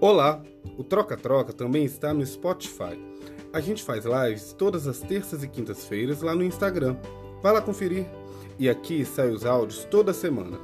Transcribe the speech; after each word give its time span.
Olá! 0.00 0.42
O 0.76 0.84
Troca 0.84 1.16
Troca 1.16 1.52
também 1.52 1.84
está 1.84 2.12
no 2.12 2.24
Spotify. 2.24 2.98
A 3.52 3.60
gente 3.60 3.82
faz 3.82 4.04
lives 4.04 4.52
todas 4.52 4.86
as 4.86 5.00
terças 5.00 5.42
e 5.42 5.48
quintas-feiras 5.48 6.20
lá 6.22 6.34
no 6.34 6.42
Instagram. 6.44 6.96
Vai 7.42 7.52
lá 7.52 7.60
conferir. 7.60 8.06
E 8.58 8.68
aqui 8.68 9.04
saem 9.04 9.32
os 9.32 9.44
áudios 9.44 9.84
toda 9.84 10.12
semana. 10.12 10.58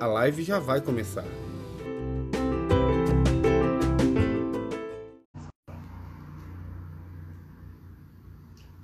A 0.00 0.06
live 0.06 0.42
já 0.42 0.58
vai 0.58 0.80
começar. 0.80 1.24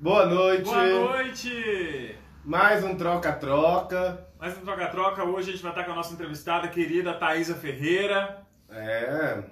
Boa 0.00 0.26
noite! 0.26 0.64
Boa 0.64 0.86
noite! 0.86 2.16
Mais 2.44 2.82
um 2.82 2.96
troca-troca. 2.96 4.26
Mais 4.38 4.56
um 4.56 4.62
troca-troca. 4.62 5.24
Hoje 5.24 5.50
a 5.50 5.52
gente 5.52 5.62
vai 5.62 5.72
estar 5.72 5.84
com 5.84 5.92
a 5.92 5.94
nossa 5.94 6.14
entrevistada 6.14 6.68
querida 6.68 7.12
Thaisa 7.14 7.54
Ferreira, 7.54 8.42
É. 8.70 9.42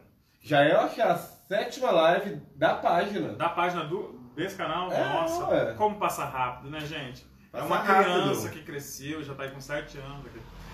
Já 0.40 0.62
é, 0.64 0.72
acho, 0.72 1.02
a 1.02 1.16
sétima 1.16 1.90
live 1.90 2.40
da 2.56 2.74
página. 2.74 3.32
da 3.34 3.48
página 3.48 3.84
do, 3.84 4.18
desse 4.34 4.56
canal. 4.56 4.90
É, 4.92 5.04
Nossa, 5.04 5.48
ué. 5.48 5.74
como 5.74 5.98
passa 5.98 6.24
rápido, 6.24 6.70
né, 6.70 6.80
gente? 6.80 7.26
Passa 7.50 7.64
é 7.64 7.66
uma 7.66 7.78
rápido. 7.78 8.12
criança 8.22 8.48
que 8.50 8.62
cresceu, 8.62 9.22
já 9.22 9.32
está 9.32 9.44
aí 9.44 9.50
com 9.50 9.60
7 9.60 9.98
anos. 9.98 10.24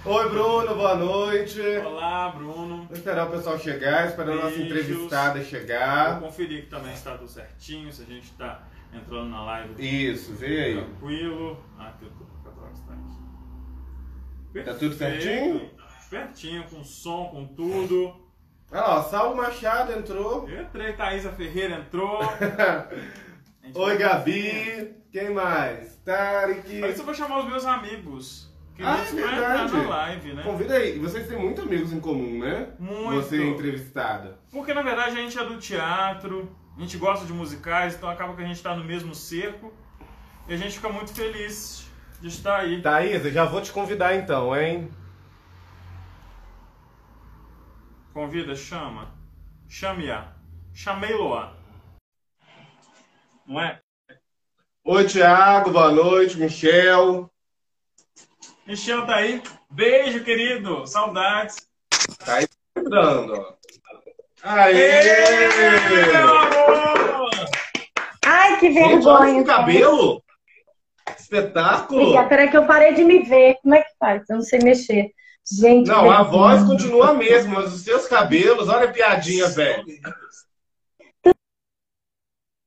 Oi, 0.05 0.29
Bruno, 0.29 0.75
boa 0.75 0.95
noite. 0.97 1.61
Olá, 1.79 2.29
Bruno. 2.29 2.85
Vou 2.85 2.93
esperar 2.97 3.27
o 3.27 3.31
pessoal 3.31 3.59
chegar, 3.59 4.07
esperar 4.07 4.33
a 4.33 4.43
nossa 4.45 4.61
entrevistada 4.61 5.35
Vou 5.41 5.45
chegar. 5.45 6.21
conferir 6.21 6.65
que 6.65 6.71
também 6.71 6.93
está 6.93 7.17
tudo 7.17 7.31
certinho, 7.31 7.91
se 7.91 8.03
a 8.03 8.05
gente 8.05 8.25
está 8.25 8.63
entrando 8.93 9.31
na 9.31 9.43
live 9.45 9.75
Isso, 10.13 10.35
vê 10.35 10.65
aí. 10.65 10.75
tranquilo. 10.75 11.65
Ah, 11.79 11.95
troca-troca 11.99 12.73
está 12.75 12.93
aqui. 12.93 14.65
Tá 14.65 14.75
tudo 14.75 14.95
Perfeito. 14.95 15.23
certinho? 15.23 15.71
Certinho, 16.11 16.65
com 16.65 16.85
som, 16.85 17.25
com 17.29 17.47
tudo. 17.47 18.24
Olha 18.75 18.83
lá, 18.83 18.99
ó, 18.99 19.03
Saulo 19.03 19.37
Machado 19.37 19.93
entrou. 19.93 20.49
Eu 20.49 20.63
entrei, 20.63 20.93
Thaisa 20.95 21.31
Ferreira 21.31 21.77
entrou. 21.77 22.19
Oi, 23.73 23.97
Gabi. 23.97 24.97
Quem 25.13 25.31
mais? 25.33 25.95
Tarek. 26.05 26.81
Isso 26.81 27.03
eu 27.03 27.05
vou 27.05 27.15
chamar 27.15 27.39
os 27.39 27.45
meus 27.47 27.65
amigos. 27.65 28.53
Que 28.75 28.83
Ah, 28.83 28.99
eles 28.99 29.15
é 29.15 29.21
entrar 29.23 29.31
verdade. 29.37 29.77
na 29.77 29.89
live, 29.89 30.33
né? 30.33 30.43
Convida 30.43 30.75
aí. 30.75 30.97
E 30.97 30.99
vocês 30.99 31.29
têm 31.29 31.39
muitos 31.39 31.63
amigos 31.65 31.93
em 31.93 32.01
comum, 32.01 32.41
né? 32.41 32.71
Muito. 32.77 33.13
Você 33.23 33.41
é 33.41 33.47
entrevistada. 33.47 34.41
Porque 34.51 34.75
na 34.75 34.83
verdade 34.83 35.17
a 35.17 35.23
gente 35.23 35.39
é 35.39 35.45
do 35.45 35.57
teatro, 35.59 36.51
a 36.77 36.81
gente 36.81 36.97
gosta 36.99 37.25
de 37.25 37.33
musicais, 37.33 37.95
então 37.95 38.11
acaba 38.11 38.35
que 38.35 38.43
a 38.43 38.47
gente 38.47 38.57
está 38.57 38.75
no 38.75 38.83
mesmo 38.83 39.15
cerco 39.15 39.73
e 40.49 40.55
a 40.55 40.57
gente 40.57 40.75
fica 40.75 40.89
muito 40.89 41.15
feliz 41.15 41.89
de 42.21 42.27
estar 42.27 42.57
aí. 42.57 42.83
Thaís, 42.83 43.25
eu 43.25 43.31
já 43.31 43.45
vou 43.45 43.61
te 43.61 43.71
convidar 43.71 44.17
então, 44.17 44.57
hein? 44.57 44.91
Convida, 48.15 48.55
chama. 48.55 49.13
Chame-a. 49.69 50.29
Chamei-lo-a. 50.73 51.53
Não 53.45 53.61
é? 53.61 53.81
Oi, 54.85 55.05
Thiago. 55.05 55.73
Boa 55.73 55.91
noite, 55.91 56.39
Michel. 56.39 57.29
Michel 58.65 59.05
tá 59.05 59.17
aí. 59.17 59.43
Beijo, 59.69 60.23
querido. 60.23 60.87
Saudades. 60.87 61.57
Tá 62.25 62.37
aí 62.37 62.47
entrando, 62.77 63.35
ó. 63.35 63.55
Aê! 64.45 64.77
Ê, 64.77 66.13
meu 66.13 66.39
amor! 66.39 67.31
Ai, 68.25 68.61
que 68.61 68.73
Gente, 68.73 69.07
olha 69.09 69.25
vergonha. 69.25 69.37
esse 69.39 69.45
cabelo! 69.47 70.23
Espetáculo! 71.19 72.01
Amiga, 72.01 72.29
peraí 72.29 72.49
que 72.49 72.57
eu 72.57 72.65
parei 72.67 72.95
de 72.95 73.03
me 73.03 73.25
ver. 73.25 73.57
Como 73.61 73.75
é 73.75 73.83
que 73.83 73.91
faz? 73.99 74.23
Eu 74.31 74.37
não 74.37 74.43
sei 74.43 74.61
mexer. 74.61 75.11
Gente, 75.47 75.89
Não, 75.89 76.11
a 76.11 76.23
voz 76.23 76.65
continua 76.65 77.11
a 77.11 77.15
mesma, 77.15 77.61
mas 77.61 77.75
os 77.75 77.83
seus 77.83 78.07
cabelos, 78.09 78.69
olha 78.69 78.89
a 78.89 78.93
piadinha, 78.93 79.47
velho. 79.49 79.85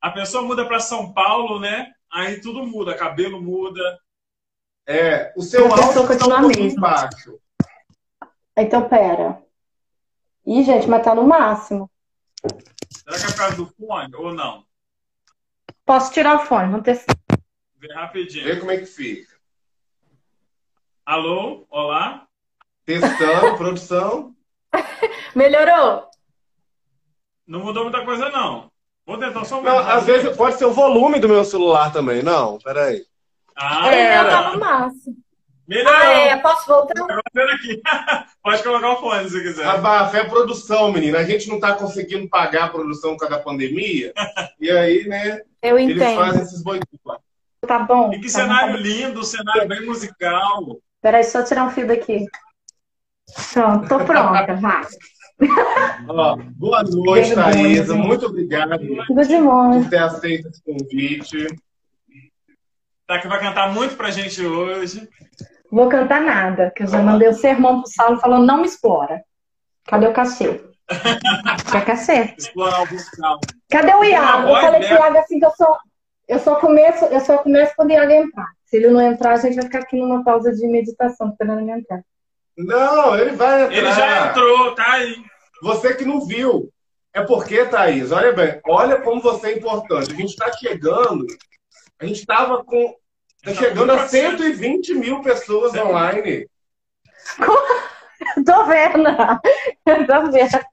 A 0.02 0.12
pessoa 0.12 0.44
muda 0.44 0.66
para 0.68 0.80
São 0.80 1.12
Paulo, 1.12 1.60
né? 1.60 1.92
Aí 2.12 2.40
tudo 2.40 2.66
muda, 2.66 2.96
cabelo 2.96 3.42
muda. 3.42 4.00
É, 4.88 5.34
o 5.36 5.42
seu 5.42 5.66
A 5.66 5.70
pessoa 5.76 5.86
áudio 5.88 6.02
tá 6.02 6.08
continua 6.08 6.40
um 6.40 6.48
mesmo. 6.48 6.80
baixo. 6.80 7.40
Então, 8.56 8.88
pera. 8.88 9.44
Ih, 10.46 10.64
gente, 10.64 10.88
mas 10.88 11.04
tá 11.04 11.14
no 11.14 11.24
máximo. 11.24 11.92
Será 12.90 13.18
que 13.18 13.26
é 13.26 13.28
por 13.28 13.38
causa 13.38 13.56
do 13.58 13.66
fone 13.66 14.16
ou 14.16 14.34
não? 14.34 14.66
Posso 15.84 16.14
tirar 16.14 16.36
o 16.36 16.46
fone, 16.46 16.70
vamos 16.70 16.86
testar. 16.86 17.18
Vê 17.76 17.94
rapidinho. 17.94 18.46
Vê 18.46 18.60
como 18.60 18.72
é 18.72 18.78
que 18.78 18.86
fica. 18.86 19.36
Alô? 21.06 21.66
Olá? 21.70 22.27
Testando, 22.88 23.58
produção. 23.60 24.34
Melhorou? 25.36 26.06
Não 27.46 27.60
mudou 27.60 27.84
muita 27.84 28.04
coisa, 28.06 28.30
não. 28.30 28.72
Vou 29.06 29.18
tentar 29.18 29.44
só 29.46 29.60
um 29.60 29.62
Não, 29.62 29.78
às 29.78 30.06
vezes 30.06 30.36
pode 30.36 30.56
ser 30.58 30.66
o 30.66 30.72
volume 30.74 31.20
do 31.20 31.28
meu 31.30 31.44
celular 31.44 31.92
também. 31.92 32.24
Não, 32.24 32.58
peraí. 32.60 33.04
Ah, 33.56 33.94
É, 33.94 34.24
tá 34.24 34.52
no 34.54 34.60
máximo. 34.60 35.16
melhorou. 35.68 35.94
Ah, 36.00 36.14
é, 36.14 36.38
posso 36.38 36.66
voltar? 36.68 36.94
Tá 36.96 37.22
aqui. 37.54 37.82
Pode 38.44 38.64
colocar 38.64 38.90
o 38.92 38.96
fone 39.02 39.30
se 39.30 39.42
quiser. 39.42 39.66
A 39.68 39.78
Bafé 39.78 40.20
é 40.20 40.24
produção, 40.24 40.92
menina. 40.92 41.18
A 41.20 41.24
gente 41.26 41.50
não 41.50 41.60
tá 41.60 41.74
conseguindo 41.74 42.30
pagar 42.30 42.66
a 42.66 42.70
produção 42.70 43.12
por 43.12 43.20
causa 43.20 43.36
da 43.38 43.44
pandemia. 43.44 44.14
E 44.60 44.72
aí, 44.72 45.08
né, 45.08 45.42
Eu 45.62 45.78
eles 45.78 45.96
entendo. 45.98 46.16
fazem 46.16 46.42
esses 46.42 46.64
boicotes. 46.64 47.00
Tá 47.68 47.80
bom. 47.80 48.12
E 48.14 48.18
que 48.20 48.32
Tá 48.32 48.40
cenário 48.40 48.74
bom. 48.76 48.80
lindo, 48.82 49.24
cenário 49.24 49.68
bem 49.68 49.86
musical. 49.86 50.78
Peraí, 51.02 51.24
só 51.24 51.44
tirar 51.44 51.66
um 51.66 51.70
fio 51.70 51.88
daqui. 51.88 52.26
Pronto, 53.54 53.88
tô 53.88 54.06
pronta, 54.06 54.56
vai. 54.56 54.82
Ó, 56.10 56.38
boa 56.56 56.84
noite, 56.84 57.36
Thaisa. 57.36 57.96
Muito 57.96 58.26
obrigado 58.26 58.80
por 58.80 59.90
ter 59.90 59.98
aceito 59.98 60.48
esse 60.48 60.64
convite. 60.64 61.48
Tá 63.06 63.20
que 63.20 63.28
vai 63.28 63.40
cantar 63.40 63.74
muito 63.74 63.96
pra 63.96 64.10
gente 64.10 64.46
hoje. 64.46 65.08
Vou 65.72 65.90
cantar 65.90 66.22
nada, 66.22 66.72
que 66.76 66.84
eu 66.84 66.88
já 66.88 67.02
mandei 67.02 67.28
o 67.28 67.34
sermão 67.34 67.82
pro 67.82 67.92
Saulo 67.92 68.20
falando 68.20 68.46
não 68.46 68.58
me 68.58 68.66
explora. 68.66 69.22
Cadê 69.86 70.08
o 70.08 70.14
cachê? 70.14 70.62
Quer 71.72 71.86
cachê? 71.86 72.34
Explorar 72.38 72.82
o 72.82 72.86
vocal. 72.86 73.40
Cadê 73.70 73.94
o 73.94 74.04
Iago? 74.04 74.48
Eu 74.48 74.56
falei 74.62 74.88
pro. 74.88 74.96
Iago 74.96 75.18
assim 75.18 75.40
que 75.40 75.46
eu 75.46 75.52
só, 75.52 75.78
eu 76.28 76.40
só 76.40 76.56
começo, 76.56 77.06
eu 77.06 77.20
só 77.20 77.38
começo 77.40 77.74
quando 77.76 77.90
o 77.90 77.94
Iago 77.94 78.12
entrar. 78.12 78.48
Se 78.66 78.78
ele 78.78 78.90
não 78.90 79.02
entrar, 79.02 79.34
a 79.34 79.38
gente 79.38 79.56
vai 79.56 79.66
ficar 79.66 79.80
aqui 79.80 79.98
numa 79.98 80.24
pausa 80.24 80.52
de 80.52 80.68
meditação, 80.68 81.30
esperando 81.30 81.62
ele 81.62 81.72
entrar. 81.72 82.02
Não, 82.58 83.16
ele 83.18 83.32
vai 83.36 83.64
entrar. 83.64 83.78
Ele 83.78 83.92
já 83.92 84.28
entrou, 84.30 84.74
tá 84.76 84.94
aí. 84.94 85.16
Você 85.62 85.94
que 85.96 86.06
não 86.06 86.26
viu. 86.26 86.70
É 87.14 87.22
porque, 87.22 87.66
Thaís, 87.66 88.12
olha 88.12 88.32
bem, 88.34 88.60
olha 88.68 89.02
como 89.02 89.22
você 89.22 89.48
é 89.48 89.58
importante. 89.58 90.12
A 90.12 90.16
gente 90.16 90.30
está 90.30 90.52
chegando, 90.54 91.26
a 92.00 92.06
gente 92.06 92.20
estava 92.20 92.64
com. 92.64 92.96
Está 93.38 93.54
Já 93.54 93.70
chegando 93.70 93.88
tá 93.88 93.94
a 93.94 93.98
muito 93.98 94.10
pra 94.10 94.20
120 94.20 94.94
mil 94.96 95.22
pessoas 95.22 95.72
Certo. 95.72 95.88
online. 95.88 96.48
Tô 98.46 98.66
vendo. 98.66 99.04
Tô 100.08 100.32
vendo. 100.32 100.66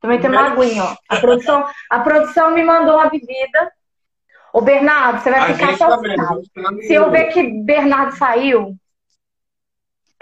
Também 0.00 0.20
tem 0.20 0.30
uma 0.30 0.48
aguinha, 0.52 0.84
ó. 0.84 0.96
A 1.08 1.16
produção, 1.20 1.66
a 1.90 2.00
produção 2.00 2.50
me 2.52 2.62
mandou 2.62 2.94
uma 2.96 3.08
bebida. 3.08 3.72
Ô, 4.52 4.60
Bernardo, 4.60 5.20
você 5.22 5.30
vai 5.30 5.40
A 5.40 5.54
ficar 5.54 5.66
gente 5.72 5.82
até 5.82 5.86
o 5.92 5.96
também. 5.96 6.12
final. 6.12 6.32
a 6.32 6.36
gente 6.36 6.50
tá 6.52 6.86
Se 6.86 6.92
eu 6.94 7.10
ver 7.10 7.24
que 7.32 7.42
Bernardo 7.64 8.16
saiu, 8.16 8.76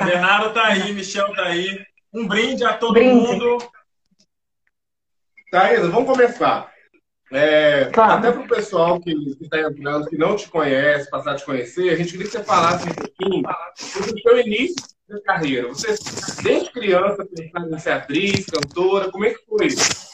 Bernardo 0.04 0.52
tá 0.52 0.66
aí, 0.66 0.92
Michel 0.92 1.32
tá 1.34 1.44
aí. 1.46 1.84
Um 2.12 2.26
brinde 2.26 2.64
a 2.64 2.74
todo 2.76 2.94
Brinde. 2.94 3.26
mundo. 3.26 3.58
Thaís, 5.50 5.80
vamos 5.80 6.06
começar. 6.10 6.70
É, 7.30 7.86
Claro. 7.86 8.12
Até 8.12 8.32
para 8.32 8.42
o 8.42 8.48
pessoal 8.48 9.00
que 9.00 9.10
está 9.40 9.58
entrando, 9.60 10.06
que 10.06 10.18
não 10.18 10.36
te 10.36 10.48
conhece, 10.50 11.08
passar 11.10 11.32
a 11.32 11.36
te 11.36 11.44
conhecer, 11.44 11.90
a 11.90 11.96
gente 11.96 12.12
queria 12.12 12.26
que 12.26 12.32
você 12.32 12.44
falasse 12.44 12.86
um 12.88 12.94
pouquinho 12.94 13.42
sobre 13.74 14.10
o 14.12 14.22
seu 14.22 14.38
início 14.40 14.76
de 15.08 15.20
carreira. 15.22 15.68
Você, 15.68 15.94
desde 16.42 16.70
criança, 16.70 17.26
pensava 17.34 17.68
em 17.74 17.78
ser 17.78 17.90
atriz, 17.92 18.44
cantora, 18.46 19.10
como 19.10 19.24
é 19.24 19.30
que 19.30 19.44
foi 19.46 19.66
isso? 19.66 20.12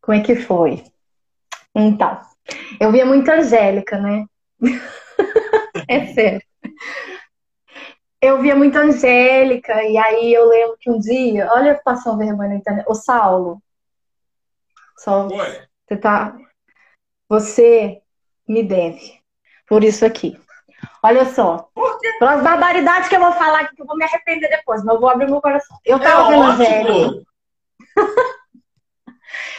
como 0.00 0.16
é 0.18 0.22
que 0.22 0.36
foi? 0.36 0.82
Então, 1.74 2.18
eu 2.80 2.90
via 2.90 3.04
muito 3.04 3.30
Angélica, 3.30 3.98
né? 3.98 4.24
É 5.86 6.06
sério. 6.12 6.42
Eu 8.20 8.40
via 8.42 8.56
muito 8.56 8.76
Angélica, 8.76 9.82
e 9.84 9.96
aí 9.96 10.32
eu 10.34 10.48
lembro 10.48 10.76
que 10.80 10.90
um 10.90 10.98
dia, 10.98 11.48
olha 11.52 11.70
eu 11.70 11.82
passando 11.84 12.18
vergonha 12.18 12.48
na 12.48 12.56
internet. 12.56 12.84
Ô, 12.88 12.94
Saulo, 12.94 13.62
só 14.98 15.28
Oi. 15.28 15.62
você 15.86 15.96
tá. 15.96 16.36
Você 17.28 18.02
me 18.48 18.62
deve 18.62 19.20
por 19.68 19.84
isso 19.84 20.04
aqui. 20.04 20.40
Olha 21.02 21.24
só. 21.26 21.68
Pelas 22.18 22.42
barbaridades 22.42 23.08
que 23.08 23.14
eu 23.14 23.20
vou 23.20 23.32
falar 23.32 23.60
aqui, 23.60 23.76
que 23.76 23.82
eu 23.82 23.86
vou 23.86 23.96
me 23.96 24.04
arrepender 24.04 24.48
depois, 24.48 24.82
mas 24.82 24.94
eu 24.94 25.00
vou 25.00 25.10
abrir 25.10 25.26
meu 25.26 25.40
coração. 25.40 25.78
Eu 25.84 25.98
É 25.98 26.02
tava 26.02 26.28
vendo 26.28 26.42
Angélica. 26.42 26.92
ótimo! 26.92 27.26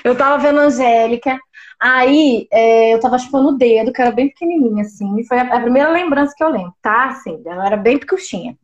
Eu 0.04 0.18
tava 0.18 0.38
vendo 0.42 0.60
Angélica, 0.60 1.38
aí 1.80 2.48
é, 2.52 2.94
eu 2.94 3.00
tava 3.00 3.18
chupando 3.18 3.50
o 3.50 3.58
dedo, 3.58 3.94
que 3.94 4.02
era 4.02 4.12
bem 4.12 4.28
pequenininha, 4.28 4.84
assim, 4.84 5.20
e 5.20 5.26
foi 5.26 5.40
a, 5.40 5.44
a 5.56 5.62
primeira 5.62 5.90
lembrança 5.90 6.34
que 6.36 6.44
eu 6.44 6.50
lembro, 6.50 6.74
tá? 6.82 7.08
Assim, 7.08 7.42
ela 7.46 7.66
era 7.66 7.78
bem 7.78 7.98
picuchinha. 7.98 8.58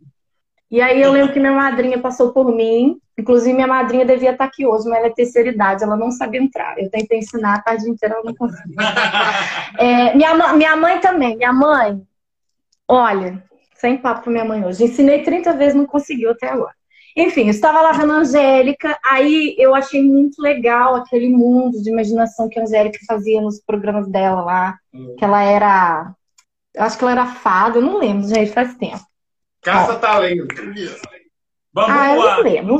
E 0.69 0.81
aí 0.81 1.01
eu 1.01 1.11
lembro 1.11 1.31
que 1.31 1.39
minha 1.39 1.53
madrinha 1.53 1.99
passou 1.99 2.33
por 2.33 2.53
mim. 2.53 2.99
Inclusive, 3.17 3.53
minha 3.53 3.67
madrinha 3.67 4.03
devia 4.03 4.31
estar 4.31 4.43
aqui 4.43 4.65
hoje, 4.65 4.89
mas 4.89 4.97
ela 4.97 5.07
é 5.07 5.11
terceira 5.11 5.49
idade, 5.49 5.83
ela 5.83 5.95
não 5.95 6.11
sabe 6.11 6.37
entrar. 6.37 6.77
Eu 6.77 6.89
tentei 6.89 7.19
ensinar 7.19 7.55
a 7.55 7.61
tarde 7.61 7.89
inteira, 7.89 8.15
ela 8.15 8.23
não 8.25 8.35
conseguiu. 8.35 8.75
É, 9.77 10.15
minha, 10.15 10.53
minha 10.53 10.75
mãe 10.75 10.99
também. 10.99 11.37
Minha 11.37 11.53
mãe, 11.53 12.01
olha, 12.87 13.41
sem 13.75 13.97
papo 13.97 14.23
com 14.23 14.29
minha 14.29 14.43
mãe 14.43 14.65
hoje. 14.65 14.83
Ensinei 14.83 15.23
30 15.23 15.53
vezes, 15.53 15.75
não 15.75 15.85
conseguiu 15.85 16.31
até 16.31 16.49
agora. 16.49 16.74
Enfim, 17.15 17.43
eu 17.43 17.51
estava 17.51 17.81
lá 17.81 17.93
vendo 17.93 18.11
a 18.11 18.17
Angélica, 18.17 18.99
aí 19.03 19.55
eu 19.57 19.73
achei 19.73 20.03
muito 20.03 20.41
legal 20.41 20.95
aquele 20.95 21.29
mundo 21.29 21.81
de 21.81 21.89
imaginação 21.89 22.49
que 22.49 22.59
a 22.59 22.63
Angélica 22.63 22.99
fazia 23.07 23.41
nos 23.41 23.61
programas 23.61 24.07
dela 24.09 24.41
lá. 24.41 24.77
Hum. 24.93 25.15
Que 25.17 25.23
ela 25.23 25.41
era. 25.41 26.13
Eu 26.73 26.83
acho 26.83 26.97
que 26.97 27.03
ela 27.05 27.13
era 27.13 27.25
fada, 27.27 27.77
eu 27.77 27.81
não 27.81 27.97
lembro, 27.97 28.27
gente, 28.27 28.51
faz 28.51 28.75
tempo. 28.75 28.99
Caça-talento. 29.61 30.53
Vamos 31.73 31.89
ah, 31.89 31.93
lá. 31.93 32.15
eu 32.15 32.21
não 32.21 32.43
lembro. 32.43 32.77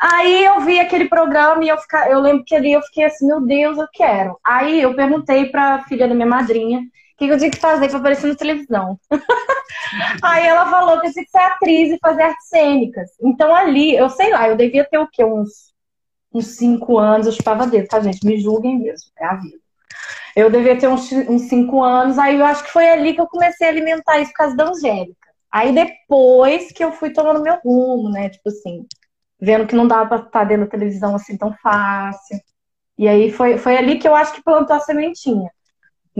Aí 0.00 0.44
eu 0.44 0.60
vi 0.60 0.80
aquele 0.80 1.06
programa 1.06 1.62
e 1.62 1.68
eu, 1.68 1.76
fica, 1.76 2.08
eu 2.08 2.20
lembro 2.20 2.42
que 2.44 2.54
ali 2.54 2.72
eu 2.72 2.80
fiquei 2.82 3.04
assim, 3.04 3.26
meu 3.26 3.42
Deus, 3.42 3.76
eu 3.76 3.86
quero. 3.92 4.38
Aí 4.42 4.80
eu 4.80 4.94
perguntei 4.94 5.46
pra 5.46 5.84
filha 5.84 6.08
da 6.08 6.14
minha 6.14 6.26
madrinha 6.26 6.80
que 7.26 7.34
eu 7.34 7.38
tinha 7.38 7.50
que 7.50 7.58
fazer 7.58 7.88
para 7.88 7.98
aparecer 7.98 8.28
na 8.28 8.34
televisão. 8.34 8.98
Aí 10.22 10.46
ela 10.46 10.68
falou 10.70 11.00
que 11.00 11.08
eu 11.08 11.12
tinha 11.12 11.24
que 11.24 11.30
ser 11.30 11.38
atriz 11.38 11.92
e 11.92 11.98
fazer 11.98 12.22
artes 12.22 12.48
cênicas. 12.48 13.10
Então 13.22 13.54
ali, 13.54 13.94
eu 13.94 14.08
sei 14.08 14.30
lá, 14.30 14.48
eu 14.48 14.56
devia 14.56 14.84
ter 14.84 14.98
o 14.98 15.08
quê? 15.08 15.24
Uns, 15.24 15.72
uns 16.32 16.46
cinco 16.56 16.98
anos, 16.98 17.26
eu 17.26 17.32
chupava 17.32 17.66
dedo, 17.66 17.88
tá, 17.88 18.00
gente? 18.00 18.24
Me 18.26 18.40
julguem 18.40 18.78
mesmo, 18.78 19.10
é 19.18 19.26
a 19.26 19.34
vida. 19.34 19.58
Eu 20.36 20.50
devia 20.50 20.78
ter 20.78 20.88
uns, 20.88 21.10
uns 21.12 21.42
cinco 21.42 21.82
anos, 21.82 22.18
aí 22.18 22.38
eu 22.38 22.44
acho 22.46 22.64
que 22.64 22.70
foi 22.70 22.88
ali 22.88 23.14
que 23.14 23.20
eu 23.20 23.26
comecei 23.26 23.66
a 23.66 23.70
alimentar 23.70 24.18
isso 24.20 24.30
por 24.30 24.38
causa 24.38 24.56
da 24.56 24.68
Angélica. 24.68 25.28
Aí 25.50 25.74
depois 25.74 26.70
que 26.72 26.84
eu 26.84 26.92
fui 26.92 27.10
tomando 27.10 27.42
meu 27.42 27.58
rumo, 27.64 28.08
né? 28.08 28.28
Tipo 28.30 28.48
assim, 28.48 28.86
vendo 29.40 29.66
que 29.66 29.74
não 29.74 29.88
dava 29.88 30.08
pra 30.08 30.26
estar 30.26 30.44
dentro 30.44 30.64
da 30.64 30.70
televisão 30.70 31.14
assim 31.14 31.36
tão 31.36 31.52
fácil. 31.54 32.38
E 32.96 33.08
aí 33.08 33.32
foi, 33.32 33.58
foi 33.58 33.76
ali 33.76 33.98
que 33.98 34.06
eu 34.06 34.14
acho 34.14 34.32
que 34.32 34.42
plantou 34.42 34.76
a 34.76 34.80
sementinha. 34.80 35.50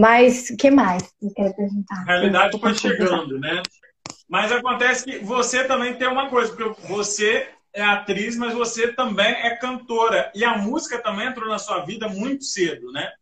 Mas 0.01 0.49
o 0.49 0.57
que 0.57 0.71
mais 0.71 1.03
você 1.21 1.35
quer 1.35 1.55
perguntar? 1.55 2.01
A 2.01 2.05
realidade 2.05 2.59
foi 2.59 2.75
chegando, 2.75 3.39
né? 3.39 3.63
Mas 4.27 4.51
acontece 4.51 5.05
que 5.05 5.19
você 5.19 5.65
também 5.65 5.95
tem 5.95 6.09
uma 6.09 6.31
coisa, 6.31 6.51
porque 6.57 6.89
você 6.89 7.51
é 7.75 7.83
atriz, 7.83 8.35
mas 8.35 8.55
você 8.55 8.95
também 8.95 9.31
é 9.31 9.55
cantora. 9.57 10.33
E 10.35 10.43
a 10.43 10.57
música 10.57 11.03
também 11.03 11.27
entrou 11.27 11.47
na 11.51 11.59
sua 11.59 11.85
vida 11.85 12.09
muito 12.09 12.45
cedo, 12.45 12.91
né? 12.91 13.13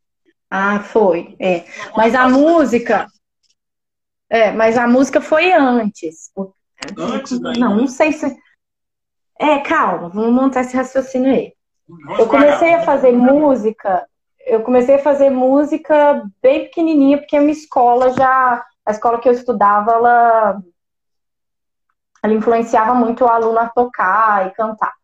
Ah, 0.48 0.78
foi. 0.78 1.34
É. 1.40 1.64
Mas 1.96 2.14
a 2.14 2.28
música. 2.28 3.08
É, 4.30 4.52
mas 4.52 4.78
a 4.78 4.86
música 4.86 5.20
foi 5.20 5.50
antes. 5.50 6.30
Antes 6.96 7.40
daí? 7.40 7.58
Não, 7.58 7.76
não 7.76 7.88
sei 7.88 8.12
se. 8.12 8.25
É, 9.40 9.58
calma, 9.58 10.10
vamos 10.10 10.32
montar 10.32 10.60
esse 10.60 10.76
raciocínio 10.76 11.34
aí. 11.34 11.52
Eu 12.16 12.28
comecei 12.28 12.75
a 12.75 12.82
fazer 12.82 13.10
música 13.10 14.06
eu 14.48 14.62
comecei 14.62 14.96
a 14.96 15.02
fazer 15.02 15.30
música 15.30 16.24
bem 16.42 16.64
pequenininha, 16.64 17.18
porque 17.18 17.36
a 17.36 17.40
minha 17.40 17.52
escola 17.52 18.10
já, 18.10 18.64
a 18.84 18.90
escola 18.90 19.20
que 19.20 19.28
eu 19.28 19.32
estudava, 19.32 19.92
ela, 19.92 20.62
ela 22.22 22.34
influenciava 22.34 22.94
muito 22.94 23.24
o 23.24 23.28
aluno 23.28 23.58
a 23.58 23.68
tocar 23.68 24.46
e 24.46 24.50
cantar. 24.52 24.94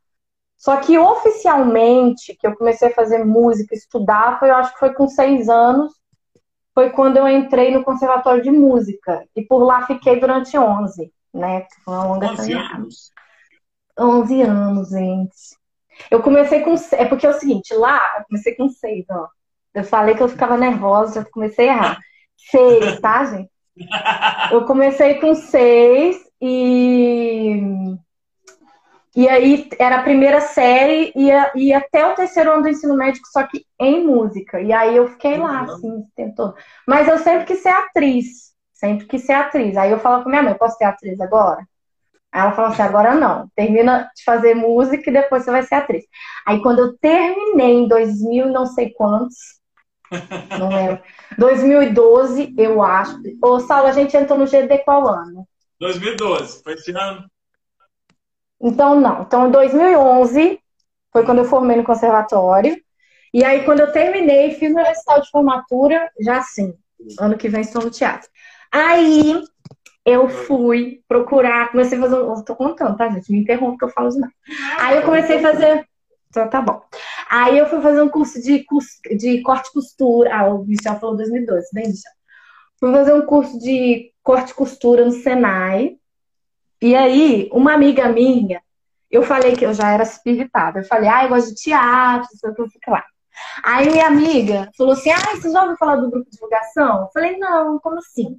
Só 0.56 0.78
que 0.78 0.98
oficialmente, 0.98 2.34
que 2.36 2.46
eu 2.46 2.56
comecei 2.56 2.88
a 2.88 2.94
fazer 2.94 3.22
música, 3.22 3.74
estudar, 3.74 4.38
foi, 4.38 4.48
eu 4.50 4.56
acho 4.56 4.72
que 4.72 4.78
foi 4.78 4.94
com 4.94 5.06
seis 5.06 5.48
anos, 5.48 5.92
foi 6.72 6.90
quando 6.90 7.18
eu 7.18 7.28
entrei 7.28 7.70
no 7.70 7.84
conservatório 7.84 8.42
de 8.42 8.50
música. 8.50 9.22
E 9.36 9.42
por 9.42 9.62
lá 9.62 9.86
fiquei 9.86 10.18
durante 10.18 10.58
11, 10.58 11.12
né? 11.34 11.66
Foi 11.84 11.94
uma 11.94 12.04
longa 12.04 12.32
11 12.32 12.52
anos. 12.54 13.12
11 13.98 14.42
anos, 14.42 14.88
gente. 14.88 15.63
Eu 16.10 16.22
comecei 16.22 16.60
com. 16.60 16.74
É 16.92 17.04
porque 17.04 17.26
é 17.26 17.30
o 17.30 17.38
seguinte, 17.38 17.74
lá, 17.74 18.00
eu 18.18 18.24
comecei 18.24 18.54
com 18.54 18.68
seis, 18.68 19.04
ó. 19.10 19.28
Eu 19.74 19.84
falei 19.84 20.14
que 20.14 20.22
eu 20.22 20.28
ficava 20.28 20.56
nervosa, 20.56 21.20
já 21.20 21.30
comecei 21.30 21.68
a 21.68 21.72
errar. 21.72 21.98
Seis, 22.36 23.00
tá, 23.00 23.24
gente? 23.26 23.50
Eu 24.52 24.64
comecei 24.64 25.14
com 25.20 25.34
seis 25.34 26.16
e. 26.40 27.60
E 29.16 29.28
aí 29.28 29.68
era 29.78 30.00
a 30.00 30.02
primeira 30.02 30.40
série 30.40 31.12
e, 31.14 31.30
e 31.54 31.72
até 31.72 32.04
o 32.04 32.16
terceiro 32.16 32.52
ano 32.52 32.62
do 32.62 32.68
ensino 32.68 32.96
médio, 32.96 33.20
só 33.30 33.44
que 33.44 33.64
em 33.78 34.04
música. 34.04 34.60
E 34.60 34.72
aí 34.72 34.96
eu 34.96 35.08
fiquei 35.08 35.38
lá, 35.38 35.62
assim, 35.62 36.04
tentou. 36.16 36.52
Mas 36.86 37.06
eu 37.06 37.18
sempre 37.18 37.44
quis 37.44 37.62
ser 37.62 37.68
atriz. 37.68 38.52
Sempre 38.72 39.06
quis 39.06 39.24
ser 39.24 39.34
atriz. 39.34 39.76
Aí 39.76 39.92
eu 39.92 40.00
falava 40.00 40.24
com 40.24 40.30
minha 40.30 40.42
mãe, 40.42 40.54
posso 40.54 40.76
ser 40.76 40.84
atriz 40.84 41.20
agora? 41.20 41.64
Aí 42.34 42.40
ela 42.40 42.52
falou 42.52 42.72
assim: 42.72 42.82
agora 42.82 43.14
não, 43.14 43.48
termina 43.54 44.10
de 44.16 44.24
fazer 44.24 44.54
música 44.54 45.08
e 45.08 45.12
depois 45.12 45.44
você 45.44 45.52
vai 45.52 45.62
ser 45.62 45.76
atriz. 45.76 46.04
Aí 46.44 46.60
quando 46.60 46.80
eu 46.80 46.98
terminei 46.98 47.74
em 47.74 47.88
2000, 47.88 48.46
não 48.48 48.66
sei 48.66 48.90
quantos, 48.90 49.36
não 50.58 50.68
lembro, 50.68 51.00
2012, 51.38 52.52
eu 52.58 52.82
acho. 52.82 53.16
Ô, 53.40 53.60
Saulo, 53.60 53.86
a 53.86 53.92
gente 53.92 54.16
entrou 54.16 54.36
no 54.36 54.48
GD 54.48 54.78
qual 54.78 55.06
ano? 55.06 55.46
2012, 55.78 56.62
foi 56.64 56.74
esse 56.74 56.90
ano. 56.90 57.24
Então, 58.60 59.00
não. 59.00 59.22
Então, 59.22 59.46
em 59.46 59.50
2011 59.52 60.58
foi 61.12 61.24
quando 61.24 61.38
eu 61.38 61.44
formei 61.44 61.76
no 61.76 61.84
conservatório. 61.84 62.76
E 63.32 63.44
aí, 63.44 63.64
quando 63.64 63.80
eu 63.80 63.92
terminei, 63.92 64.54
fiz 64.54 64.72
meu 64.72 64.84
recital 64.84 65.20
de 65.20 65.30
formatura, 65.30 66.10
já 66.20 66.42
sim. 66.42 66.74
Ano 67.20 67.36
que 67.36 67.48
vem 67.48 67.60
estou 67.60 67.82
no 67.82 67.90
teatro. 67.90 68.28
Aí, 68.72 69.40
eu 70.04 70.28
fui 70.28 71.02
procurar, 71.08 71.70
comecei 71.70 71.98
a 71.98 72.00
fazer. 72.00 72.16
Eu 72.16 72.44
tô 72.44 72.54
contando, 72.54 72.96
tá, 72.96 73.08
gente? 73.08 73.32
Me 73.32 73.40
interrompe 73.40 73.78
que 73.78 73.84
eu 73.84 73.88
falo 73.88 74.10
demais. 74.10 74.32
Aí 74.78 74.96
eu 74.96 75.02
comecei 75.02 75.38
a 75.38 75.42
fazer. 75.42 75.88
Então, 76.28 76.48
tá 76.48 76.60
bom. 76.60 76.82
Aí 77.30 77.56
eu 77.56 77.66
fui 77.66 77.80
fazer 77.80 78.02
um 78.02 78.08
curso 78.08 78.40
de, 78.42 78.66
de 79.16 79.40
corte 79.42 79.68
e 79.68 79.72
costura. 79.72 80.34
Ah, 80.34 80.48
o 80.48 80.64
Michel 80.64 80.98
falou 80.98 81.16
2012, 81.16 81.68
bem, 81.72 81.88
Michel? 81.88 82.12
Fui 82.78 82.92
fazer 82.92 83.14
um 83.14 83.22
curso 83.22 83.58
de 83.58 84.12
corte 84.22 84.50
e 84.50 84.54
costura 84.54 85.04
no 85.04 85.12
Senai. 85.12 85.96
E 86.82 86.94
aí, 86.94 87.48
uma 87.52 87.72
amiga 87.72 88.08
minha, 88.08 88.60
eu 89.10 89.22
falei 89.22 89.56
que 89.56 89.64
eu 89.64 89.72
já 89.72 89.92
era 89.92 90.02
espiritada. 90.02 90.80
Eu 90.80 90.84
falei, 90.84 91.08
ah, 91.08 91.24
eu 91.24 91.30
gosto 91.30 91.50
de 91.50 91.54
teatro, 91.54 92.28
sei 92.36 92.50
o 92.50 92.54
que 92.54 92.90
lá. 92.90 93.04
Aí 93.64 93.90
minha 93.90 94.06
amiga 94.06 94.70
falou 94.76 94.92
assim: 94.92 95.10
ah, 95.10 95.36
você 95.36 95.50
já 95.50 95.62
ouviu 95.62 95.76
falar 95.76 95.96
do 95.96 96.10
grupo 96.10 96.28
de 96.30 96.36
divulgação? 96.36 97.02
Eu 97.02 97.08
falei, 97.12 97.36
não, 97.36 97.78
como 97.78 97.98
assim? 97.98 98.38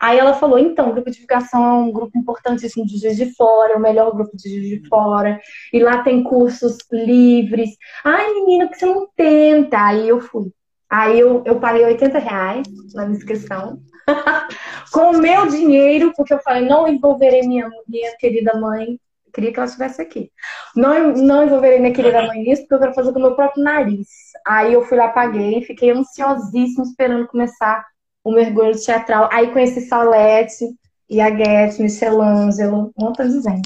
Aí 0.00 0.18
ela 0.18 0.34
falou, 0.34 0.58
então, 0.58 0.90
o 0.90 0.92
grupo 0.92 1.10
de 1.10 1.16
divulgação 1.16 1.64
é 1.64 1.72
um 1.74 1.92
grupo 1.92 2.16
importantíssimo 2.16 2.86
de 2.86 2.98
Juiz 2.98 3.16
de 3.16 3.34
Fora, 3.34 3.72
é 3.72 3.76
o 3.76 3.80
melhor 3.80 4.12
grupo 4.12 4.36
de 4.36 4.48
Juiz 4.48 4.68
de 4.68 4.88
Fora, 4.88 5.40
e 5.72 5.80
lá 5.80 6.02
tem 6.02 6.22
cursos 6.22 6.78
livres. 6.92 7.70
Ai, 8.04 8.32
menina, 8.34 8.68
que 8.68 8.78
você 8.78 8.86
não 8.86 9.08
tenta? 9.16 9.78
Aí 9.86 10.08
eu 10.08 10.20
fui. 10.20 10.52
Aí 10.90 11.18
eu, 11.18 11.42
eu 11.44 11.60
paguei 11.60 11.84
80 11.84 12.18
reais 12.18 12.66
na 12.94 13.06
inscrição, 13.06 13.80
com 14.92 15.10
o 15.10 15.18
meu 15.18 15.46
dinheiro, 15.46 16.12
porque 16.16 16.32
eu 16.32 16.40
falei, 16.40 16.66
não 16.66 16.88
envolverei 16.88 17.42
minha, 17.42 17.68
minha 17.86 18.16
querida 18.16 18.58
mãe, 18.58 18.98
queria 19.34 19.52
que 19.52 19.58
ela 19.58 19.66
estivesse 19.66 20.00
aqui. 20.00 20.30
Não, 20.74 21.12
não 21.12 21.44
envolverei 21.44 21.78
minha 21.78 21.92
querida 21.92 22.26
mãe 22.26 22.42
nisso, 22.42 22.62
porque 22.62 22.74
eu 22.74 22.80
quero 22.80 22.94
fazer 22.94 23.12
com 23.12 23.18
o 23.18 23.22
meu 23.22 23.34
próprio 23.34 23.62
nariz. 23.62 24.08
Aí 24.46 24.72
eu 24.72 24.82
fui 24.82 24.96
lá, 24.96 25.08
paguei, 25.08 25.62
fiquei 25.62 25.90
ansiosíssima 25.90 26.84
esperando 26.84 27.28
começar 27.28 27.84
o 28.24 28.32
mergulho 28.32 28.78
teatral. 28.78 29.28
Aí 29.32 29.52
conheci 29.52 29.82
Salete, 29.82 30.66
Iaguete, 31.10 31.82
Michelangelo, 31.82 32.92
não 32.96 33.10
estou 33.10 33.26
dizendo. 33.26 33.62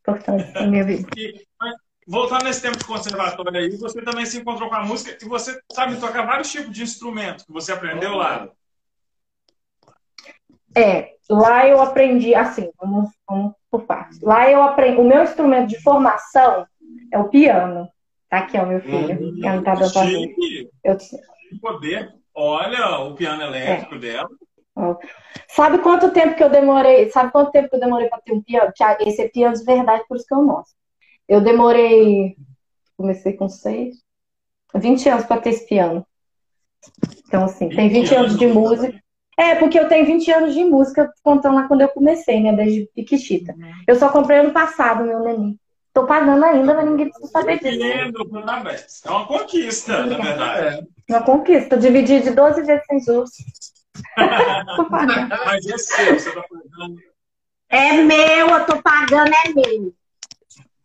Importante 0.00 0.52
na 0.52 0.66
minha 0.66 0.84
vida. 0.84 1.08
voltando 2.06 2.44
nesse 2.44 2.62
tempo 2.62 2.78
de 2.78 2.84
conservatório 2.84 3.56
aí, 3.56 3.76
você 3.76 4.02
também 4.02 4.26
se 4.26 4.38
encontrou 4.38 4.68
com 4.68 4.74
a 4.74 4.84
música 4.84 5.16
e 5.20 5.28
você 5.28 5.60
sabe 5.72 6.00
tocar 6.00 6.26
vários 6.26 6.50
tipos 6.50 6.72
de 6.72 6.82
instrumentos 6.82 7.44
que 7.44 7.52
você 7.52 7.72
aprendeu 7.72 8.14
lá. 8.14 8.48
É, 10.76 11.14
lá 11.28 11.66
eu 11.66 11.80
aprendi, 11.80 12.34
assim, 12.34 12.70
vamos, 12.80 13.10
vamos 13.28 13.54
por 13.70 13.84
partes. 13.84 14.20
Lá 14.20 14.50
eu 14.50 14.62
aprendi, 14.62 15.00
o 15.00 15.04
meu 15.04 15.22
instrumento 15.22 15.68
de 15.68 15.80
formação 15.80 16.66
é 17.12 17.18
o 17.18 17.28
piano. 17.28 17.88
Tá 18.28 18.38
aqui, 18.38 18.56
ó, 18.56 18.64
meu 18.64 18.80
filho. 18.80 19.20
Uhum. 19.20 19.34
Piano 19.34 19.62
tá 19.64 19.74
Eu... 20.84 20.96
Poder. 21.60 22.19
Olha, 22.40 23.00
o 23.00 23.14
piano 23.14 23.42
elétrico 23.42 23.96
é. 23.96 23.98
dela. 23.98 24.28
Sabe 25.48 25.78
quanto 25.78 26.10
tempo 26.10 26.34
que 26.34 26.42
eu 26.42 26.48
demorei? 26.48 27.10
Sabe 27.10 27.30
quanto 27.30 27.50
tempo 27.50 27.68
que 27.68 27.76
eu 27.76 27.80
demorei 27.80 28.08
para 28.08 28.22
ter 28.22 28.32
um 28.32 28.40
piano? 28.42 28.72
Esse 29.00 29.22
é 29.22 29.28
piano 29.28 29.54
de 29.54 29.62
verdade, 29.62 30.04
por 30.08 30.16
isso 30.16 30.26
que 30.26 30.34
eu 30.34 30.42
mostro. 30.42 30.74
Eu 31.28 31.42
demorei. 31.42 32.34
Comecei 32.96 33.34
com 33.34 33.48
seis. 33.48 33.96
20 34.74 35.08
anos 35.08 35.26
para 35.26 35.40
ter 35.40 35.50
esse 35.50 35.66
piano. 35.66 36.06
Então, 37.26 37.44
assim, 37.44 37.68
20 37.68 37.76
tem 37.76 37.88
20 37.90 38.14
anos 38.14 38.38
de 38.38 38.46
música. 38.46 39.02
É, 39.36 39.54
porque 39.56 39.78
eu 39.78 39.88
tenho 39.88 40.06
20 40.06 40.30
anos 40.32 40.54
de 40.54 40.64
música, 40.64 41.12
contando 41.22 41.56
lá 41.56 41.68
quando 41.68 41.82
eu 41.82 41.88
comecei, 41.88 42.40
né? 42.40 42.52
Desde 42.54 42.88
Piquitita. 42.94 43.52
Uhum. 43.52 43.72
Eu 43.86 43.96
só 43.96 44.10
comprei 44.10 44.38
ano 44.38 44.52
passado, 44.52 45.04
meu 45.04 45.20
neném. 45.20 45.58
Tô 45.92 46.06
pagando 46.06 46.44
ainda, 46.44 46.74
mas 46.74 46.84
ninguém 46.84 47.08
precisa 47.10 47.30
saber 47.30 47.58
disso. 47.58 47.82
É 49.04 49.10
uma 49.10 49.26
conquista, 49.26 50.06
na 50.06 50.16
verdade. 50.18 50.86
É. 51.08 51.12
Uma 51.12 51.22
conquista. 51.22 51.76
Dividir 51.76 52.22
de 52.22 52.30
12 52.30 52.62
vezes 52.62 52.84
sem 52.86 53.00
juros. 53.00 53.30
mas 55.46 55.66
esse 55.66 55.94
seu, 55.94 56.18
você 56.18 56.32
tá 56.32 56.42
pagando. 56.42 57.00
É 57.68 57.92
meu, 58.02 58.46
pagando 58.82 59.32
é 59.34 59.48
meu. 59.54 59.92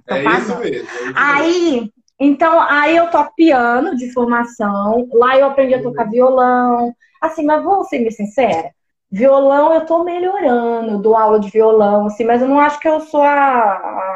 Tô 0.07 0.15
É 0.15 0.24
pagando. 0.24 0.41
isso 0.41 0.59
mesmo. 0.59 0.65
é 0.65 0.69
isso 0.69 1.03
mesmo. 1.03 1.13
Aí, 1.15 1.91
então, 2.19 2.59
aí 2.62 2.95
eu 2.95 3.09
toco 3.12 3.33
piano 3.35 3.95
de 3.95 4.12
formação. 4.12 5.07
Lá 5.13 5.38
eu 5.38 5.47
aprendi 5.47 5.75
a 5.75 5.83
tocar 5.83 6.09
violão. 6.09 6.95
Assim, 7.21 7.45
mas 7.45 7.63
vou 7.63 7.83
ser 7.85 8.00
bem 8.00 8.12
sincera. 8.12 8.71
Violão 9.12 9.74
eu 9.74 9.85
tô 9.85 10.03
melhorando, 10.03 10.91
eu 10.91 10.97
dou 11.00 11.15
aula 11.15 11.39
de 11.39 11.50
violão, 11.50 12.07
assim, 12.07 12.25
mas 12.25 12.41
eu 12.41 12.47
não 12.50 12.59
acho 12.59 12.79
que 12.79 12.88
eu 12.88 13.00
sou 13.00 13.21
a, 13.21 13.29
a, 13.33 14.14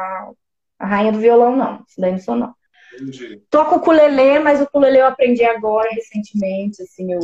a 0.80 0.86
rainha 0.86 1.12
do 1.12 1.18
violão, 1.18 1.54
não. 1.54 1.84
Isso 1.86 2.00
daí 2.00 2.12
não 2.12 2.18
sou, 2.18 2.34
não. 2.34 2.54
Entendi. 2.94 3.40
Toco 3.50 3.76
ukulele, 3.76 4.38
mas 4.40 4.60
o 4.60 4.64
ukulele 4.64 4.98
eu 4.98 5.06
aprendi 5.06 5.44
agora, 5.44 5.88
recentemente, 5.92 6.82
assim, 6.82 7.12
eu, 7.12 7.20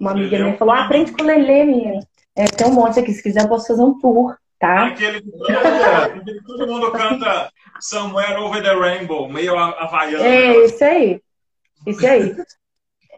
uma 0.00 0.12
amiga 0.12 0.38
minha 0.38 0.54
é 0.54 0.56
falou, 0.56 0.74
ah, 0.74 0.84
aprende 0.84 1.10
ukulele, 1.10 1.64
menina. 1.64 2.00
É, 2.34 2.44
tem 2.46 2.66
um 2.66 2.72
monte 2.72 2.98
aqui, 2.98 3.12
se 3.12 3.22
quiser 3.22 3.42
eu 3.42 3.48
posso 3.48 3.66
fazer 3.66 3.82
um 3.82 3.98
tour, 3.98 4.36
tá? 4.58 4.86
Aquele 4.86 5.20
que 5.20 5.30
todo 5.30 5.48
mundo, 5.50 6.24
que 6.24 6.44
todo 6.44 6.66
mundo 6.66 6.92
canta 6.92 7.52
Somewhere 7.80 8.36
Over 8.36 8.62
the 8.62 8.74
Rainbow, 8.74 9.28
meio 9.28 9.58
ha- 9.58 9.76
havaiano. 9.78 10.24
É, 10.24 10.64
isso 10.64 10.84
aí. 10.84 11.20
Isso 11.86 12.06
aí. 12.06 12.34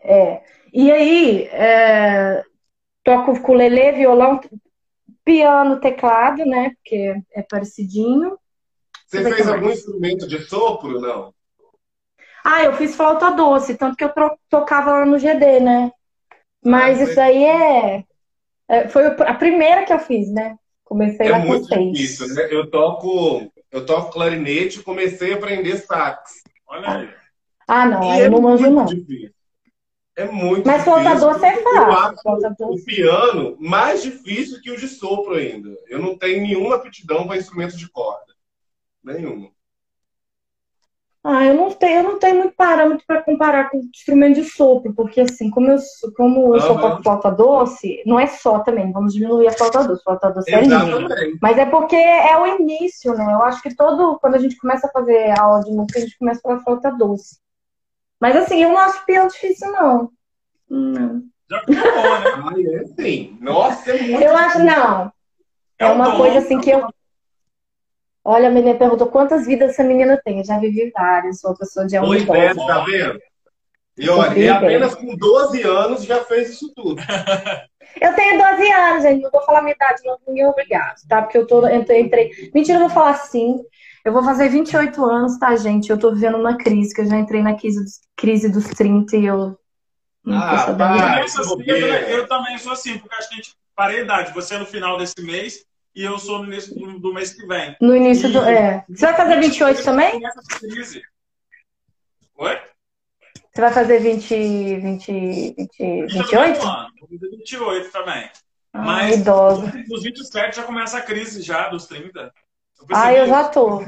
É. 0.06 0.42
E 0.70 0.92
aí, 0.92 1.44
é, 1.44 2.44
toco 3.02 3.32
ukulele, 3.32 3.92
violão, 3.92 4.38
piano, 5.24 5.80
teclado, 5.80 6.44
né? 6.44 6.72
Porque 6.74 7.14
é 7.34 7.42
parecidinho. 7.42 8.36
Você 9.14 9.22
Deixa 9.22 9.30
ver 9.30 9.36
fez 9.36 9.48
algum 9.48 9.66
mais. 9.66 9.78
instrumento 9.78 10.26
de 10.26 10.38
sopro, 10.44 11.00
não? 11.00 11.32
Ah, 12.44 12.62
eu 12.64 12.74
fiz 12.74 12.94
flauta 12.96 13.30
doce, 13.30 13.76
tanto 13.76 13.96
que 13.96 14.04
eu 14.04 14.12
tocava 14.50 14.90
lá 14.90 15.06
no 15.06 15.18
GD, 15.18 15.60
né? 15.60 15.90
Mas 16.64 17.00
Ah, 17.00 17.02
isso 17.02 17.20
aí 17.20 17.44
é, 17.44 18.04
é- 18.68 18.88
foi 18.88 19.08
o- 19.08 19.22
a 19.22 19.34
primeira 19.34 19.84
que 19.84 19.92
eu 19.92 19.98
fiz, 19.98 20.30
né? 20.32 20.56
Comecei 20.84 21.28
É 21.28 21.30
lá 21.30 21.40
com 21.40 21.46
muito 21.48 21.66
seis. 21.66 21.98
difícil, 21.98 22.34
né? 22.34 22.48
Eu 22.50 22.70
toco, 22.70 23.52
eu 23.70 23.86
toco 23.86 24.12
clarinete 24.12 24.80
e 24.80 24.82
comecei 24.82 25.32
a 25.32 25.36
aprender 25.36 25.76
sax. 25.78 26.42
Olha 26.66 26.90
aí. 26.90 27.14
Ah, 27.66 27.86
não, 27.86 28.02
E 28.02 28.10
aí 28.12 28.20
é 28.22 28.26
eu 28.26 28.30
não 28.30 28.40
manjo, 28.42 28.62
muito 28.64 28.76
não. 28.76 28.86
difícil. 28.86 29.34
É 30.16 30.24
muito 30.26 30.64
Mas 30.64 30.84
flauta 30.84 31.02
difícil. 31.10 31.28
doce 31.32 31.46
é 31.46 31.56
Eu 31.56 31.62
fácil. 31.62 31.92
acho 31.92 32.22
Flauta 32.22 32.48
o 32.50 32.54
doce. 32.56 32.84
piano 32.84 33.56
mais 33.60 34.02
difícil 34.02 34.60
que 34.62 34.70
o 34.70 34.76
de 34.76 34.88
sopro 34.88 35.34
ainda. 35.34 35.70
Eu 35.88 35.98
não 35.98 36.16
tenho 36.16 36.42
nenhuma 36.42 36.76
aptidão 36.76 37.26
para 37.26 37.36
instrumento 37.36 37.76
de 37.76 37.88
corda. 37.90 38.33
Nenhuma. 39.04 39.50
Ah, 41.26 41.42
eu 41.44 41.54
não 41.54 41.70
tenho, 41.72 42.00
eu 42.00 42.02
não 42.02 42.18
tenho 42.18 42.36
muito 42.36 42.54
parâmetro 42.54 43.02
para 43.06 43.22
comparar 43.22 43.70
com 43.70 43.78
instrumento 43.78 44.34
de 44.34 44.44
sopro, 44.44 44.92
porque 44.94 45.22
assim, 45.22 45.48
como 45.48 45.70
eu, 45.70 45.78
sou- 45.78 46.12
como 46.12 46.54
eu 46.54 46.60
Aham. 46.60 46.80
toco 46.80 47.02
flauta 47.02 47.30
doce, 47.30 48.02
não 48.04 48.20
é 48.20 48.26
só 48.26 48.58
também, 48.58 48.92
vamos 48.92 49.14
diminuir 49.14 49.46
a 49.48 49.52
flauta 49.52 49.84
doce, 49.84 50.02
flauta 50.04 50.30
doce 50.30 50.54
é. 50.54 50.60
Exatamente. 50.60 51.38
Mas 51.40 51.56
é 51.56 51.64
porque 51.64 51.96
é 51.96 52.36
o 52.36 52.46
início, 52.60 53.14
né? 53.14 53.24
Eu 53.32 53.42
acho 53.42 53.62
que 53.62 53.74
todo, 53.74 54.18
quando 54.18 54.34
a 54.34 54.38
gente 54.38 54.56
começa 54.58 54.86
a 54.86 54.90
fazer 54.90 55.30
aula 55.38 55.62
de 55.62 55.70
música, 55.70 55.98
a 55.98 56.02
gente 56.02 56.18
começa 56.18 56.42
pela 56.42 56.60
flauta 56.60 56.90
doce. 56.90 57.38
Mas 58.20 58.36
assim, 58.36 58.62
eu 58.62 58.68
não 58.68 58.78
acho 58.78 59.04
piano 59.06 59.30
difícil, 59.30 59.72
não. 59.72 60.10
Não. 60.68 61.22
Já 61.50 61.60
ficou 61.60 61.74
né? 61.74 62.42
Ai, 62.52 62.66
é 62.74 62.84
sim. 62.84 63.38
Nossa, 63.40 63.92
é 63.92 64.02
muito 64.02 64.22
Eu 64.22 64.36
acho, 64.36 64.58
não. 64.62 65.12
É 65.78 65.86
um 65.86 65.94
uma 65.94 66.16
coisa 66.18 66.38
assim 66.40 66.60
que 66.60 66.68
eu. 66.68 66.86
Olha, 68.24 68.48
a 68.48 68.50
menina 68.50 68.78
perguntou 68.78 69.08
quantas 69.08 69.46
vidas 69.46 69.70
essa 69.70 69.84
menina 69.84 70.18
tem. 70.24 70.38
Eu 70.38 70.44
já 70.44 70.58
vivi 70.58 70.90
várias, 70.90 71.40
sou 71.40 71.50
uma 71.50 71.58
pessoa 71.58 71.86
de 71.86 71.98
Oi, 71.98 72.20
alma 72.20 72.32
Beto, 72.32 72.66
tá 72.66 72.84
vendo? 72.84 73.20
E 73.96 74.08
olha, 74.08 74.38
e 74.38 74.48
apenas 74.48 74.94
com 74.94 75.14
12 75.14 75.62
anos 75.62 76.04
já 76.04 76.24
fez 76.24 76.50
isso 76.50 76.72
tudo. 76.74 77.00
Eu 78.00 78.12
tenho 78.14 78.38
12 78.38 78.72
anos, 78.72 79.02
gente. 79.04 79.22
Não 79.22 79.30
vou 79.30 79.42
falar 79.42 79.62
minha 79.62 79.74
idade, 79.74 80.02
não. 80.04 80.18
Ninguém 80.26 80.42
é 80.42 80.48
obrigado, 80.48 80.96
tá? 81.08 81.22
Porque 81.22 81.38
eu 81.38 81.46
tô, 81.46 81.64
entrei, 81.68 82.00
entrei. 82.00 82.50
Mentira, 82.52 82.78
eu 82.78 82.80
vou 82.80 82.90
falar 82.90 83.14
sim. 83.14 83.62
Eu 84.04 84.12
vou 84.12 84.24
fazer 84.24 84.48
28 84.48 85.04
anos, 85.04 85.38
tá, 85.38 85.54
gente? 85.54 85.90
Eu 85.90 85.98
tô 85.98 86.12
vivendo 86.12 86.36
uma 86.36 86.56
crise, 86.56 86.92
que 86.92 87.02
eu 87.02 87.06
já 87.06 87.16
entrei 87.16 87.40
na 87.40 87.54
crise 87.54 87.84
dos, 87.84 88.00
crise 88.16 88.48
dos 88.48 88.64
30 88.64 89.16
e 89.16 89.26
eu. 89.26 89.56
Não 90.24 90.38
Ah. 90.38 90.64
Começa 90.66 91.44
cedo, 91.44 91.64
né? 91.64 92.12
Eu 92.12 92.26
também 92.26 92.58
sou 92.58 92.72
assim, 92.72 92.98
porque 92.98 93.14
acho 93.14 93.28
que 93.28 93.34
a 93.34 93.36
gente 93.36 93.54
para 93.76 93.92
a 93.92 94.00
idade. 94.00 94.34
Você 94.34 94.54
é 94.54 94.58
no 94.58 94.66
final 94.66 94.98
desse 94.98 95.20
mês 95.22 95.64
e 95.94 96.02
eu 96.04 96.18
sou 96.18 96.40
no 96.40 96.46
início 96.46 96.74
do, 96.74 96.98
do 96.98 97.14
mês 97.14 97.32
que 97.32 97.46
vem. 97.46 97.76
No 97.80 97.94
início 97.94 98.30
do. 98.32 98.38
É. 98.40 98.84
Você 98.88 99.06
vai 99.06 99.16
fazer 99.16 99.40
28 99.40 99.84
também? 99.84 100.20
Crise. 100.58 101.02
Oi? 102.36 102.58
Você 103.54 103.60
vai 103.60 103.72
fazer 103.72 104.00
20. 104.00 104.34
20. 104.80 105.54
20 105.56 106.06
28? 106.12 106.62
Ano. 106.62 106.88
Vou 107.00 107.08
fazer 107.08 107.30
28 107.30 107.92
também. 107.92 108.30
Ah, 108.72 108.82
Mas- 108.82 109.16
idosa. 109.16 109.72
Dos 109.88 110.02
27 110.02 110.56
já 110.56 110.62
começa 110.64 110.98
a 110.98 111.02
crise 111.02 111.40
já, 111.42 111.68
dos 111.68 111.86
30. 111.86 112.20
Eu 112.20 112.86
Ah, 112.92 113.14
eu 113.14 113.26
já 113.28 113.44
tô. 113.48 113.84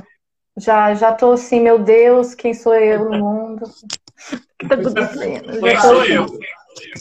Já, 0.58 0.94
já 0.94 1.12
tô 1.12 1.32
assim, 1.32 1.60
meu 1.60 1.78
Deus, 1.80 2.34
quem 2.34 2.54
sou 2.54 2.74
eu 2.74 3.10
no 3.10 3.18
mundo? 3.18 3.64
O 3.64 4.58
que 4.58 4.68
tá 4.68 4.74
acontecendo? 4.76 5.60
Quem 5.60 5.80
sou 5.80 6.04
eu? 6.04 6.26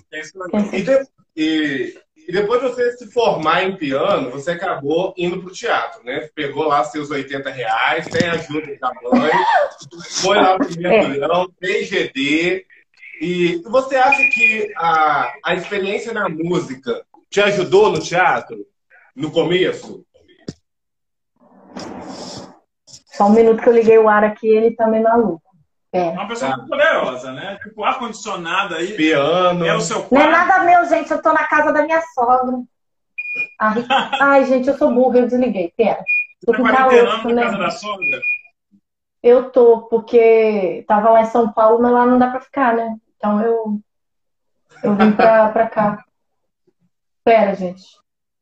Quem 0.09 0.23
sou 0.25 0.43
eu? 0.43 0.69
Quem 0.71 0.85
sou 0.85 1.07
E, 1.37 2.01
e- 2.27 2.31
depois 2.31 2.61
de 2.61 2.67
você 2.67 2.91
se 2.97 3.11
formar 3.11 3.63
em 3.63 3.75
piano, 3.75 4.31
você 4.31 4.51
acabou 4.51 5.13
indo 5.17 5.41
pro 5.41 5.53
teatro, 5.53 6.03
né? 6.03 6.29
Pegou 6.33 6.65
lá 6.65 6.83
seus 6.83 7.09
80 7.09 7.49
reais, 7.49 8.07
tem 8.07 8.27
ajuda 8.27 8.75
da 8.79 8.91
mãe, 9.03 9.31
foi 10.21 10.37
lá 10.37 10.57
pro 10.57 10.79
Mergulhão, 10.79 11.49
fez 11.59 11.87
GD. 11.87 12.65
E 13.21 13.61
você 13.65 13.95
acha 13.95 14.21
que 14.29 14.73
a, 14.75 15.33
a 15.43 15.55
experiência 15.55 16.13
na 16.13 16.27
música 16.27 17.05
te 17.29 17.41
ajudou 17.41 17.89
no 17.89 17.99
teatro? 17.99 18.65
No 19.15 19.31
começo? 19.31 20.05
Só 22.85 23.27
um 23.27 23.33
minuto 23.33 23.61
que 23.61 23.69
eu 23.69 23.73
liguei 23.73 23.97
o 23.97 24.09
ar 24.09 24.25
aqui, 24.25 24.47
ele 24.47 24.75
tá 24.75 24.87
meio 24.87 25.03
maluco. 25.03 25.44
É 25.95 25.99
É. 25.99 26.09
uma 26.09 26.27
pessoa 26.27 26.51
Tá. 26.51 26.57
muito 26.57 26.69
poderosa, 26.69 27.31
né? 27.31 27.57
Tipo, 27.63 27.83
ar-condicionado 27.83 28.75
aí. 28.75 28.93
Piano. 28.97 29.65
É 29.65 29.73
o 29.75 29.79
seu 29.81 30.05
Não 30.11 30.21
é 30.21 30.27
quarto. 30.29 30.31
nada 30.49 30.63
meu, 30.63 30.85
gente. 30.89 31.09
Eu 31.11 31.21
tô 31.21 31.31
na 31.31 31.45
casa 31.47 31.71
da 31.71 31.83
minha 31.83 32.01
sogra. 32.13 32.57
Ai, 33.59 33.75
ai, 34.21 34.45
gente, 34.45 34.67
eu 34.67 34.77
sou 34.77 34.93
burra, 34.93 35.19
eu 35.19 35.27
desliguei. 35.27 35.73
Pera. 35.77 36.03
Tô 36.45 36.51
Tá 36.51 36.57
com 36.57 36.63
quarentenando 36.63 37.33
na 37.33 37.41
casa 37.43 37.57
né? 37.57 37.63
da 37.65 37.71
sogra. 37.71 38.19
Eu 39.23 39.49
tô, 39.51 39.83
porque 39.83 40.83
tava 40.87 41.09
lá 41.09 41.21
em 41.21 41.25
São 41.27 41.51
Paulo, 41.51 41.81
mas 41.81 41.91
lá 41.91 42.05
não 42.05 42.19
dá 42.19 42.29
pra 42.29 42.41
ficar, 42.41 42.75
né? 42.75 42.95
Então 43.17 43.41
eu, 43.41 43.79
eu 44.83 44.95
vim 44.95 45.11
pra, 45.13 45.49
pra 45.49 45.67
cá. 45.67 46.03
Pera, 47.23 47.55
gente. 47.55 47.83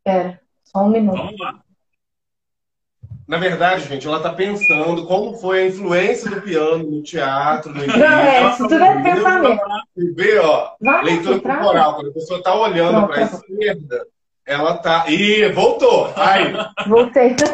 Pera. 0.04 0.42
Só 0.66 0.80
um 0.80 0.90
minuto. 0.90 1.18
Vamos 1.18 1.40
lá. 1.40 1.63
Na 3.28 3.38
verdade, 3.38 3.88
gente, 3.88 4.06
ela 4.06 4.20
tá 4.20 4.34
pensando 4.34 5.06
como 5.08 5.36
foi 5.38 5.62
a 5.64 5.68
influência 5.68 6.30
do 6.30 6.42
piano 6.42 6.84
no 6.84 7.02
teatro, 7.02 7.72
no 7.74 7.84
início. 7.84 8.00
Não, 8.00 8.20
é, 8.20 8.50
isso 8.50 8.68
tudo 8.68 8.84
é 8.84 9.02
pensamento. 9.02 9.62
E 9.96 10.12
vê, 10.12 10.38
ó, 10.40 10.72
Vai, 10.82 11.04
leitura 11.06 11.40
corporal. 11.40 11.96
Quando 11.96 12.10
a 12.10 12.14
pessoa 12.14 12.44
tá 12.44 12.54
olhando 12.54 13.08
para 13.08 13.24
a 13.24 13.28
travou. 13.28 13.40
esquerda, 13.40 14.06
ela 14.46 14.78
tá. 14.78 15.06
Ih, 15.10 15.50
voltou! 15.54 16.12
Aí, 16.18 16.54
Voltei. 16.88 17.36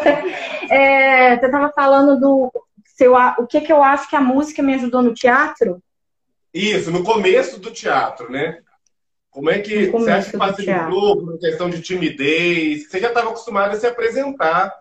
É, 0.71 1.35
você 1.39 1.47
estava 1.47 1.71
falando 1.71 2.19
do 2.19 2.51
se 2.85 3.03
eu, 3.05 3.15
a- 3.15 3.35
o 3.39 3.47
que, 3.47 3.59
que 3.61 3.71
eu 3.73 3.81
acho 3.81 4.07
que 4.07 4.15
a 4.15 4.21
música 4.21 4.61
me 4.61 4.73
ajudou 4.75 5.01
no 5.01 5.13
teatro? 5.13 5.81
isso, 6.53 6.91
no 6.91 7.03
começo 7.03 7.59
do 7.59 7.71
teatro, 7.71 8.31
né? 8.31 8.59
Como 9.31 9.49
é 9.49 9.59
que 9.59 9.87
você 9.87 10.11
acha 10.11 10.31
que 10.31 10.37
facilitou 10.37 11.17
por 11.25 11.39
questão 11.39 11.69
de 11.69 11.81
timidez? 11.81 12.87
Você 12.89 12.99
já 12.99 13.07
estava 13.09 13.29
acostumado 13.29 13.71
a 13.75 13.79
se 13.79 13.87
apresentar 13.87 14.73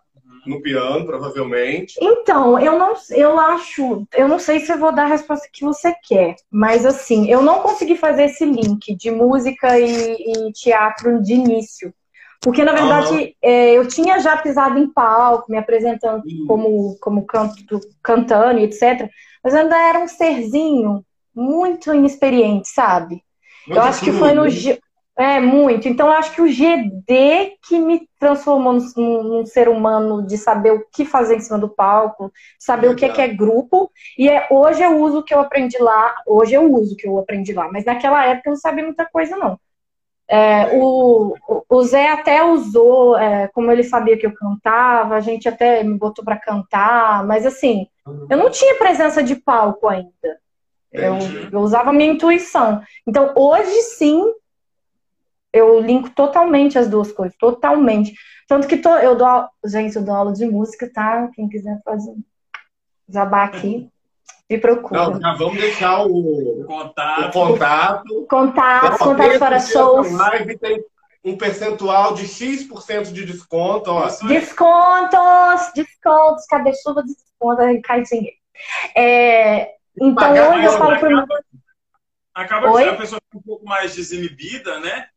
no 0.49 0.63
piano, 0.63 1.07
provavelmente. 1.07 1.95
Então, 2.01 2.59
eu 2.59 2.79
não, 2.79 2.95
eu 3.11 3.39
acho, 3.39 4.07
eu 4.17 4.27
não 4.27 4.39
sei 4.39 4.61
se 4.61 4.73
eu 4.73 4.79
vou 4.79 4.93
dar 4.93 5.05
a 5.05 5.09
resposta 5.09 5.49
que 5.53 5.65
você 5.65 5.95
quer, 6.03 6.35
mas 6.51 6.87
assim, 6.87 7.31
eu 7.31 7.43
não 7.43 7.61
consegui 7.61 7.97
fazer 7.97 8.25
esse 8.25 8.45
link 8.45 8.95
de 8.97 9.11
música 9.11 9.79
e, 9.79 10.15
e 10.15 10.53
teatro 10.53 11.23
de 11.23 11.35
início. 11.35 11.93
Porque, 12.41 12.65
na 12.65 12.73
verdade, 12.73 13.37
é, 13.43 13.73
eu 13.73 13.89
tinha 13.89 14.21
já 14.21 14.37
pisado 14.37 14.79
em 14.79 14.89
palco, 14.89 15.51
me 15.51 15.59
apresentando 15.59 16.23
como, 16.47 16.97
como 17.01 17.27
canto, 17.27 17.81
cantando 18.03 18.61
e 18.61 18.65
etc. 18.65 19.11
Mas 19.43 19.55
eu 19.55 19.61
ainda 19.61 19.77
era 19.77 19.99
um 19.99 20.09
serzinho 20.09 21.05
muito 21.35 21.93
inexperiente, 21.93 22.69
sabe? 22.69 23.23
Eu 23.67 23.83
acho 23.83 24.03
que 24.03 24.13
foi 24.13 24.33
no. 24.33 24.45
É, 25.19 25.41
muito. 25.41 25.89
Então, 25.89 26.07
eu 26.07 26.13
acho 26.13 26.33
que 26.33 26.41
o 26.41 26.47
GD 26.49 27.57
que 27.67 27.77
me 27.81 28.09
transformou 28.21 28.75
num, 28.75 29.23
num- 29.23 29.47
ser 29.47 29.69
humano 29.69 30.25
de 30.25 30.39
saber 30.39 30.71
o 30.73 30.85
que 30.93 31.05
fazer 31.05 31.35
em 31.37 31.41
cima 31.41 31.59
do 31.59 31.69
palco, 31.69 32.33
saber 32.59 32.89
o 32.89 32.95
que 32.95 33.05
é, 33.05 33.09
que 33.09 33.21
é 33.21 33.27
grupo. 33.27 33.91
E 34.17 34.29
é, 34.29 34.47
hoje 34.49 34.81
eu 34.81 34.97
uso 35.01 35.19
o 35.19 35.23
que 35.25 35.35
eu 35.35 35.41
aprendi 35.41 35.77
lá. 35.79 36.15
Hoje 36.25 36.55
eu 36.55 36.73
uso 36.73 36.95
o 36.95 36.97
que 36.97 37.09
eu 37.09 37.19
aprendi 37.19 37.53
lá. 37.53 37.69
Mas 37.73 37.85
naquela 37.85 38.25
época 38.27 38.49
eu 38.49 38.53
não 38.53 38.61
sabia 38.61 38.85
muita 38.85 39.07
coisa, 39.07 39.37
não. 39.37 39.59
É, 40.29 40.69
o, 40.77 41.35
o- 41.69 41.83
Zé 41.85 42.11
até 42.11 42.45
usou, 42.45 43.17
é, 43.19 43.49
como 43.49 43.71
ele 43.73 43.83
sabia 43.83 44.17
que 44.17 44.27
eu 44.27 44.35
cantava, 44.35 45.17
a 45.17 45.21
gente 45.21 45.49
até 45.49 45.83
me 45.83 45.99
botou 45.99 46.25
para 46.25 46.37
cantar, 46.39 47.27
mas 47.27 47.47
assim, 47.47 47.87
eu 48.31 48.37
não 48.37 48.51
tinha 48.51 48.77
presença 48.77 49.23
de 49.23 49.35
palco 49.37 49.89
ainda. 49.89 50.13
Eu, 50.93 51.17
eu 51.53 51.61
usava 51.61 51.91
a 51.91 51.93
minha 51.93 52.13
intuição. 52.13 52.83
Então, 53.07 53.33
hoje 53.37 53.83
sim, 53.83 54.25
eu 55.53 55.81
linko 55.81 56.11
totalmente 56.11 56.79
as 56.79 56.89
duas 56.89 57.13
coisas, 57.13 57.37
totalmente. 57.39 58.15
Tanto 58.47 58.67
que 58.67 58.77
tô, 58.77 58.95
eu 58.97 59.17
dou, 59.17 59.49
gente, 59.67 59.97
eu 59.97 60.05
dou 60.05 60.15
aula 60.15 60.33
de 60.33 60.47
música, 60.47 60.91
tá? 60.93 61.29
Quem 61.35 61.49
quiser 61.49 61.81
fazer 61.85 62.15
jabá 63.09 63.45
aqui, 63.45 63.89
me 64.49 64.59
procura. 64.59 65.11
Não, 65.11 65.21
já 65.21 65.35
vamos 65.35 65.59
deixar 65.59 66.05
o 66.05 66.65
contato. 66.67 67.29
O 67.29 67.33
contato. 67.33 68.27
Contato, 68.29 68.95
então, 68.95 68.99
contato 68.99 69.39
para 69.39 69.61
shows. 69.61 70.11
Live 70.11 70.59
tem 70.59 70.85
um 71.25 71.37
percentual 71.37 72.15
de 72.15 72.27
X% 72.27 73.13
de 73.13 73.25
desconto. 73.25 73.91
Ó. 73.91 74.09
Descontos, 74.27 75.73
descontos, 75.75 76.47
cadê 76.47 76.73
chuva 76.75 77.03
de 77.03 77.15
desconto? 77.15 77.63
Cai 77.83 78.03
dinheiro. 78.03 78.37
É, 78.97 79.75
então, 80.01 80.55
hoje 80.55 80.65
eu 80.65 80.73
falo 80.73 80.99
por 80.99 81.11
Acaba 82.35 82.73
que 82.73 82.89
a 82.89 82.97
pessoa 82.97 83.21
fica 83.25 83.39
um 83.39 83.43
pouco 83.43 83.67
mais 83.67 83.97
desinibida, 83.97 84.79
né? 84.79 85.09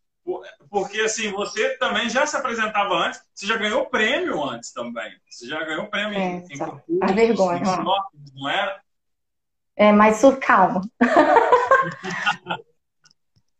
Porque 0.70 1.02
assim, 1.02 1.32
você 1.32 1.78
também 1.78 2.10
já 2.10 2.26
se 2.26 2.36
apresentava 2.36 2.94
antes, 2.94 3.22
você 3.34 3.46
já 3.46 3.58
ganhou 3.58 3.86
prêmio 3.88 4.44
antes 4.44 4.72
também. 4.72 5.12
Você 5.30 5.48
já 5.48 5.64
ganhou 5.64 5.88
prêmio 5.88 6.18
é, 6.18 6.22
em, 6.22 6.46
em 6.50 7.02
A 7.02 7.12
vergonha. 7.12 7.62
Em 7.62 8.36
não 8.36 8.50
era? 8.50 8.80
É, 9.76 9.92
mas 9.92 10.22
calma. 10.40 10.82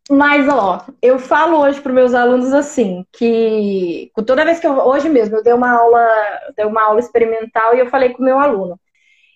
mas, 0.10 0.48
ó, 0.48 0.86
eu 1.02 1.18
falo 1.18 1.58
hoje 1.58 1.82
para 1.82 1.92
meus 1.92 2.14
alunos 2.14 2.54
assim, 2.54 3.06
que 3.12 4.12
toda 4.26 4.46
vez 4.46 4.60
que 4.60 4.68
eu. 4.68 4.74
Hoje 4.74 5.10
mesmo, 5.10 5.38
eu 5.38 5.44
dei 5.44 5.54
uma 5.54 5.72
aula, 5.72 6.08
dei 6.56 6.66
uma 6.66 6.84
aula 6.84 7.00
experimental 7.00 7.76
e 7.76 7.80
eu 7.80 7.90
falei 7.90 8.10
com 8.10 8.22
o 8.22 8.26
meu 8.26 8.38
aluno. 8.38 8.80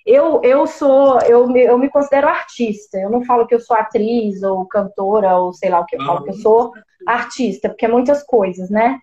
Eu, 0.05 0.41
eu 0.43 0.67
sou, 0.67 1.19
eu 1.21 1.47
me, 1.47 1.61
eu 1.63 1.77
me 1.77 1.89
considero 1.89 2.27
artista. 2.27 2.97
Eu 2.97 3.09
não 3.09 3.23
falo 3.25 3.47
que 3.47 3.55
eu 3.55 3.59
sou 3.59 3.75
atriz 3.75 4.43
ou 4.43 4.65
cantora 4.67 5.37
ou 5.37 5.53
sei 5.53 5.69
lá 5.69 5.79
o 5.79 5.85
que. 5.85 5.95
Eu 5.95 6.05
falo 6.05 6.23
que 6.23 6.29
eu 6.29 6.35
sou 6.35 6.73
artista, 7.07 7.69
porque 7.69 7.85
é 7.85 7.89
muitas 7.89 8.23
coisas, 8.23 8.69
né? 8.69 8.99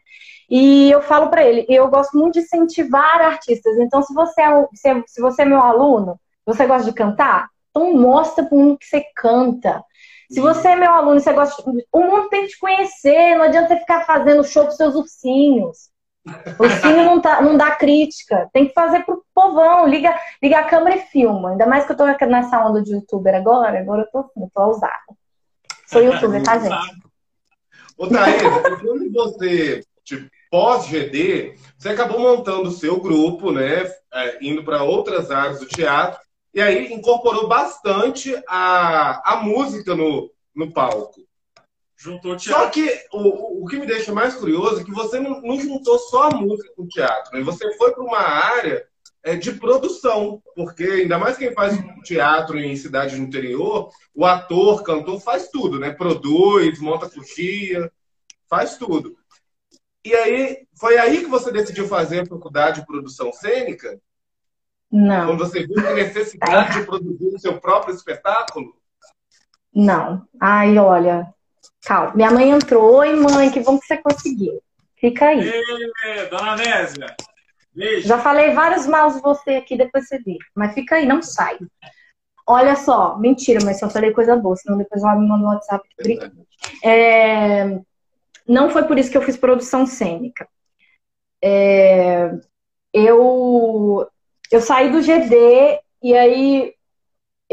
E 0.48 0.90
eu 0.90 1.00
falo 1.02 1.28
para 1.28 1.44
ele, 1.44 1.64
eu 1.68 1.88
gosto 1.88 2.16
muito 2.16 2.34
de 2.34 2.40
incentivar 2.40 3.20
artistas. 3.22 3.78
Então, 3.78 4.02
se 4.02 4.12
você 4.12 4.42
é, 4.42 4.66
se, 4.74 5.04
se 5.06 5.20
você 5.20 5.42
é 5.42 5.44
meu 5.46 5.60
aluno, 5.60 6.20
você 6.44 6.66
gosta 6.66 6.84
de 6.84 6.94
cantar, 6.94 7.48
então 7.70 7.94
mostra 7.94 8.44
para 8.44 8.54
o 8.54 8.58
mundo 8.58 8.78
que 8.78 8.84
você 8.84 9.02
canta. 9.16 9.82
Se 10.30 10.40
você 10.40 10.68
é 10.68 10.76
meu 10.76 10.92
aluno, 10.92 11.20
você 11.20 11.32
gosta, 11.32 11.62
o 11.92 12.00
mundo 12.00 12.28
tem 12.28 12.42
que 12.42 12.48
te 12.48 12.58
conhecer. 12.58 13.34
Não 13.34 13.44
adianta 13.44 13.68
você 13.68 13.80
ficar 13.80 14.04
fazendo 14.06 14.44
show 14.44 14.64
para 14.64 14.72
seus 14.72 14.94
ursinhos. 14.94 15.90
O 16.58 16.62
ursinho 16.62 17.04
não, 17.04 17.20
tá, 17.20 17.42
não 17.42 17.56
dá 17.56 17.72
crítica. 17.72 18.48
Tem 18.52 18.68
que 18.68 18.74
fazer 18.74 19.04
pro 19.04 19.24
povão. 19.34 19.86
Liga, 19.88 20.14
liga 20.42 20.58
a 20.58 20.64
câmera 20.64 20.96
e 20.96 21.06
filma. 21.06 21.50
Ainda 21.50 21.66
mais 21.66 21.84
que 21.84 21.92
eu 21.92 21.96
tô 21.96 22.04
nessa 22.06 22.64
onda 22.64 22.82
de 22.82 22.92
youtuber 22.92 23.34
agora. 23.34 23.80
Agora 23.80 24.02
eu 24.02 24.06
tô, 24.06 24.30
eu 24.40 24.50
tô 24.54 24.62
ousada. 24.62 24.92
Sou 25.86 26.02
youtuber, 26.02 26.42
tá, 26.42 26.58
gente? 26.58 27.02
Ô, 27.98 28.06
Thaís, 28.06 28.42
quando 28.80 29.12
você, 29.12 29.84
tipo, 30.04 30.30
pós-GD, 30.50 31.56
você 31.76 31.88
acabou 31.90 32.20
montando 32.20 32.68
o 32.68 32.72
seu 32.72 33.00
grupo, 33.00 33.50
né? 33.50 33.84
É, 34.14 34.38
indo 34.44 34.62
para 34.64 34.82
outras 34.82 35.30
áreas 35.30 35.60
do 35.60 35.66
teatro. 35.66 36.20
E 36.54 36.60
aí 36.60 36.92
incorporou 36.92 37.48
bastante 37.48 38.34
a, 38.46 39.32
a 39.32 39.36
música 39.36 39.94
no, 39.94 40.30
no 40.54 40.70
palco. 40.70 41.20
Juntou 42.02 42.36
teatro. 42.36 42.64
Só 42.64 42.68
que 42.68 43.06
o, 43.12 43.62
o 43.62 43.66
que 43.66 43.78
me 43.78 43.86
deixa 43.86 44.12
mais 44.12 44.34
curioso 44.34 44.80
é 44.80 44.84
que 44.84 44.90
você 44.90 45.20
não, 45.20 45.40
não 45.40 45.60
juntou 45.60 45.96
só 46.00 46.30
a 46.30 46.34
música 46.34 46.68
com 46.74 46.82
o 46.82 46.88
teatro. 46.88 47.32
Né? 47.32 47.44
Você 47.44 47.72
foi 47.76 47.92
para 47.92 48.02
uma 48.02 48.18
área 48.18 48.84
é, 49.22 49.36
de 49.36 49.52
produção, 49.52 50.42
porque 50.56 50.82
ainda 50.82 51.16
mais 51.16 51.36
quem 51.36 51.52
faz 51.52 51.78
teatro 52.02 52.58
em 52.58 52.74
cidade 52.74 53.14
do 53.14 53.22
interior, 53.22 53.88
o 54.12 54.26
ator, 54.26 54.82
cantor 54.82 55.20
faz 55.20 55.48
tudo, 55.48 55.78
né? 55.78 55.92
Produz, 55.92 56.80
monta 56.80 57.08
coxia, 57.08 57.88
faz 58.50 58.76
tudo. 58.76 59.16
E 60.04 60.12
aí, 60.12 60.66
foi 60.76 60.98
aí 60.98 61.20
que 61.20 61.30
você 61.30 61.52
decidiu 61.52 61.86
fazer 61.86 62.22
a 62.22 62.26
faculdade 62.26 62.80
de 62.80 62.86
produção 62.86 63.32
cênica? 63.32 63.96
Não. 64.90 65.26
Quando 65.26 65.38
você 65.38 65.64
viu 65.64 65.78
a 65.86 65.94
necessidade 65.94 66.80
de 66.80 66.84
produzir 66.84 67.32
o 67.32 67.38
seu 67.38 67.60
próprio 67.60 67.94
espetáculo? 67.94 68.74
Não. 69.72 70.26
Ai, 70.40 70.76
olha, 70.76 71.32
calma. 71.84 72.12
Minha 72.14 72.30
mãe 72.30 72.50
entrou. 72.50 72.96
Oi, 72.96 73.14
mãe, 73.14 73.50
que 73.50 73.60
bom 73.60 73.78
que 73.78 73.86
você 73.86 73.96
conseguiu. 73.98 74.62
Fica 74.96 75.26
aí. 75.26 75.48
Ei, 75.48 76.26
dona 76.30 76.56
Nésia. 76.56 77.14
Beijo. 77.74 78.06
Já 78.06 78.18
falei 78.18 78.52
vários 78.52 78.86
maus 78.86 79.14
de 79.14 79.22
você 79.22 79.52
aqui, 79.52 79.76
depois 79.76 80.06
você 80.06 80.18
vê. 80.18 80.36
Mas 80.54 80.74
fica 80.74 80.96
aí, 80.96 81.06
não 81.06 81.22
sai. 81.22 81.58
Olha 82.46 82.76
só, 82.76 83.16
mentira, 83.18 83.60
mas 83.64 83.78
só 83.78 83.88
falei 83.88 84.12
coisa 84.12 84.36
boa, 84.36 84.56
senão 84.56 84.76
depois 84.76 85.02
ela 85.02 85.14
me 85.14 85.26
manda 85.26 85.42
no 85.42 85.48
WhatsApp. 85.48 85.88
É... 86.84 87.80
Não 88.46 88.70
foi 88.70 88.82
por 88.82 88.98
isso 88.98 89.10
que 89.10 89.16
eu 89.16 89.22
fiz 89.22 89.36
produção 89.36 89.86
cênica. 89.86 90.46
É... 91.42 92.30
Eu... 92.92 94.06
eu 94.50 94.60
saí 94.60 94.90
do 94.90 95.00
GD 95.00 95.80
e 96.02 96.14
aí 96.14 96.74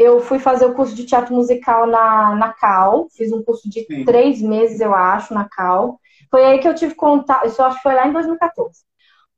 eu 0.00 0.18
fui 0.18 0.38
fazer 0.38 0.64
o 0.64 0.72
curso 0.72 0.94
de 0.94 1.04
teatro 1.04 1.34
musical 1.34 1.86
na, 1.86 2.34
na 2.34 2.54
Cal. 2.54 3.06
Fiz 3.10 3.30
um 3.30 3.42
curso 3.42 3.68
de 3.68 3.84
Sim. 3.84 4.02
três 4.06 4.40
meses, 4.40 4.80
eu 4.80 4.94
acho, 4.94 5.34
na 5.34 5.46
Cal. 5.46 6.00
Foi 6.30 6.42
aí 6.42 6.58
que 6.58 6.66
eu 6.66 6.74
tive 6.74 6.94
contato. 6.94 7.46
Isso 7.46 7.60
eu 7.60 7.66
acho 7.66 7.76
que 7.76 7.82
foi 7.82 7.94
lá 7.94 8.08
em 8.08 8.12
2014. 8.14 8.80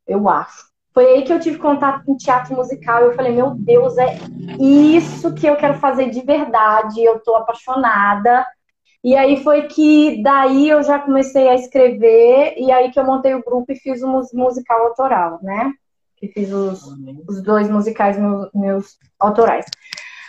Eu 0.07 0.29
acho. 0.29 0.71
Foi 0.95 1.05
aí 1.05 1.23
que 1.25 1.33
eu 1.33 1.41
tive 1.41 1.59
contato 1.59 2.05
com 2.05 2.17
teatro 2.17 2.55
musical 2.55 3.03
e 3.03 3.07
eu 3.07 3.15
falei, 3.15 3.33
meu 3.33 3.57
Deus, 3.57 3.99
é 3.99 4.19
isso 4.61 5.35
que 5.35 5.47
eu 5.49 5.57
quero 5.57 5.81
fazer 5.81 6.11
de 6.11 6.21
verdade, 6.21 7.03
eu 7.03 7.19
tô 7.19 7.35
apaixonada. 7.35 8.47
E 9.03 9.17
aí 9.17 9.43
foi 9.43 9.63
que 9.63 10.23
daí 10.23 10.69
eu 10.69 10.81
já 10.85 11.01
comecei 11.01 11.49
a 11.49 11.57
escrever 11.57 12.55
e 12.57 12.71
aí 12.71 12.93
que 12.93 13.01
eu 13.01 13.05
montei 13.05 13.35
o 13.35 13.43
grupo 13.43 13.73
e 13.73 13.77
fiz 13.77 14.01
um 14.01 14.23
musical 14.35 14.87
autoral, 14.87 15.41
né? 15.43 15.73
Que 16.19 16.29
fiz 16.29 16.53
os, 16.53 16.85
os 17.27 17.43
dois 17.43 17.69
musicais 17.69 18.17
meus, 18.17 18.49
meus, 18.55 18.97
autorais. 19.19 19.65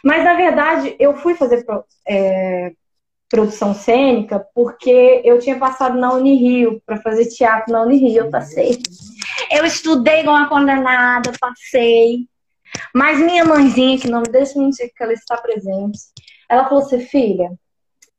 Mas 0.03 0.23
na 0.23 0.33
verdade 0.33 0.95
eu 0.99 1.15
fui 1.15 1.35
fazer 1.35 1.65
é, 2.07 2.73
produção 3.29 3.73
cênica 3.73 4.45
porque 4.53 5.21
eu 5.23 5.39
tinha 5.39 5.57
passado 5.57 5.97
na 5.97 6.13
Unirio 6.13 6.81
para 6.85 7.01
fazer 7.01 7.25
teatro 7.27 7.71
na 7.73 7.81
Unirio, 7.81 8.25
eu 8.25 8.29
passei. 8.29 8.77
Eu 9.49 9.65
estudei 9.65 10.19
igual 10.19 10.37
uma 10.37 10.49
condenada, 10.49 11.31
passei. 11.39 12.27
Mas 12.93 13.19
minha 13.19 13.45
mãezinha, 13.45 13.97
que 13.97 14.09
não 14.09 14.21
me 14.21 14.31
deixa 14.31 14.59
mentir 14.59 14.91
que 14.95 15.03
ela 15.03 15.13
está 15.13 15.37
presente, 15.37 15.99
ela 16.49 16.67
falou 16.67 16.83
assim, 16.83 16.99
filha, 16.99 17.51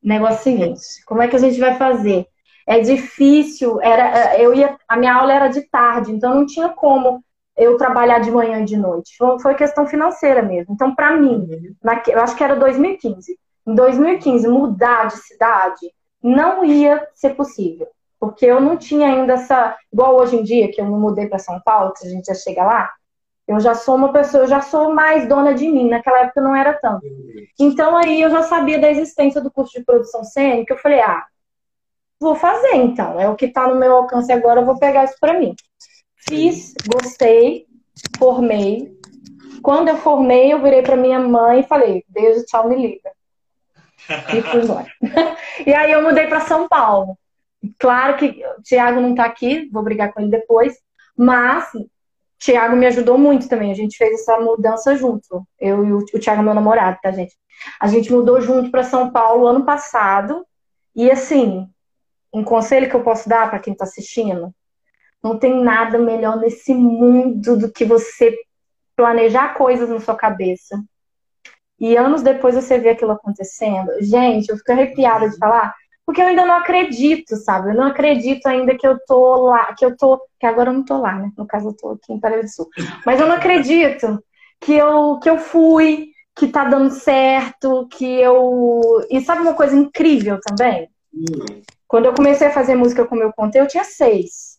negócio 0.02 0.36
é 0.36 0.42
seguinte, 0.42 0.80
como 1.06 1.22
é 1.22 1.28
que 1.28 1.36
a 1.36 1.38
gente 1.38 1.58
vai 1.58 1.76
fazer? 1.76 2.26
É 2.66 2.80
difícil, 2.80 3.80
era, 3.82 4.36
eu 4.38 4.54
ia, 4.54 4.76
a 4.88 4.96
minha 4.96 5.14
aula 5.14 5.32
era 5.32 5.48
de 5.48 5.62
tarde, 5.62 6.12
então 6.12 6.34
não 6.34 6.46
tinha 6.46 6.70
como 6.70 7.22
eu 7.56 7.76
trabalhar 7.76 8.18
de 8.18 8.30
manhã 8.30 8.60
e 8.60 8.64
de 8.64 8.76
noite. 8.76 9.16
Foi, 9.40 9.54
questão 9.54 9.86
financeira 9.86 10.42
mesmo. 10.42 10.74
Então, 10.74 10.94
para 10.94 11.16
mim, 11.16 11.48
eu 12.08 12.20
acho 12.20 12.36
que 12.36 12.42
era 12.44 12.56
2015 12.56 13.38
em 13.66 13.74
2015 13.74 14.46
mudar 14.46 15.06
de 15.06 15.16
cidade 15.16 15.92
não 16.22 16.64
ia 16.64 17.06
ser 17.14 17.34
possível. 17.34 17.86
Porque 18.20 18.46
eu 18.46 18.60
não 18.60 18.76
tinha 18.76 19.08
ainda 19.08 19.34
essa. 19.34 19.76
Igual 19.92 20.16
hoje 20.16 20.36
em 20.36 20.42
dia, 20.42 20.70
que 20.70 20.80
eu 20.80 20.86
me 20.86 20.96
mudei 20.98 21.26
para 21.26 21.38
São 21.38 21.60
Paulo, 21.60 21.92
que 21.92 22.06
a 22.06 22.10
gente 22.10 22.26
já 22.26 22.34
chega 22.34 22.64
lá, 22.64 22.90
eu 23.46 23.60
já 23.60 23.74
sou 23.74 23.96
uma 23.96 24.12
pessoa, 24.12 24.44
eu 24.44 24.48
já 24.48 24.62
sou 24.62 24.94
mais 24.94 25.28
dona 25.28 25.52
de 25.52 25.68
mim. 25.68 25.88
Naquela 25.90 26.20
época 26.20 26.40
não 26.40 26.56
era 26.56 26.72
tanto. 26.72 27.06
Então 27.58 27.96
aí 27.96 28.22
eu 28.22 28.30
já 28.30 28.42
sabia 28.42 28.78
da 28.78 28.90
existência 28.90 29.40
do 29.40 29.50
curso 29.50 29.78
de 29.78 29.84
produção 29.84 30.24
cênica. 30.24 30.72
Eu 30.72 30.78
falei, 30.78 31.00
ah, 31.00 31.24
vou 32.18 32.34
fazer 32.34 32.76
então. 32.76 33.20
É 33.20 33.28
o 33.28 33.36
que 33.36 33.46
está 33.46 33.68
no 33.68 33.76
meu 33.76 33.94
alcance 33.94 34.32
agora, 34.32 34.60
eu 34.60 34.64
vou 34.64 34.78
pegar 34.78 35.04
isso 35.04 35.16
para 35.20 35.38
mim. 35.38 35.54
Fiz, 36.28 36.74
gostei, 36.86 37.66
formei. 38.18 38.92
Quando 39.62 39.88
eu 39.88 39.96
formei, 39.96 40.52
eu 40.52 40.62
virei 40.62 40.82
para 40.82 40.96
minha 40.96 41.18
mãe 41.18 41.60
e 41.60 41.66
falei, 41.66 42.04
beijo, 42.08 42.44
tchau, 42.44 42.68
me 42.68 42.76
liga 42.76 43.14
e 44.08 44.42
fui 44.42 44.62
embora. 44.62 44.86
e 45.66 45.72
aí 45.72 45.92
eu 45.92 46.02
mudei 46.02 46.26
para 46.26 46.40
São 46.40 46.68
Paulo. 46.68 47.18
Claro 47.78 48.16
que 48.16 48.44
o 48.58 48.62
Thiago 48.62 49.00
não 49.00 49.10
está 49.10 49.24
aqui, 49.24 49.68
vou 49.72 49.82
brigar 49.82 50.12
com 50.12 50.20
ele 50.20 50.30
depois, 50.30 50.76
mas 51.16 51.72
o 51.74 51.88
Thiago 52.38 52.76
me 52.76 52.86
ajudou 52.86 53.16
muito 53.16 53.48
também. 53.48 53.70
A 53.70 53.74
gente 53.74 53.96
fez 53.96 54.20
essa 54.20 54.38
mudança 54.38 54.96
junto. 54.96 55.46
Eu 55.58 55.84
e 55.84 55.92
o, 55.92 55.98
o 55.98 56.18
Thiago, 56.18 56.42
meu 56.42 56.54
namorado, 56.54 56.98
tá, 57.02 57.10
gente? 57.10 57.34
A 57.80 57.88
gente 57.88 58.12
mudou 58.12 58.40
junto 58.40 58.70
para 58.70 58.84
São 58.84 59.10
Paulo 59.10 59.46
ano 59.46 59.64
passado. 59.64 60.44
E 60.94 61.10
assim, 61.10 61.66
um 62.32 62.44
conselho 62.44 62.88
que 62.88 62.94
eu 62.94 63.02
posso 63.02 63.28
dar 63.28 63.48
para 63.48 63.58
quem 63.58 63.72
está 63.72 63.84
assistindo: 63.84 64.54
não 65.24 65.38
tem 65.38 65.64
nada 65.64 65.98
melhor 65.98 66.36
nesse 66.36 66.74
mundo 66.74 67.56
do 67.56 67.72
que 67.72 67.84
você 67.84 68.36
planejar 68.94 69.54
coisas 69.54 69.88
na 69.88 69.98
sua 69.98 70.14
cabeça, 70.14 70.78
e 71.80 71.96
anos 71.96 72.22
depois 72.22 72.54
você 72.54 72.78
vê 72.78 72.90
aquilo 72.90 73.12
acontecendo. 73.12 73.90
Gente, 74.00 74.48
eu 74.48 74.56
fico 74.56 74.70
arrepiada 74.70 75.28
de 75.28 75.36
falar, 75.38 75.74
porque 76.06 76.20
eu 76.22 76.26
ainda 76.26 76.44
não 76.44 76.54
acredito, 76.54 77.36
sabe? 77.36 77.70
Eu 77.70 77.74
não 77.74 77.86
acredito 77.86 78.46
ainda 78.46 78.76
que 78.76 78.86
eu 78.86 78.98
tô 79.06 79.46
lá, 79.46 79.74
que 79.74 79.84
eu 79.84 79.96
tô, 79.96 80.20
que 80.38 80.46
agora 80.46 80.70
eu 80.70 80.74
não 80.74 80.84
tô 80.84 80.98
lá, 80.98 81.14
né? 81.14 81.32
No 81.36 81.46
caso 81.46 81.70
eu 81.70 81.76
tô 81.76 81.90
aqui 81.90 82.12
em 82.12 82.20
Paraíba 82.20 82.44
do 82.44 82.50
Sul. 82.50 82.68
Mas 83.04 83.18
eu 83.18 83.26
não 83.26 83.34
acredito 83.34 84.22
que 84.60 84.72
eu 84.74 85.18
que 85.18 85.28
eu 85.28 85.38
fui, 85.38 86.10
que 86.36 86.48
tá 86.48 86.64
dando 86.64 86.90
certo, 86.90 87.88
que 87.88 88.04
eu 88.04 89.04
E 89.10 89.20
sabe 89.22 89.42
uma 89.42 89.54
coisa 89.54 89.74
incrível 89.74 90.38
também? 90.40 90.88
Quando 91.88 92.06
eu 92.06 92.14
comecei 92.14 92.46
a 92.46 92.52
fazer 92.52 92.74
música, 92.74 93.06
como 93.06 93.22
eu 93.22 93.32
contei, 93.32 93.60
eu 93.60 93.68
tinha 93.68 93.84
seis. 93.84 94.53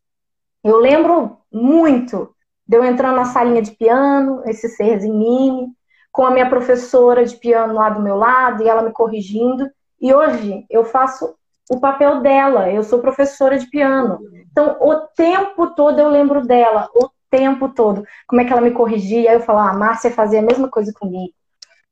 Eu 0.65 0.77
lembro 0.77 1.37
muito 1.53 2.33
de 2.67 2.75
eu 2.75 2.83
entrando 2.83 3.17
na 3.17 3.25
salinha 3.25 3.61
de 3.61 3.69
piano, 3.69 4.41
esse 4.47 4.67
serzinho 4.67 5.13
mini, 5.13 5.67
com 6.11 6.25
a 6.25 6.31
minha 6.31 6.49
professora 6.49 7.23
de 7.23 7.35
piano 7.35 7.75
lá 7.75 7.91
do 7.91 8.01
meu 8.01 8.15
lado 8.15 8.63
e 8.63 8.67
ela 8.67 8.81
me 8.81 8.91
corrigindo. 8.91 9.69
E 10.01 10.11
hoje 10.11 10.65
eu 10.67 10.83
faço 10.83 11.35
o 11.69 11.79
papel 11.79 12.21
dela, 12.21 12.67
eu 12.71 12.83
sou 12.83 12.99
professora 12.99 13.59
de 13.59 13.67
piano. 13.69 14.19
Então, 14.51 14.75
o 14.81 14.95
tempo 15.15 15.67
todo 15.75 15.99
eu 15.99 16.09
lembro 16.09 16.41
dela, 16.41 16.89
o 16.95 17.09
tempo 17.29 17.69
todo. 17.69 18.03
Como 18.27 18.41
é 18.41 18.45
que 18.45 18.51
ela 18.51 18.61
me 18.61 18.71
corrigia, 18.71 19.33
eu 19.33 19.41
falava, 19.41 19.69
ah, 19.69 19.73
Márcia 19.77 20.09
fazia 20.09 20.39
a 20.39 20.43
mesma 20.43 20.67
coisa 20.67 20.91
comigo. 20.97 21.33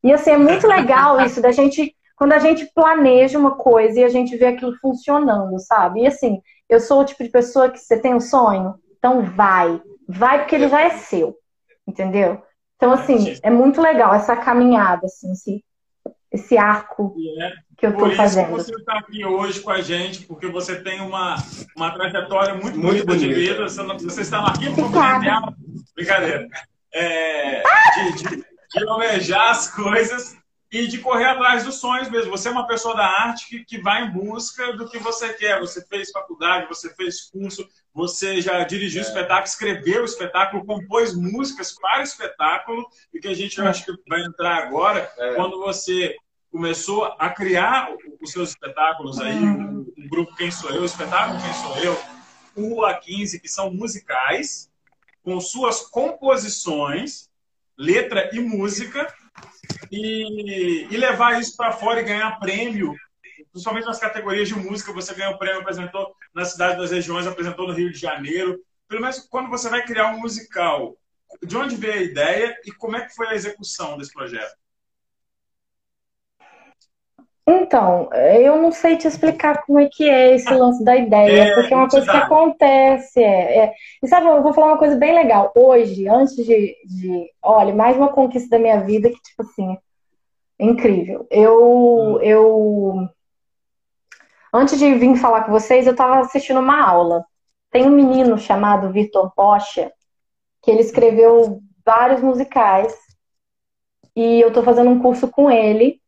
E 0.04 0.12
assim, 0.12 0.32
é 0.32 0.38
muito 0.38 0.66
legal 0.66 1.22
isso 1.22 1.40
da 1.42 1.52
gente, 1.52 1.96
quando 2.16 2.34
a 2.34 2.40
gente 2.40 2.66
planeja 2.74 3.38
uma 3.38 3.52
coisa 3.52 4.00
e 4.00 4.04
a 4.04 4.10
gente 4.10 4.36
vê 4.36 4.48
aquilo 4.48 4.76
funcionando, 4.82 5.60
sabe? 5.60 6.02
E 6.02 6.08
assim, 6.08 6.42
eu 6.70 6.80
sou 6.80 7.02
o 7.02 7.06
tipo 7.06 7.24
de 7.24 7.30
pessoa 7.30 7.70
que 7.70 7.80
você 7.80 8.00
tem 8.00 8.14
um 8.14 8.20
sonho, 8.20 8.76
então 8.98 9.24
vai. 9.24 9.82
Vai 10.08 10.40
porque 10.40 10.56
ele 10.56 10.68
já 10.68 10.82
é 10.82 10.92
seu. 10.92 11.38
Entendeu? 11.88 12.42
Então, 12.76 12.92
assim, 12.92 13.38
é 13.44 13.50
muito 13.50 13.82
legal 13.82 14.14
essa 14.14 14.36
caminhada, 14.36 15.06
assim, 15.06 15.32
esse, 15.32 15.64
esse 16.32 16.58
arco 16.58 17.16
é 17.40 17.52
que 17.78 17.86
eu 17.86 17.92
estou 17.92 18.12
fazendo. 18.12 18.50
Por 18.50 18.60
isso 18.60 18.72
você 18.72 18.80
está 18.80 18.98
aqui 18.98 19.26
hoje 19.26 19.62
com 19.62 19.72
a 19.72 19.82
gente, 19.82 20.26
porque 20.26 20.48
você 20.48 20.82
tem 20.82 21.02
uma, 21.02 21.36
uma 21.76 21.92
trajetória 21.92 22.56
muito, 22.56 22.78
muito 22.78 23.06
bonita 23.06 23.18
de 23.18 23.34
vida. 23.34 23.68
Você 23.68 24.22
está 24.22 24.46
aqui 24.48 24.66
para 24.74 25.54
Brincadeira. 25.96 26.48
É, 26.94 27.64
de, 27.64 28.24
de, 28.24 28.46
de 28.74 28.88
almejar 28.88 29.50
as 29.50 29.70
coisas 29.70 30.36
e 30.74 30.88
de 30.88 30.98
correr 30.98 31.26
atrás 31.26 31.64
dos 31.64 31.76
sonhos 31.76 32.10
mesmo. 32.10 32.32
Você 32.32 32.48
é 32.48 32.52
uma 32.52 32.66
pessoa 32.66 32.96
da 32.96 33.06
arte 33.06 33.48
que, 33.48 33.64
que 33.64 33.78
vai 33.80 34.06
em 34.06 34.12
busca 34.12 34.74
do 34.74 34.90
que 34.90 34.98
você 34.98 35.32
quer. 35.32 35.60
Você 35.60 35.86
fez 35.86 36.10
faculdade, 36.10 36.68
você 36.68 36.92
fez 36.96 37.30
curso, 37.30 37.70
você 37.94 38.42
já 38.42 38.64
dirigiu 38.64 39.04
é. 39.04 39.06
espetáculo, 39.06 39.46
escreveu 39.46 40.02
o 40.02 40.06
espetáculo, 40.06 40.66
compôs 40.66 41.14
músicas 41.14 41.76
para 41.80 42.00
o 42.00 42.04
espetáculo, 42.04 42.88
e 43.14 43.20
que 43.20 43.28
a 43.28 43.36
gente 43.36 43.62
é. 43.62 43.68
acho 43.68 43.86
que 43.86 43.94
vai 44.10 44.22
entrar 44.22 44.64
agora, 44.64 45.12
é. 45.16 45.36
quando 45.36 45.60
você 45.60 46.16
começou 46.52 47.06
a 47.20 47.30
criar 47.30 47.90
os 48.20 48.32
seus 48.32 48.50
espetáculos 48.50 49.20
aí, 49.20 49.38
uhum. 49.38 49.86
o, 49.96 50.06
o, 50.06 50.10
grupo 50.10 50.36
Quem 50.36 50.50
Sou 50.50 50.72
Eu, 50.72 50.82
o 50.82 50.86
espetáculo 50.86 51.40
Quem 51.40 51.54
Sou 51.54 51.78
Eu, 51.78 52.00
o 52.56 52.82
A15, 52.82 53.40
que 53.40 53.48
são 53.48 53.72
musicais, 53.72 54.72
com 55.22 55.40
suas 55.40 55.82
composições, 55.82 57.30
letra 57.78 58.32
e 58.34 58.40
música, 58.40 59.14
e, 59.94 60.88
e 60.90 60.98
levar 60.98 61.40
isso 61.40 61.56
para 61.56 61.72
fora 61.72 62.02
e 62.02 62.04
ganhar 62.04 62.40
prêmio, 62.40 62.96
principalmente 63.52 63.86
nas 63.86 64.00
categorias 64.00 64.48
de 64.48 64.56
música, 64.56 64.92
você 64.92 65.14
ganhou 65.14 65.38
prêmio, 65.38 65.62
apresentou 65.62 66.16
na 66.34 66.44
cidade 66.44 66.78
das 66.78 66.90
regiões, 66.90 67.28
apresentou 67.28 67.68
no 67.68 67.74
Rio 67.74 67.92
de 67.92 68.00
Janeiro. 68.00 68.60
Pelo 68.88 69.02
menos 69.02 69.20
quando 69.20 69.50
você 69.50 69.70
vai 69.70 69.86
criar 69.86 70.08
um 70.08 70.20
musical, 70.20 70.98
de 71.46 71.56
onde 71.56 71.76
veio 71.76 71.94
a 71.94 72.04
ideia 72.04 72.58
e 72.66 72.72
como 72.72 72.96
é 72.96 73.06
que 73.06 73.14
foi 73.14 73.28
a 73.28 73.36
execução 73.36 73.96
desse 73.98 74.12
projeto? 74.12 74.56
Então, 77.46 78.10
eu 78.14 78.62
não 78.62 78.72
sei 78.72 78.96
te 78.98 79.06
explicar 79.06 79.66
como 79.66 79.78
é 79.78 79.90
que 79.92 80.10
é 80.10 80.34
esse 80.34 80.54
lance 80.54 80.82
da 80.84 80.96
ideia, 80.96 81.44
é, 81.44 81.56
porque 81.56 81.74
é 81.74 81.78
uma 81.78 81.90
coisa 81.90 82.10
que 82.10 82.18
acontece. 82.18 83.22
É, 83.22 83.66
é. 83.66 83.74
E 84.02 84.08
sabe, 84.08 84.28
eu 84.28 84.42
vou 84.42 84.54
falar 84.54 84.68
uma 84.68 84.78
coisa 84.78 84.96
bem 84.96 85.14
legal. 85.14 85.52
Hoje, 85.56 86.08
antes 86.08 86.36
de, 86.38 86.76
de. 86.86 87.30
Olha, 87.42 87.76
mais 87.76 87.98
uma 87.98 88.14
conquista 88.14 88.50
da 88.50 88.60
minha 88.60 88.80
vida 88.80 89.10
que, 89.10 89.22
tipo 89.22 89.42
assim, 89.42 89.78
é 90.58 90.66
incrível. 90.66 91.28
Eu. 91.30 92.16
Hum. 92.16 92.20
eu 92.22 93.10
antes 94.54 94.80
de 94.80 94.94
vir 94.96 95.16
falar 95.18 95.44
com 95.44 95.52
vocês, 95.52 95.86
eu 95.86 95.92
estava 95.92 96.20
assistindo 96.20 96.62
uma 96.62 96.82
aula. 96.82 97.26
Tem 97.72 97.86
um 97.86 97.92
menino 97.92 98.38
chamado 98.38 98.92
Vitor 98.92 99.34
Rocha, 99.38 99.92
que 100.62 100.72
ele 100.72 100.82
escreveu 100.82 101.60
vários 101.86 102.22
musicais. 102.22 102.96
E 104.16 104.40
eu 104.40 104.48
estou 104.50 104.64
fazendo 104.64 104.90
um 104.92 105.00
curso 105.02 105.28
com 105.28 105.52
ele 105.52 106.02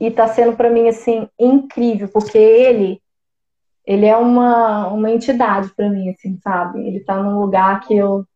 e 0.00 0.10
tá 0.10 0.28
sendo 0.28 0.56
para 0.56 0.70
mim 0.70 0.88
assim 0.88 1.28
incrível, 1.38 2.08
porque 2.08 2.38
ele 2.38 3.00
ele 3.86 4.04
é 4.04 4.16
uma, 4.16 4.88
uma 4.88 5.10
entidade 5.10 5.72
para 5.76 5.88
mim, 5.88 6.10
assim, 6.10 6.36
sabe? 6.42 6.84
Ele 6.86 7.00
tá 7.00 7.22
num 7.22 7.40
lugar 7.40 7.80
que 7.80 7.96
eu 7.96 8.26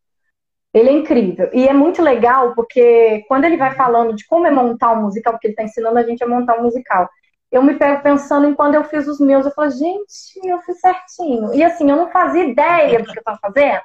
ele 0.72 0.88
é 0.88 0.92
incrível. 0.92 1.50
E 1.52 1.66
é 1.66 1.72
muito 1.72 2.00
legal 2.00 2.54
porque 2.54 3.24
quando 3.26 3.44
ele 3.44 3.56
vai 3.56 3.74
falando 3.74 4.14
de 4.14 4.24
como 4.26 4.46
é 4.46 4.50
montar 4.52 4.92
um 4.92 5.02
musical, 5.02 5.32
porque 5.32 5.48
ele 5.48 5.56
tá 5.56 5.64
ensinando 5.64 5.98
a 5.98 6.02
gente 6.04 6.22
a 6.22 6.28
montar 6.28 6.58
um 6.58 6.62
musical, 6.62 7.08
eu 7.50 7.62
me 7.62 7.74
pego 7.74 8.02
pensando 8.02 8.46
em 8.46 8.54
quando 8.54 8.76
eu 8.76 8.84
fiz 8.84 9.08
os 9.08 9.18
meus, 9.18 9.44
eu 9.44 9.52
falo, 9.52 9.70
gente, 9.70 10.38
eu 10.44 10.60
fiz 10.60 10.78
certinho. 10.80 11.52
E 11.54 11.64
assim, 11.64 11.90
eu 11.90 11.96
não 11.96 12.10
fazia 12.10 12.44
ideia 12.44 13.00
do 13.02 13.12
que 13.12 13.18
eu 13.18 13.24
tava 13.24 13.38
fazendo. 13.42 13.82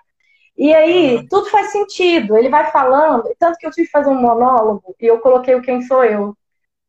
E 0.57 0.73
aí, 0.73 1.27
tudo 1.27 1.49
faz 1.49 1.71
sentido. 1.71 2.37
Ele 2.37 2.49
vai 2.49 2.71
falando, 2.71 3.23
tanto 3.39 3.57
que 3.57 3.65
eu 3.65 3.71
tive 3.71 3.87
que 3.87 3.91
fazer 3.91 4.09
um 4.09 4.21
monólogo 4.21 4.95
e 5.01 5.05
eu 5.07 5.19
coloquei 5.19 5.55
o 5.55 5.61
Quem 5.61 5.81
Sou 5.81 6.03
Eu 6.05 6.35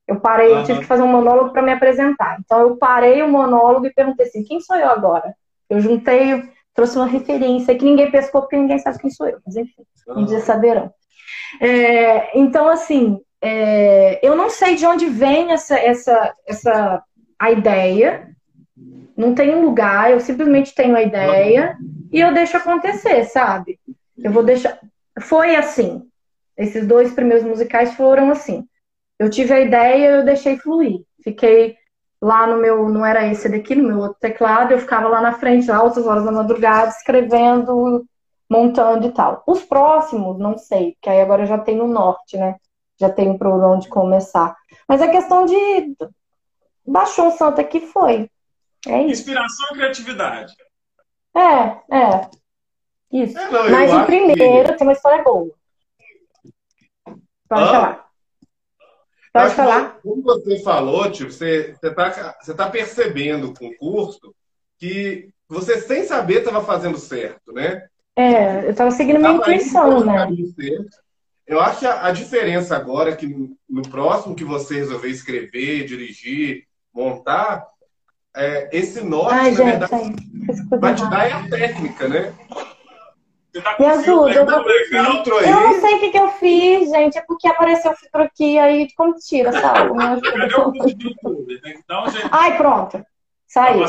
eu 0.07 0.21
parei, 0.21 0.53
uhum. 0.53 0.59
eu 0.59 0.65
tive 0.65 0.81
que 0.81 0.87
fazer 0.87 1.03
um 1.03 1.09
monólogo 1.09 1.51
para 1.51 1.63
me 1.63 1.73
apresentar. 1.73 2.39
Então 2.41 2.61
eu 2.61 2.77
parei 2.77 3.23
o 3.23 3.29
monólogo 3.29 3.87
e 3.87 3.93
perguntei 3.93 4.27
assim: 4.27 4.45
quem 4.45 4.61
sou 4.61 4.77
eu 4.77 4.89
agora? 4.89 5.35
Eu 5.69 5.81
juntei, 5.81 6.45
trouxe 6.73 6.97
uma 6.97 7.07
referência 7.07 7.75
que 7.75 7.85
ninguém 7.85 8.11
pescou 8.11 8.43
porque 8.43 8.57
ninguém 8.57 8.79
sabe 8.79 8.99
quem 8.99 9.11
sou 9.11 9.27
eu. 9.27 9.39
Mas 9.45 9.57
enfim, 9.57 9.83
uhum. 10.07 10.21
um 10.21 10.25
dia 10.25 10.41
saberão. 10.41 10.93
É, 11.61 12.39
então, 12.39 12.69
assim, 12.69 13.21
é, 13.41 14.25
eu 14.27 14.37
não 14.37 14.49
sei 14.49 14.77
de 14.77 14.87
onde 14.87 15.07
vem 15.07 15.53
essa, 15.53 15.79
essa, 15.79 16.35
essa 16.47 17.03
a 17.39 17.51
ideia. 17.51 18.29
Não 19.17 19.35
tem 19.35 19.55
um 19.55 19.63
lugar, 19.63 20.11
eu 20.11 20.21
simplesmente 20.21 20.75
tenho 20.75 20.95
a 20.95 21.03
ideia 21.03 21.75
e 22.13 22.21
eu 22.21 22.35
deixo 22.35 22.57
acontecer, 22.57 23.25
sabe? 23.25 23.81
Eu 24.17 24.31
vou 24.31 24.43
deixar. 24.43 24.79
Foi 25.21 25.57
assim. 25.57 26.03
Esses 26.57 26.87
dois 26.87 27.13
primeiros 27.13 27.45
musicais 27.45 27.95
foram 27.95 28.31
assim. 28.31 28.67
Eu 29.19 29.31
tive 29.31 29.53
a 29.53 29.61
ideia, 29.61 30.17
eu 30.17 30.25
deixei 30.25 30.59
fluir. 30.59 31.03
Fiquei 31.23 31.77
lá 32.21 32.47
no 32.47 32.59
meu, 32.59 32.89
não 32.89 33.05
era 33.05 33.27
esse 33.27 33.49
daqui, 33.49 33.75
no 33.75 33.89
meu 33.89 33.99
outro 33.99 34.19
teclado, 34.21 34.73
eu 34.73 34.79
ficava 34.79 35.09
lá 35.09 35.21
na 35.21 35.33
frente, 35.33 35.71
altas 35.71 36.07
horas 36.07 36.25
da 36.25 36.33
madrugada, 36.33 36.89
escrevendo, 36.91 38.07
montando 38.49 39.07
e 39.07 39.13
tal. 39.13 39.43
Os 39.47 39.63
próximos, 39.63 40.39
não 40.39 40.57
sei, 40.57 40.93
porque 40.93 41.11
aí 41.11 41.21
agora 41.21 41.47
já 41.47 41.59
tenho 41.59 41.85
o 41.85 41.89
norte, 41.89 42.37
né? 42.37 42.57
Já 42.99 43.11
tenho 43.11 43.39
por 43.39 43.49
onde 43.49 43.89
começar. 43.89 44.57
Mas 44.89 45.03
a 45.03 45.09
questão 45.09 45.45
de 45.45 45.97
baixou 46.87 47.27
um 47.27 47.31
santo 47.31 47.61
aqui 47.61 47.81
foi. 47.81 48.31
É 48.87 49.03
isso. 49.03 49.23
Inspiração 49.23 49.67
e 49.73 49.75
criatividade. 49.75 50.55
É, 51.37 51.97
é. 51.97 52.31
Isso. 53.13 53.39
É, 53.39 53.51
não, 53.51 53.71
Mas 53.71 53.93
o 53.93 54.07
primeiro 54.07 54.73
que... 54.73 54.79
tem 54.79 54.87
uma 54.87 54.93
história 54.93 55.23
boa. 55.23 55.51
Pode 57.49 57.63
ah? 57.63 57.67
falar. 57.67 58.06
Pode 59.43 59.55
falar. 59.55 59.99
Como 60.03 60.23
você 60.23 60.59
falou, 60.61 61.11
tipo, 61.11 61.31
você 61.31 61.75
está 61.83 62.37
você 62.41 62.55
tá 62.55 62.69
percebendo 62.69 63.53
com 63.55 63.67
o 63.67 63.77
curso 63.77 64.35
que 64.79 65.29
você, 65.49 65.81
sem 65.81 66.05
saber, 66.05 66.39
estava 66.39 66.63
fazendo 66.65 66.99
certo, 66.99 67.53
né? 67.53 67.87
É, 68.17 68.67
eu 68.67 68.71
estava 68.71 68.91
seguindo 68.91 69.19
minha 69.19 69.33
intuição, 69.33 70.05
né? 70.05 70.27
Eu 71.47 71.61
acho 71.61 71.81
que 71.81 71.87
a, 71.87 72.07
a, 72.07 72.11
diferença 72.11 72.75
agora 72.75 73.11
é 73.11 73.17
que 73.17 73.27
no, 73.27 73.57
no, 73.69 73.83
próximo 73.83 74.35
que 74.35 74.45
você 74.45 74.77
resolver 74.77 75.09
escrever, 75.09 75.85
dirigir, 75.85 76.65
montar, 76.93 77.65
é, 78.35 78.69
esse 78.73 79.01
norte, 79.01 79.35
Ai, 79.35 79.51
na 79.53 79.57
gente, 79.57 79.65
verdade, 79.65 80.17
vai 80.81 80.95
te 80.95 81.09
dar 81.09 81.29
é 81.29 81.33
a 81.33 81.49
técnica, 81.49 82.09
né? 82.09 82.35
Tá 83.63 83.77
Me 83.79 83.87
ajuda. 83.87 84.35
Eu, 84.35 84.47
filtro 84.89 85.39
aí. 85.39 85.51
eu 85.51 85.61
não 85.61 85.81
sei 85.81 85.95
o 85.95 86.01
que, 86.01 86.11
que 86.11 86.19
eu 86.19 86.29
fiz, 86.33 86.91
gente. 86.91 87.19
É 87.19 87.23
porque 87.23 87.49
apareceu 87.49 87.93
o 87.93 87.97
filtro 87.97 88.23
aqui, 88.23 88.59
aí 88.59 88.89
como 88.97 89.15
tira, 89.15 89.53
sabe? 89.53 89.93
Ai, 92.31 92.57
pronto. 92.57 93.05
Saiu. 93.47 93.85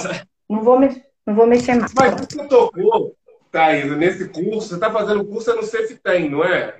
Não 0.49 0.61
vou, 0.61 0.79
me... 0.79 1.03
não 1.25 1.35
vou 1.35 1.47
mexer 1.47 1.75
mais. 1.75 1.93
Mas 1.93 2.13
você 2.13 2.47
tocou, 2.47 3.15
tá 3.51 3.75
indo 3.75 3.95
nesse 3.95 4.29
curso, 4.29 4.69
você 4.69 4.79
tá 4.79 4.91
fazendo 4.91 5.25
curso 5.25 5.51
é 5.51 5.55
no 5.55 5.63
Ceftem, 5.63 6.29
não 6.29 6.43
é? 6.43 6.75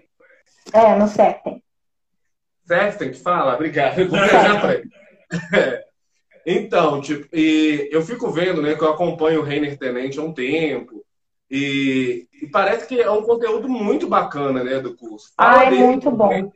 É, 0.73 0.95
no 0.95 1.07
Ceftem. 1.07 1.63
Ceftem 2.65 3.11
que 3.11 3.19
fala? 3.19 3.55
Obrigado. 3.55 3.99
Eu 3.99 4.71
ele. 4.71 4.89
Então, 6.49 7.01
tipo, 7.01 7.27
e 7.35 7.89
eu 7.91 8.01
fico 8.01 8.31
vendo, 8.31 8.61
né, 8.61 8.73
que 8.73 8.81
eu 8.81 8.89
acompanho 8.89 9.41
o 9.41 9.43
Reiner 9.43 9.77
Tenente 9.77 10.17
há 10.17 10.21
um 10.21 10.33
tempo. 10.33 11.05
E, 11.49 12.27
e, 12.41 12.47
parece 12.47 12.85
que 12.87 12.99
é 12.99 13.09
um 13.09 13.23
conteúdo 13.23 13.69
muito 13.69 14.07
bacana, 14.07 14.63
né, 14.63 14.79
do 14.79 14.95
curso. 14.95 15.31
Fala 15.35 15.59
ah, 15.59 15.65
é 15.65 15.69
muito 15.71 16.11
bom. 16.11 16.51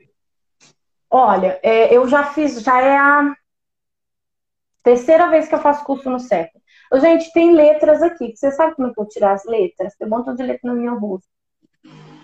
Olha, 1.10 1.60
é, 1.64 1.96
eu 1.96 2.08
já 2.08 2.26
fiz, 2.26 2.62
já 2.62 2.82
é 2.82 2.98
a 2.98 3.34
terceira 4.84 5.30
vez 5.30 5.48
que 5.48 5.56
eu 5.56 5.60
faço 5.60 5.84
curso 5.84 6.10
no 6.10 6.20
CEP. 6.20 6.52
Gente, 7.00 7.32
tem 7.32 7.54
letras 7.54 8.02
aqui. 8.02 8.34
Você 8.36 8.52
sabe 8.52 8.76
como 8.76 8.90
é 8.90 8.94
eu 8.96 9.06
tirar 9.06 9.34
as 9.34 9.46
letras? 9.46 9.96
Tem 9.96 10.06
um 10.06 10.10
montão 10.10 10.36
de 10.36 10.44
letras 10.44 10.74
no 10.74 10.82
meu 10.82 11.00
rosto. 11.00 11.28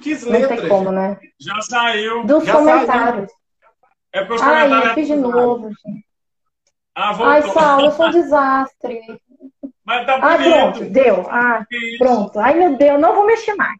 Que 0.02 0.14
letras? 0.14 0.42
Não 0.42 0.48
tem 0.48 0.70
como, 0.70 0.92
né? 0.92 1.18
Já 1.40 1.62
saiu. 1.62 2.26
Dos 2.26 2.44
já 2.44 2.54
comentários. 2.54 3.32
Saiu. 3.32 3.38
É 4.12 4.26
porque 4.26 4.36
os 4.36 4.42
Ai, 4.42 4.90
eu 4.90 4.94
fiz 4.94 5.08
de 5.08 5.16
novo, 5.16 5.70
gente. 5.70 6.06
Ah, 6.96 7.14
voltou. 7.14 7.28
Ai, 7.28 7.42
Saulo, 7.44 7.86
eu 7.86 7.92
sou 7.92 8.08
um 8.08 8.12
desastre. 8.12 9.02
Mas 9.88 10.06
tá 10.06 10.18
Ah, 10.18 10.38
bonito. 10.38 10.52
pronto, 10.52 10.86
deu. 10.92 11.26
Ah, 11.30 11.66
Isso. 11.72 11.98
pronto. 11.98 12.38
Ai, 12.40 12.60
meu 12.60 12.78
Deus, 12.78 13.00
não 13.00 13.16
vou 13.16 13.26
mexer 13.26 13.56
mais. 13.56 13.80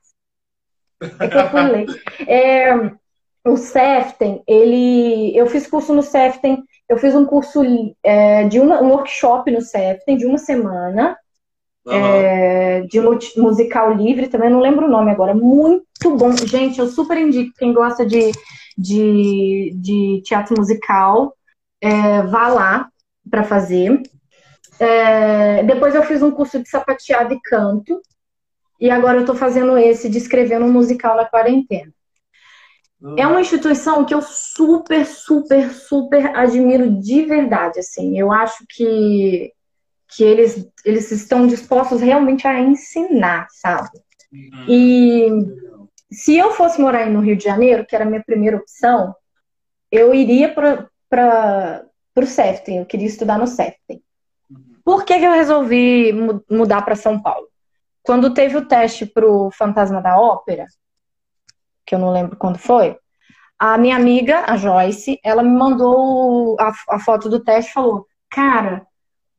É 1.20 1.28
que 1.28 1.38
eu 1.38 1.50
fui 1.50 1.62
ler. 1.64 1.86
É, 2.26 2.74
o 3.46 3.58
Seften, 3.58 4.42
ele. 4.48 5.38
Eu 5.38 5.48
fiz 5.48 5.68
curso 5.68 5.94
no 5.94 6.02
Seften, 6.02 6.64
eu 6.88 6.98
fiz 6.98 7.14
um 7.14 7.26
curso 7.26 7.62
é, 8.02 8.46
de 8.46 8.58
uma, 8.60 8.82
um 8.82 8.92
workshop 8.92 9.52
no 9.52 9.60
Seften 9.62 10.16
de 10.16 10.26
uma 10.26 10.38
semana, 10.38 11.18
Aham. 11.86 12.00
é, 12.00 12.82
de 12.82 13.02
musical 13.38 13.94
livre, 13.94 14.30
também 14.30 14.50
não 14.50 14.62
lembro 14.62 14.86
o 14.86 14.90
nome 14.90 15.12
agora. 15.12 15.36
Muito 15.36 16.16
bom. 16.16 16.32
Gente, 16.32 16.80
eu 16.80 16.88
super 16.88 17.18
indico 17.18 17.52
quem 17.58 17.74
gosta 17.74 18.06
de, 18.06 18.32
de, 18.78 19.74
de 19.76 20.22
teatro 20.24 20.56
musical, 20.58 21.34
é, 21.82 22.22
vá 22.24 22.48
lá 22.48 22.88
para 23.30 23.44
fazer. 23.44 24.02
É, 24.80 25.64
depois 25.64 25.96
eu 25.96 26.04
fiz 26.04 26.22
um 26.22 26.32
curso 26.32 26.62
de 26.62 26.70
sapateado 26.70 27.34
e 27.34 27.42
canto. 27.42 28.02
E 28.80 28.90
agora 28.90 29.18
eu 29.18 29.22
estou 29.22 29.36
fazendo 29.36 29.78
esse 29.78 30.10
de 30.10 30.18
escrever 30.18 30.62
um 30.62 30.72
musical 30.72 31.16
na 31.16 31.26
quarentena. 31.26 31.92
É 33.16 33.28
uma 33.28 33.42
instituição 33.42 34.04
que 34.06 34.14
eu 34.14 34.22
super, 34.22 35.06
super, 35.06 35.72
super 35.72 36.36
admiro 36.36 37.00
de 37.00 37.24
verdade, 37.26 37.80
assim. 37.80 38.18
Eu 38.18 38.32
acho 38.32 38.66
que, 38.70 39.52
que 40.10 40.24
eles, 40.24 40.68
eles 40.84 41.12
estão 41.12 41.46
dispostos 41.46 42.02
realmente 42.02 42.48
a 42.48 42.60
ensinar, 42.60 43.48
sabe? 43.52 43.90
Uhum. 44.34 44.66
E 44.68 45.30
se 46.12 46.36
eu 46.36 46.52
fosse 46.52 46.82
morar 46.82 47.00
aí 47.00 47.10
no 47.12 47.20
Rio 47.20 47.38
de 47.38 47.44
Janeiro, 47.44 47.86
que 47.86 47.96
era 47.96 48.04
a 48.04 48.08
minha 48.08 48.24
primeira 48.24 48.58
opção, 48.58 49.16
eu 49.92 50.14
iria 50.14 50.52
para 50.52 51.86
o 52.16 52.26
Seften, 52.26 52.80
eu 52.80 52.86
queria 52.86 53.08
estudar 53.08 53.38
no 53.38 53.46
Seften. 53.46 54.02
Por 54.88 55.04
que, 55.04 55.20
que 55.20 55.26
eu 55.26 55.34
resolvi 55.34 56.14
mu- 56.14 56.42
mudar 56.50 56.82
para 56.82 56.96
São 56.96 57.22
Paulo? 57.22 57.50
Quando 58.02 58.34
teve 58.34 58.56
o 58.56 58.66
teste 58.66 59.06
para 59.06 59.30
o 59.30 59.52
Fantasma 59.52 60.02
da 60.02 60.18
Ópera, 60.18 60.66
que 61.86 61.94
eu 61.94 62.00
não 62.00 62.10
lembro 62.10 62.38
quando 62.38 62.58
foi, 62.58 62.98
a 63.60 63.78
minha 63.78 63.98
amiga, 63.98 64.46
a 64.48 64.56
Joyce, 64.56 65.20
ela 65.22 65.44
me 65.44 65.50
mandou 65.50 66.56
a, 66.58 66.72
a 66.92 67.00
foto 67.00 67.28
do 67.28 67.44
teste 67.44 67.72
e 67.72 67.74
falou: 67.74 68.08
Cara, 68.32 68.88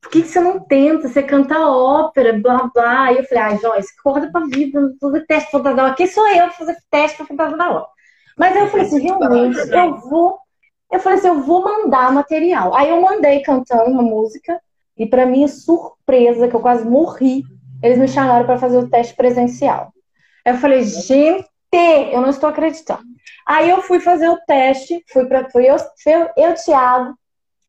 por 0.03 0.11
que, 0.11 0.21
que 0.21 0.29
você 0.29 0.39
não 0.39 0.61
tenta? 0.61 1.09
Você 1.09 1.23
canta 1.23 1.59
ópera, 1.67 2.39
blá 2.39 2.71
blá. 2.75 3.11
E 3.15 3.17
eu 3.17 3.25
falei: 3.25 3.45
Ai, 3.45 3.57
Joyce, 3.59 3.95
acorda 3.99 4.31
pra 4.31 4.45
vida, 4.45 4.79
não 4.79 4.95
fazer 5.01 5.25
teste 5.25 5.51
para 5.51 5.61
Fantasma 5.61 5.77
da 5.77 5.83
Ópera. 5.85 5.97
Quem 5.97 6.07
sou 6.09 6.29
eu 6.29 6.45
pra 6.49 6.51
fazer 6.51 6.77
teste 6.91 7.17
para 7.17 7.27
Fantasma 7.27 7.57
da 7.57 7.71
Ópera? 7.71 7.93
Mas 8.37 8.55
eu 8.55 8.69
falei 8.69 8.85
assim: 8.85 9.01
realmente, 9.01 9.59
eu 9.73 9.97
vou. 10.11 10.39
Eu 10.93 11.01
falei 11.01 11.19
assim: 11.19 11.29
eu 11.29 11.41
vou 11.41 11.65
mandar 11.65 12.13
material. 12.13 12.75
Aí 12.75 12.91
eu 12.91 13.01
mandei 13.01 13.41
cantando 13.41 13.91
uma 13.91 14.03
música, 14.03 14.61
e 14.99 15.07
para 15.07 15.27
minha 15.27 15.49
surpresa, 15.49 16.49
que 16.49 16.57
eu 16.57 16.61
quase 16.61 16.85
morri, 16.85 17.45
eles 17.83 17.99
me 17.99 18.09
chamaram 18.09 18.45
para 18.45 18.59
fazer 18.59 18.77
o 18.79 18.89
teste 18.89 19.15
presencial. 19.15 19.93
Aí 20.45 20.53
eu 20.53 20.59
falei, 20.59 20.83
gente, 20.83 21.45
eu 22.13 22.21
não 22.21 22.31
estou 22.31 22.49
acreditando. 22.49 23.05
Aí 23.47 23.71
eu 23.71 23.83
fui 23.83 24.01
fazer 24.01 24.29
o 24.29 24.41
teste, 24.47 25.05
fui 25.13 25.27
para 25.27 25.49
fui 25.51 25.65
eu, 25.69 25.77
eu, 26.07 26.31
eu 26.37 26.55
Thiago, 26.55 27.15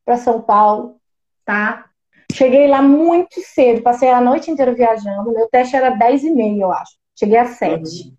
para 0.04 0.16
São 0.16 0.42
Paulo, 0.42 0.96
tá? 1.44 1.86
Cheguei 2.32 2.66
lá 2.66 2.82
muito 2.82 3.40
cedo, 3.42 3.82
passei 3.82 4.10
a 4.10 4.20
noite 4.20 4.50
inteira 4.50 4.74
viajando. 4.74 5.32
Meu 5.32 5.48
teste 5.48 5.76
era 5.76 5.90
10 5.90 6.24
e 6.24 6.30
meia, 6.30 6.62
eu 6.62 6.72
acho. 6.72 6.92
Cheguei 7.18 7.36
às 7.36 7.50
7. 7.50 8.14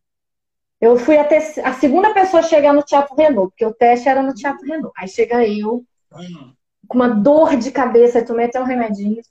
Eu 0.79 0.97
fui 0.97 1.17
até 1.17 1.37
a 1.63 1.73
segunda 1.73 2.13
pessoa 2.13 2.39
a 2.39 2.43
chegar 2.43 2.73
no 2.73 2.83
Teatro 2.83 3.15
Renault, 3.15 3.51
porque 3.51 3.65
o 3.65 3.73
teste 3.73 4.09
era 4.09 4.23
no 4.23 4.33
Teatro 4.33 4.65
Renault. 4.65 4.91
Aí 4.97 5.07
chega 5.07 5.45
eu, 5.47 5.85
Hum. 6.13 6.53
Com 6.91 6.97
uma 6.97 7.07
dor 7.07 7.55
de 7.55 7.71
cabeça, 7.71 8.19
eu 8.19 8.25
tomei 8.25 8.47
até 8.47 8.59
um 8.59 8.65
remedinho. 8.65 9.21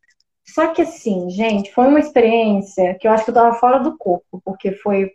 Só 0.47 0.69
que 0.69 0.81
assim, 0.81 1.29
gente, 1.29 1.71
foi 1.75 1.87
uma 1.87 2.01
experiência 2.01 2.97
que 2.99 3.07
eu 3.07 3.13
acho 3.13 3.25
que 3.25 3.31
eu 3.31 3.35
tava 3.35 3.55
fora 3.57 3.79
do 3.79 3.99
corpo, 3.99 4.41
porque 4.43 4.73
foi, 4.73 5.13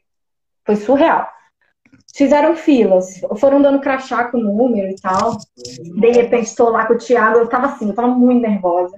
foi 0.64 0.76
surreal. 0.76 1.28
Fizeram 2.16 2.56
filas, 2.56 3.20
foram 3.38 3.60
dando 3.60 3.82
crachá 3.82 4.26
com 4.26 4.38
o 4.38 4.44
número 4.44 4.92
e 4.92 4.96
tal. 4.96 5.38
De 5.58 6.12
repente, 6.12 6.46
estou 6.46 6.70
lá 6.70 6.86
com 6.86 6.94
o 6.94 6.98
Thiago, 7.00 7.40
eu 7.40 7.50
tava 7.50 7.66
assim, 7.66 7.90
eu 7.90 7.96
tava 7.96 8.10
muito 8.10 8.44
nervosa. 8.44 8.96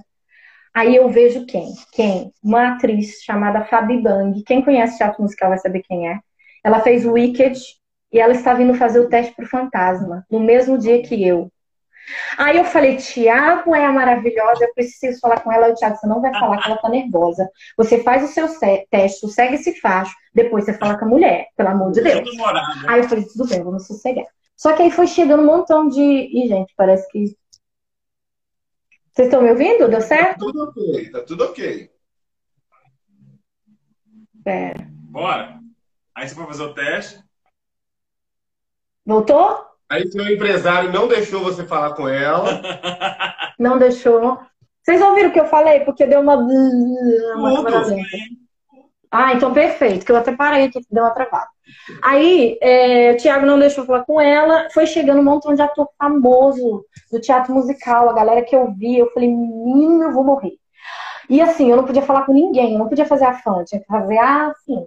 Aí 0.74 0.98
eu 0.98 1.08
vejo 1.08 1.46
quem? 1.46 1.74
Quem? 1.94 2.34
Uma 2.44 2.74
atriz 2.74 3.22
chamada 3.24 3.64
Fabi 3.64 4.02
Bang. 4.02 4.44
Quem 4.44 4.62
conhece 4.62 4.98
teatro 4.98 5.24
musical 5.24 5.50
vai 5.50 5.58
saber 5.58 5.84
quem 5.84 6.10
é. 6.10 6.20
Ela 6.66 6.82
fez 6.82 7.06
Wicked 7.06 7.58
e 8.12 8.20
ela 8.20 8.34
está 8.34 8.54
vindo 8.54 8.74
fazer 8.74 9.00
o 9.00 9.08
teste 9.08 9.34
pro 9.34 9.48
Fantasma, 9.48 10.26
no 10.30 10.42
mesmo 10.42 10.78
dia 10.78 11.02
que 11.02 11.26
eu. 11.26 11.50
Aí 12.38 12.58
eu 12.58 12.64
falei, 12.66 12.98
Tiago 12.98 13.76
é 13.76 13.86
a 13.86 13.92
maravilhosa, 13.92 14.64
eu 14.66 14.74
preciso 14.74 15.20
falar 15.20 15.42
com 15.42 15.52
ela. 15.52 15.70
O 15.70 15.76
Tiago, 15.76 15.96
você 15.98 16.08
não 16.08 16.22
vai 16.22 16.32
falar 16.32 16.58
que 16.62 16.68
ela 16.70 16.78
tá 16.82 16.90
nervosa. 16.90 17.50
Você 17.78 18.02
faz 18.04 18.24
o 18.24 18.34
seu 18.34 18.48
se- 18.48 18.88
teste, 18.90 19.28
segue 19.30 19.56
esse 19.56 19.80
facho, 19.80 20.16
depois 20.34 20.66
você 20.66 20.74
fala 20.78 20.98
com 20.98 21.06
a 21.06 21.08
mulher, 21.10 21.48
pelo 21.56 21.70
amor 21.70 21.92
de 21.92 22.02
Deus. 22.02 22.36
Morado. 22.38 22.88
Aí 22.88 23.02
eu 23.02 23.10
falei, 23.10 23.26
tudo 23.26 23.48
bem, 23.50 23.64
vamos 23.64 23.86
sossegar. 23.88 24.26
Só 24.56 24.74
que 24.74 24.82
aí 24.84 24.92
foi 24.92 25.06
chegando 25.08 25.44
um 25.44 25.46
montão 25.46 25.88
de. 25.88 26.02
Ih, 26.02 26.48
gente, 26.48 26.74
parece 26.76 27.08
que. 27.12 27.36
Vocês 29.12 29.28
estão 29.28 29.42
me 29.42 29.50
ouvindo? 29.52 29.88
Deu 29.90 30.00
Tá 30.00 30.02
certo? 30.02 30.40
tudo 30.46 30.64
ok, 30.64 31.12
tá 31.12 31.22
tudo 31.22 31.44
ok. 31.46 31.92
Pera. 34.44 34.88
Bora. 34.90 35.60
Aí 36.16 36.28
você 36.28 36.34
foi 36.36 36.46
fazer 36.46 36.64
o 36.64 36.74
teste. 36.74 37.24
Voltou? 39.06 39.66
Aí 39.90 40.08
seu 40.08 40.28
empresário 40.28 40.92
não 40.92 41.08
deixou 41.08 41.42
você 41.42 41.64
falar 41.64 41.94
com 41.94 42.08
ela. 42.08 42.62
Não 43.58 43.80
deixou. 43.80 44.40
Vocês 44.84 45.02
ouviram 45.02 45.30
o 45.30 45.34
que 45.34 45.40
eu 45.40 45.48
falei? 45.48 45.80
Porque 45.80 46.06
deu 46.06 46.20
uma. 46.20 46.36
uma. 46.36 47.64
Ah, 49.12 49.34
então 49.34 49.52
perfeito, 49.52 50.06
que 50.06 50.12
eu 50.12 50.16
até 50.16 50.36
parei 50.36 50.66
aqui, 50.66 50.80
deu 50.92 51.04
uma 51.04 51.14
travada. 51.14 51.48
Aí, 52.04 52.58
é, 52.62 53.12
o 53.12 53.18
Thiago 53.18 53.46
não 53.46 53.58
deixou 53.58 53.86
falar 53.86 54.04
com 54.04 54.20
ela, 54.22 54.70
foi 54.72 54.86
chegando 54.86 55.20
um 55.20 55.24
montão 55.24 55.54
de 55.54 55.62
ator 55.62 55.90
famoso 55.98 56.86
do 57.12 57.20
teatro 57.20 57.54
musical, 57.54 58.10
a 58.10 58.14
galera 58.14 58.44
que 58.44 58.56
eu 58.56 58.72
vi, 58.74 59.00
eu 59.00 59.12
falei, 59.12 59.30
menino, 59.30 60.04
eu 60.04 60.14
vou 60.14 60.24
morrer. 60.24 60.54
E 61.30 61.42
assim, 61.42 61.70
eu 61.70 61.78
não 61.78 61.86
podia 61.86 62.02
falar 62.02 62.26
com 62.26 62.34
ninguém, 62.34 62.74
eu 62.74 62.80
não 62.80 62.88
podia 62.88 63.06
fazer 63.06 63.26
a 63.26 63.34
fã, 63.34 63.64
tinha 63.66 63.82
que 63.82 63.88
fazer 63.88 64.18
a 64.18 64.48
assim. 64.48 64.86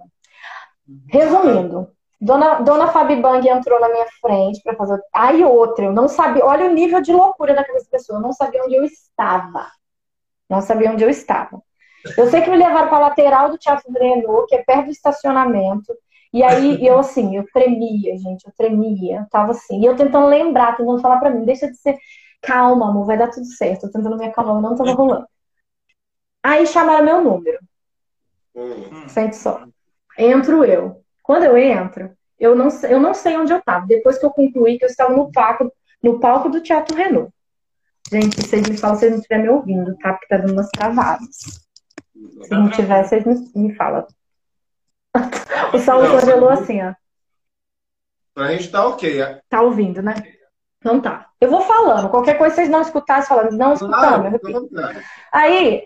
Resumindo, 1.09 1.89
Dona, 2.21 2.61
Dona 2.61 2.89
Fabi 2.89 3.17
Bang 3.17 3.49
entrou 3.49 3.81
na 3.81 3.89
minha 3.89 4.07
frente 4.21 4.63
para 4.63 4.77
fazer. 4.77 5.01
Aí 5.13 5.43
outra, 5.43 5.87
eu 5.87 5.93
não 5.93 6.07
sabia. 6.07 6.45
Olha 6.45 6.67
o 6.67 6.75
nível 6.75 7.01
de 7.01 7.13
loucura 7.13 7.55
da 7.55 7.65
cabeça 7.65 7.87
da 7.87 7.99
pessoa. 7.99 8.19
Eu 8.19 8.23
não 8.23 8.33
sabia 8.33 8.63
onde 8.63 8.75
eu 8.75 8.85
estava. 8.85 9.67
Não 10.49 10.61
sabia 10.61 10.91
onde 10.91 11.03
eu 11.03 11.09
estava. 11.09 11.63
Eu 12.17 12.29
sei 12.29 12.43
que 12.43 12.51
me 12.51 12.57
levaram 12.57 12.89
para 12.89 12.99
a 12.99 13.09
lateral 13.09 13.51
do 13.51 13.59
Teatro 13.59 13.91
Breno, 13.91 14.47
que 14.47 14.55
é 14.55 14.63
perto 14.63 14.87
do 14.87 14.91
estacionamento. 14.91 15.95
E 16.33 16.43
aí 16.43 16.85
eu 16.87 16.99
assim, 16.99 17.37
eu 17.37 17.45
tremia, 17.53 18.17
gente, 18.19 18.47
eu 18.47 18.53
tremia. 18.57 19.21
Eu 19.21 19.27
tava 19.31 19.53
assim. 19.53 19.81
E 19.81 19.87
eu 19.87 19.97
tentando 19.97 20.27
lembrar, 20.27 20.77
tentando 20.77 21.01
falar 21.01 21.19
para 21.19 21.31
mim, 21.31 21.45
deixa 21.45 21.71
de 21.71 21.77
ser. 21.77 21.97
Calma, 22.43 22.89
amor, 22.89 23.07
vai 23.07 23.19
dar 23.19 23.31
tudo 23.31 23.47
certo. 23.47 23.87
Eu 23.87 23.93
tentando 23.93 24.17
me 24.17 24.27
acalmar, 24.27 24.61
não 24.61 24.77
tava 24.77 24.93
rolando. 24.93 25.27
Aí 26.43 26.67
chamaram 26.67 27.05
meu 27.05 27.23
número. 27.23 27.59
Hum. 28.55 29.09
Sente 29.09 29.37
só. 29.37 29.65
Entro 30.19 30.65
eu. 30.65 31.03
Quando 31.23 31.45
eu 31.45 31.57
entro, 31.57 32.13
eu 32.39 32.55
não, 32.57 32.71
sei- 32.71 32.93
eu 32.95 33.01
não 33.01 33.15
sei 33.15 33.37
onde 33.37 33.53
eu 33.53 33.59
estava. 33.59 33.87
Depois 33.87 34.19
que 34.19 34.27
eu 34.27 34.31
concluí 34.31 34.79
que 34.79 34.85
eu 34.85 34.89
estava 34.89 35.15
no 35.15 35.31
palco, 35.31 35.71
no 36.03 36.19
palco 36.19 36.49
do 36.49 36.63
Teatro 36.63 36.97
Renault. 36.97 37.33
Gente, 38.11 38.41
vocês 38.41 38.69
me 38.69 38.77
falam 38.77 38.97
se 38.97 39.01
vocês 39.01 39.13
não 39.13 39.19
estiverem 39.19 39.45
me 39.45 39.51
ouvindo, 39.53 39.97
tá? 39.99 40.13
Porque 40.13 40.27
tá 40.27 40.37
dando 40.39 40.53
umas 40.53 40.69
travadas. 40.71 41.37
Se 42.43 42.51
não 42.51 42.69
tiver, 42.71 43.05
vocês 43.05 43.25
me, 43.25 43.35
me 43.55 43.75
falam. 43.75 44.07
O 45.75 45.79
Saulo 45.79 46.09
Não, 46.09 46.19
congelou 46.19 46.49
assim, 46.49 46.83
ó. 46.83 46.95
Pra 48.35 48.49
gente 48.53 48.71
tá 48.71 48.87
ok. 48.87 49.21
Tá 49.49 49.61
ouvindo, 49.63 50.03
né? 50.03 50.15
Então 50.79 51.01
tá. 51.01 51.29
Eu 51.41 51.51
vou 51.51 51.61
falando. 51.61 52.09
Qualquer 52.11 52.39
coisa 52.39 52.55
vocês 52.55 52.69
não 52.69 52.81
escutassem 52.81 53.29
falando, 53.29 53.53
não 53.57 53.75
escutando. 53.75 54.39
Aí 55.33 55.85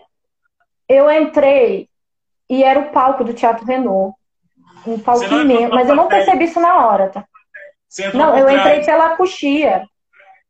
eu 0.87 1.09
entrei 1.11 1.89
e 2.49 2.63
era 2.63 2.79
o 2.79 2.91
palco 2.91 3.23
do 3.23 3.33
Teatro 3.33 3.65
Renault. 3.65 4.15
Um 4.87 4.99
palco 4.99 5.25
imenso, 5.25 5.73
mas 5.73 5.89
eu 5.89 5.95
não 5.95 6.07
percebi 6.07 6.45
isso 6.45 6.59
na 6.59 6.85
hora, 6.87 7.09
tá? 7.09 7.25
Não, 8.13 8.37
eu 8.37 8.49
entrei 8.49 8.83
pela 8.85 9.15
coxia. 9.15 9.83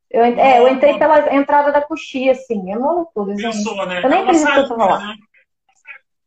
Eu, 0.10 0.24
é, 0.24 0.60
eu 0.60 0.67
entrei 0.67 0.98
pela 0.98 1.34
entrada 1.34 1.71
da 1.71 1.82
coxia, 1.82 2.32
assim. 2.32 2.71
É 2.71 2.78
uma 2.78 2.91
loucura, 2.91 3.36
gente. 3.36 3.43
Pensou, 3.58 3.86
né? 3.86 4.02
Eu 4.04 4.10
nem 4.10 4.21
acredito 4.21 4.52
que 4.52 4.60
eu 4.60 4.67
tô 4.67 4.76
falando. 4.76 5.08
né? 5.08 5.15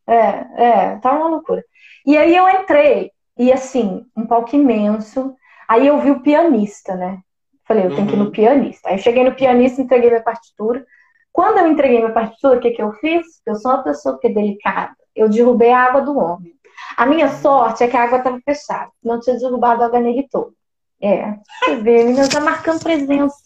É, 0.06 0.64
é, 0.64 0.96
tá 0.98 1.12
uma 1.12 1.28
loucura. 1.28 1.64
E 2.06 2.16
aí 2.16 2.34
eu 2.34 2.48
entrei, 2.48 3.10
e 3.36 3.52
assim, 3.52 4.04
um 4.16 4.26
palco 4.26 4.54
imenso. 4.56 5.34
Aí 5.68 5.86
eu 5.86 5.98
vi 5.98 6.10
o 6.10 6.20
pianista, 6.20 6.94
né? 6.94 7.18
Falei, 7.66 7.84
eu 7.86 7.94
tenho 7.94 8.06
que 8.06 8.14
ir 8.14 8.18
no 8.18 8.24
Uhum. 8.26 8.30
pianista. 8.30 8.88
Aí 8.88 8.94
eu 8.94 8.98
cheguei 8.98 9.22
no 9.22 9.34
pianista, 9.34 9.82
entreguei 9.82 10.08
minha 10.08 10.22
partitura. 10.22 10.84
Quando 11.30 11.58
eu 11.58 11.66
entreguei 11.66 11.98
minha 11.98 12.12
partitura, 12.12 12.56
o 12.56 12.60
que 12.60 12.70
que 12.70 12.82
eu 12.82 12.92
fiz? 12.94 13.26
Eu 13.46 13.54
sou 13.56 13.70
uma 13.70 13.82
pessoa 13.82 14.18
que 14.18 14.26
é 14.28 14.30
delicada. 14.30 14.94
Eu 15.14 15.28
derrubei 15.28 15.70
a 15.70 15.80
água 15.84 16.00
do 16.00 16.18
homem. 16.18 16.52
A 16.98 17.06
minha 17.06 17.28
sorte 17.28 17.84
é 17.84 17.86
que 17.86 17.96
a 17.96 18.02
água 18.02 18.18
estava 18.18 18.40
fechada. 18.44 18.90
Não 19.04 19.20
tinha 19.20 19.38
derrubado 19.38 19.84
a 19.84 19.86
água 19.86 20.00
nele 20.00 20.26
todo. 20.28 20.52
É, 21.00 21.32
você 21.64 21.76
vê, 21.76 22.00
a 22.02 22.04
menina 22.06 22.28
tá 22.28 22.40
marcando 22.40 22.82
presença. 22.82 23.36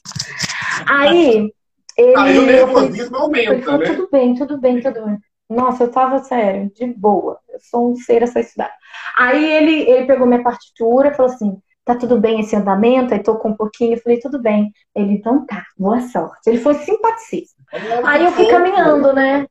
Aí, 0.88 1.52
ele. 1.98 2.16
Aí 2.16 2.38
o 2.38 2.50
eu 2.50 2.66
falei, 2.66 2.88
nervosismo 2.88 3.16
ele 3.16 3.46
aumenta, 3.46 3.62
falou, 3.66 3.80
né? 3.80 3.86
tudo 3.86 4.08
bem, 4.10 4.34
tudo 4.34 4.58
bem, 4.58 4.80
tudo 4.80 5.04
bem. 5.04 5.18
Nossa, 5.50 5.84
eu 5.84 5.90
tava 5.90 6.20
sério, 6.20 6.72
de 6.74 6.86
boa. 6.86 7.38
Eu 7.50 7.58
sou 7.60 7.92
um 7.92 7.96
ser 7.96 8.22
essa 8.22 8.42
cidade. 8.42 8.72
Aí 9.18 9.44
ele, 9.44 9.82
ele 9.82 10.06
pegou 10.06 10.26
minha 10.26 10.42
partitura 10.42 11.08
e 11.08 11.14
falou 11.14 11.30
assim: 11.30 11.58
tá 11.84 11.94
tudo 11.94 12.18
bem 12.18 12.40
esse 12.40 12.56
andamento? 12.56 13.12
Aí 13.12 13.22
tocou 13.22 13.50
um 13.50 13.56
pouquinho. 13.56 13.96
Eu 13.96 14.00
falei: 14.00 14.18
tudo 14.18 14.40
bem. 14.40 14.72
Ele, 14.94 15.12
então 15.12 15.44
tá, 15.44 15.62
boa 15.76 16.00
sorte. 16.00 16.46
Ele 16.46 16.58
foi 16.58 16.72
simpaticista. 16.76 17.62
Aí 18.06 18.24
eu 18.24 18.32
fui 18.32 18.46
caminhando, 18.46 19.12
né? 19.12 19.46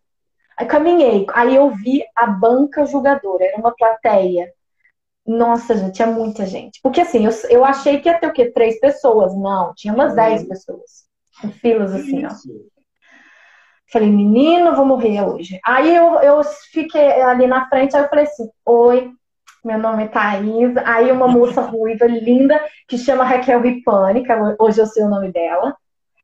Aí 0.58 0.66
caminhei. 0.66 1.26
Aí 1.34 1.56
eu 1.56 1.70
vi 1.72 2.04
a 2.16 2.28
banca 2.28 2.86
julgadora. 2.86 3.46
Era 3.46 3.58
uma 3.58 3.74
plateia. 3.76 4.52
Nossa, 5.26 5.76
gente, 5.76 5.94
tinha 5.94 6.08
muita 6.08 6.46
gente. 6.46 6.80
Porque 6.82 7.02
assim, 7.02 7.26
eu, 7.26 7.32
eu 7.50 7.64
achei 7.64 8.00
que 8.00 8.10
ia 8.10 8.18
ter 8.18 8.28
o 8.28 8.34
quê? 8.34 8.52
Três 8.52 8.80
pessoas. 8.80 9.36
Não, 9.36 9.74
tinha 9.76 9.94
umas 9.94 10.16
dez 10.16 10.48
pessoas. 10.48 11.06
Em 11.44 11.52
filas 11.52 11.94
assim, 11.94 12.26
ó. 12.26 12.30
Falei, 13.92 14.10
menino, 14.10 14.76
vou 14.76 14.86
morrer 14.86 15.22
hoje. 15.22 15.60
Aí 15.66 15.94
eu, 15.94 16.16
eu 16.22 16.42
fiquei 16.72 17.22
ali 17.22 17.46
na 17.46 17.68
frente, 17.68 17.96
aí 17.96 18.04
eu 18.04 18.10
falei 18.10 18.24
assim, 18.24 18.50
oi, 18.66 19.12
meu 19.66 19.78
nome 19.78 20.06
é 20.06 20.08
Thaís. 20.08 20.78
Aí 20.86 21.12
uma 21.12 21.28
moça 21.28 21.60
ruiva, 21.62 22.06
linda, 22.06 22.60
que 22.88 22.98
chama 22.98 23.26
Raquel 23.26 23.62
Ripani, 23.62 24.24
que 24.24 24.32
hoje 24.60 24.80
eu 24.80 24.86
sei 24.86 25.04
o 25.04 25.10
nome 25.10 25.32
dela. 25.32 25.76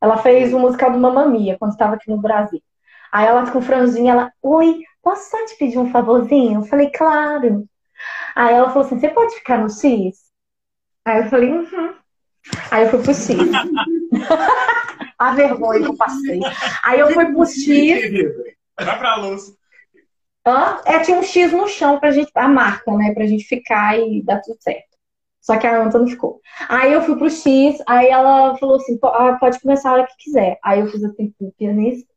Ela 0.01 0.17
fez 0.17 0.53
o 0.53 0.59
musical 0.59 0.91
do 0.91 0.99
Mamamia, 0.99 1.57
quando 1.57 1.71
estava 1.71 1.95
aqui 1.95 2.09
no 2.09 2.17
Brasil. 2.17 2.61
Aí 3.11 3.25
ela 3.25 3.49
com 3.51 3.61
franjinha, 3.61 4.11
ela, 4.13 4.31
oi, 4.41 4.81
posso 5.01 5.29
só 5.29 5.45
te 5.45 5.57
pedir 5.57 5.77
um 5.77 5.91
favorzinho? 5.91 6.61
Eu 6.61 6.65
falei, 6.65 6.89
claro. 6.91 7.67
Aí 8.35 8.53
ela 8.53 8.69
falou 8.69 8.85
assim, 8.85 8.99
você 8.99 9.09
pode 9.09 9.35
ficar 9.35 9.57
no 9.59 9.69
X? 9.69 10.17
Aí 11.05 11.23
eu 11.23 11.29
falei, 11.29 11.51
uhum. 11.51 11.93
Aí 12.71 12.83
eu 12.83 12.89
fui 12.89 13.01
pro 13.01 13.13
X. 13.13 13.37
a 15.17 15.33
vergonha 15.33 15.81
que 15.81 15.87
eu 15.87 15.97
passei. 15.97 16.39
Aí 16.83 16.99
eu 16.99 17.11
fui 17.11 17.25
pro 17.25 17.45
X. 17.45 18.45
Vai 18.79 18.99
pra 18.99 19.15
luz. 19.17 19.53
Hã? 20.45 20.81
É, 20.85 20.99
tinha 20.99 21.17
um 21.17 21.23
X 21.23 21.51
no 21.51 21.67
chão 21.67 21.99
pra 21.99 22.11
gente, 22.11 22.31
a 22.35 22.47
marca, 22.47 22.91
né? 22.93 23.13
Pra 23.13 23.25
gente 23.25 23.43
ficar 23.43 23.99
e 23.99 24.23
dar 24.23 24.41
tudo 24.41 24.57
certo. 24.61 24.87
Só 25.41 25.57
que 25.57 25.65
a 25.65 25.81
anta 25.81 25.97
não 25.97 26.07
ficou. 26.07 26.41
Aí 26.67 26.91
eu 26.91 27.01
fui 27.01 27.17
pro 27.17 27.29
X, 27.29 27.81
aí 27.87 28.07
ela 28.07 28.57
falou 28.57 28.75
assim, 28.75 28.99
ah, 29.03 29.37
pode 29.39 29.59
começar 29.59 29.89
a 29.89 29.93
hora 29.93 30.07
que 30.07 30.15
quiser. 30.17 30.57
Aí 30.63 30.79
eu 30.79 30.87
fiz 30.87 31.03
a 31.03 31.09
tempo 31.13 31.53
pianista. 31.57 32.07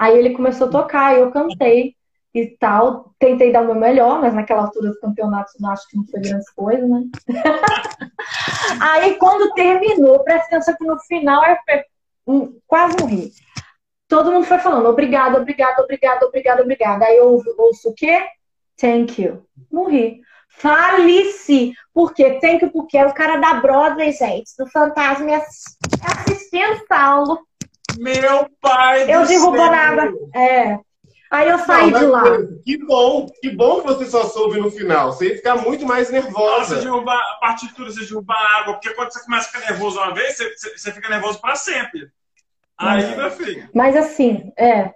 Aí 0.00 0.16
ele 0.16 0.30
começou 0.30 0.66
a 0.66 0.70
tocar, 0.70 1.14
eu 1.14 1.30
cantei 1.30 1.94
e 2.34 2.46
tal. 2.58 3.12
Tentei 3.18 3.52
dar 3.52 3.60
o 3.60 3.66
meu 3.66 3.74
melhor, 3.74 4.18
mas 4.18 4.32
naquela 4.32 4.62
altura 4.62 4.88
do 4.88 4.98
campeonato 4.98 5.52
acho 5.66 5.88
que 5.88 5.96
não 5.98 6.06
foi 6.06 6.20
grande 6.22 6.46
coisa, 6.56 6.86
né? 6.86 7.02
aí 8.80 9.16
quando 9.16 9.52
terminou, 9.52 10.24
presta 10.24 10.46
atenção 10.46 10.74
que 10.74 10.86
no 10.86 10.98
final 11.00 11.42
eu 12.26 12.54
quase 12.66 12.96
morri. 12.98 13.30
Todo 14.08 14.32
mundo 14.32 14.46
foi 14.46 14.58
falando 14.58 14.88
obrigado, 14.88 15.36
obrigado, 15.36 15.80
obrigado, 15.80 16.22
obrigado, 16.22 16.60
obrigado. 16.60 17.02
Aí 17.02 17.18
eu 17.18 17.38
ouço 17.58 17.90
o 17.90 17.94
quê? 17.94 18.26
Thank 18.80 19.20
you. 19.20 19.44
Morri. 19.70 20.22
Faleci. 20.48 21.74
Por 21.92 22.14
quê? 22.14 22.38
Thank 22.40 22.64
you, 22.64 22.72
porque 22.72 22.96
é 22.96 23.04
o 23.04 23.12
cara 23.12 23.36
da 23.36 23.60
Broadway, 23.60 24.12
gente, 24.12 24.50
do 24.58 24.66
Fantasma 24.66 25.42
assistindo 26.02 26.86
Saulo. 26.88 27.49
Meu 28.00 28.48
pai 28.60 29.14
Eu 29.14 29.26
derrubo 29.26 29.56
nada. 29.56 30.10
É. 30.34 30.78
Aí 31.30 31.48
eu 31.48 31.58
saí 31.58 31.90
não, 31.90 32.00
de 32.00 32.06
lá. 32.06 32.24
Que 32.64 32.78
bom, 32.78 33.26
que 33.40 33.50
bom 33.50 33.80
que 33.80 33.86
você 33.86 34.06
só 34.06 34.24
soube 34.24 34.58
no 34.58 34.70
final. 34.70 35.12
Você 35.12 35.28
ia 35.28 35.36
ficar 35.36 35.56
muito 35.56 35.86
mais 35.86 36.10
nervosa. 36.10 36.76
Você 36.76 36.82
derrubar 36.82 37.18
a 37.18 37.38
partitura, 37.38 37.90
você 37.90 38.04
derrubar 38.04 38.36
água, 38.58 38.74
porque 38.74 38.92
quando 38.94 39.12
você 39.12 39.22
começa 39.22 39.48
a 39.48 39.52
ficar 39.52 39.70
nervoso 39.70 39.98
uma 39.98 40.12
vez, 40.12 40.36
você, 40.36 40.76
você 40.76 40.92
fica 40.92 41.08
nervoso 41.08 41.40
para 41.40 41.54
sempre. 41.54 42.10
Aí, 42.76 43.14
meu 43.14 43.30
filho. 43.30 43.68
Mas 43.74 43.94
assim, 43.94 44.50
é. 44.56 44.92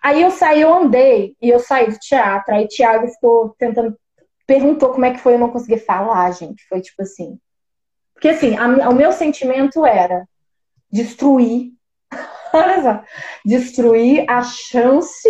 Aí 0.00 0.22
eu 0.22 0.30
saí, 0.30 0.60
eu 0.60 0.72
andei 0.72 1.36
e 1.42 1.50
eu 1.50 1.58
saí 1.58 1.90
do 1.90 1.98
teatro. 1.98 2.54
Aí 2.54 2.64
o 2.64 2.68
Thiago 2.68 3.08
ficou 3.08 3.54
tentando. 3.58 3.98
Perguntou 4.46 4.90
como 4.90 5.04
é 5.04 5.12
que 5.12 5.20
foi, 5.20 5.34
eu 5.34 5.38
não 5.38 5.50
consegui 5.50 5.78
falar, 5.78 6.30
gente. 6.30 6.64
Foi 6.68 6.80
tipo 6.80 7.02
assim. 7.02 7.38
Porque 8.14 8.28
assim, 8.28 8.56
a, 8.56 8.88
o 8.88 8.94
meu 8.94 9.10
sentimento 9.12 9.84
era 9.84 10.26
destruir. 10.90 11.72
Olha 12.54 12.82
só. 12.82 13.02
Destruir 13.44 14.24
a 14.28 14.42
chance 14.42 15.28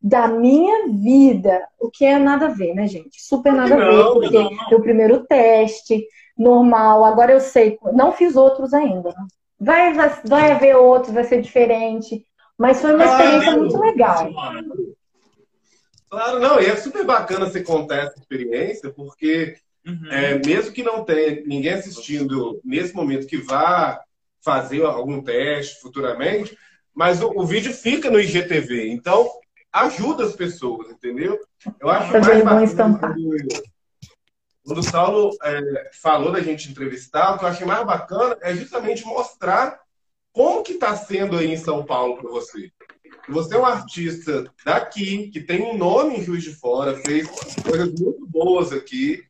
da 0.00 0.28
minha 0.28 0.88
vida. 0.88 1.66
O 1.78 1.90
que 1.90 2.04
é 2.04 2.18
nada 2.18 2.46
a 2.46 2.50
ver, 2.50 2.74
né, 2.74 2.86
gente? 2.86 3.22
Super 3.22 3.52
nada 3.52 3.76
não, 3.76 3.82
a 3.82 3.90
ver, 3.90 4.12
porque 4.12 4.38
não, 4.38 4.50
não. 4.50 4.78
o 4.78 4.82
primeiro 4.82 5.24
teste, 5.24 6.06
normal. 6.36 7.04
Agora 7.04 7.32
eu 7.32 7.40
sei, 7.40 7.78
não 7.92 8.12
fiz 8.12 8.36
outros 8.36 8.72
ainda. 8.72 9.10
Né? 9.10 9.26
Vai, 9.60 9.92
vai, 9.92 10.20
vai 10.24 10.52
haver 10.52 10.76
outros, 10.76 11.12
vai 11.12 11.24
ser 11.24 11.40
diferente. 11.40 12.24
Mas 12.58 12.80
foi 12.80 12.94
uma 12.94 13.04
experiência 13.04 13.56
muito 13.56 13.78
legal. 13.78 14.28
Claro, 16.10 16.40
não, 16.40 16.60
e 16.60 16.66
é 16.66 16.76
super 16.76 17.04
bacana 17.04 17.46
você 17.46 17.62
contar 17.62 17.96
essa 17.96 18.18
experiência, 18.18 18.90
porque 18.90 19.56
uhum. 19.86 20.12
é, 20.12 20.38
mesmo 20.44 20.72
que 20.72 20.82
não 20.82 21.04
tenha 21.04 21.42
ninguém 21.46 21.72
assistindo 21.72 22.60
nesse 22.62 22.94
momento 22.94 23.26
que 23.26 23.38
vá 23.38 23.98
fazer 24.44 24.84
algum 24.84 25.22
teste 25.22 25.80
futuramente, 25.80 26.56
mas 26.94 27.22
o, 27.22 27.30
o 27.34 27.46
vídeo 27.46 27.72
fica 27.72 28.10
no 28.10 28.20
IGTV. 28.20 28.90
Então, 28.90 29.30
ajuda 29.72 30.24
as 30.24 30.36
pessoas, 30.36 30.90
entendeu? 30.90 31.38
Eu 31.80 31.88
acho 31.88 32.12
mais 32.12 32.74
bacana 32.74 32.98
quando, 32.98 33.62
quando 34.64 34.78
o 34.78 34.82
Saulo 34.82 35.36
é, 35.42 35.90
falou 36.00 36.32
da 36.32 36.40
gente 36.40 36.70
entrevistar, 36.70 37.34
o 37.34 37.38
que 37.38 37.44
eu 37.44 37.48
achei 37.48 37.66
mais 37.66 37.86
bacana 37.86 38.36
é 38.42 38.54
justamente 38.54 39.04
mostrar 39.04 39.80
como 40.32 40.62
que 40.62 40.72
está 40.72 40.96
sendo 40.96 41.36
aí 41.36 41.52
em 41.52 41.56
São 41.56 41.84
Paulo 41.84 42.16
para 42.16 42.30
você. 42.30 42.70
Você 43.28 43.54
é 43.54 43.58
um 43.58 43.66
artista 43.66 44.50
daqui, 44.64 45.28
que 45.28 45.40
tem 45.40 45.62
um 45.62 45.76
nome 45.76 46.16
em 46.16 46.24
Juiz 46.24 46.42
de 46.42 46.54
Fora, 46.54 46.96
fez 47.06 47.28
coisas 47.62 47.92
muito 48.00 48.26
boas 48.26 48.72
aqui, 48.72 49.24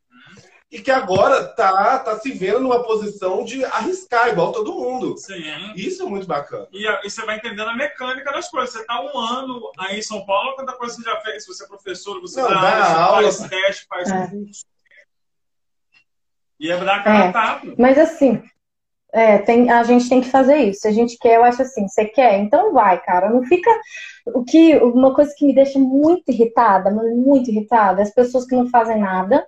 e 0.72 0.80
que 0.80 0.90
agora 0.90 1.44
tá, 1.44 1.98
tá 1.98 2.18
se 2.18 2.32
vendo 2.32 2.60
numa 2.60 2.82
posição 2.82 3.44
de 3.44 3.62
arriscar, 3.62 4.30
igual 4.30 4.52
todo 4.52 4.72
mundo. 4.72 5.18
Sim. 5.18 5.44
Isso 5.76 6.02
é 6.02 6.06
muito 6.06 6.26
bacana. 6.26 6.66
E, 6.72 6.86
e, 6.86 7.10
você 7.10 7.26
vai 7.26 7.36
entendendo 7.36 7.68
a 7.68 7.76
mecânica 7.76 8.32
das 8.32 8.48
coisas. 8.48 8.72
Você 8.72 8.86
tá 8.86 8.98
um 9.02 9.18
ano 9.18 9.70
aí 9.78 9.98
em 9.98 10.02
São 10.02 10.24
Paulo, 10.24 10.56
quanta 10.56 10.72
coisa 10.72 10.94
você 10.94 11.02
já 11.02 11.20
fez? 11.20 11.44
Se 11.44 11.48
você 11.48 11.64
é 11.64 11.68
professor, 11.68 12.18
você 12.22 12.40
Não, 12.40 12.48
dá, 12.48 12.54
dá 12.54 13.04
aula, 13.04 13.30
faz 13.30 13.50
teste, 13.50 13.86
faz 13.86 14.10
é. 14.10 14.26
curso. 14.28 14.64
E 16.58 16.70
é 16.70 16.76
dar 16.82 17.04
cara 17.04 17.60
é. 17.66 17.74
Mas 17.76 17.98
assim, 17.98 18.42
é, 19.12 19.38
tem, 19.38 19.70
a 19.70 19.82
gente 19.82 20.08
tem 20.08 20.22
que 20.22 20.30
fazer 20.30 20.56
isso. 20.56 20.80
Se 20.80 20.88
a 20.88 20.92
gente 20.92 21.18
quer, 21.18 21.36
eu 21.36 21.44
acho 21.44 21.60
assim, 21.60 21.86
você 21.86 22.06
quer? 22.06 22.38
Então 22.38 22.72
vai, 22.72 22.98
cara. 23.02 23.28
Não 23.28 23.44
fica. 23.44 23.70
O 24.28 24.42
que, 24.42 24.74
uma 24.78 25.14
coisa 25.14 25.34
que 25.36 25.44
me 25.44 25.54
deixa 25.54 25.78
muito 25.78 26.30
irritada, 26.30 26.90
muito 26.90 27.50
irritada, 27.50 28.00
é 28.00 28.04
as 28.04 28.14
pessoas 28.14 28.46
que 28.46 28.56
não 28.56 28.70
fazem 28.70 28.98
nada 28.98 29.46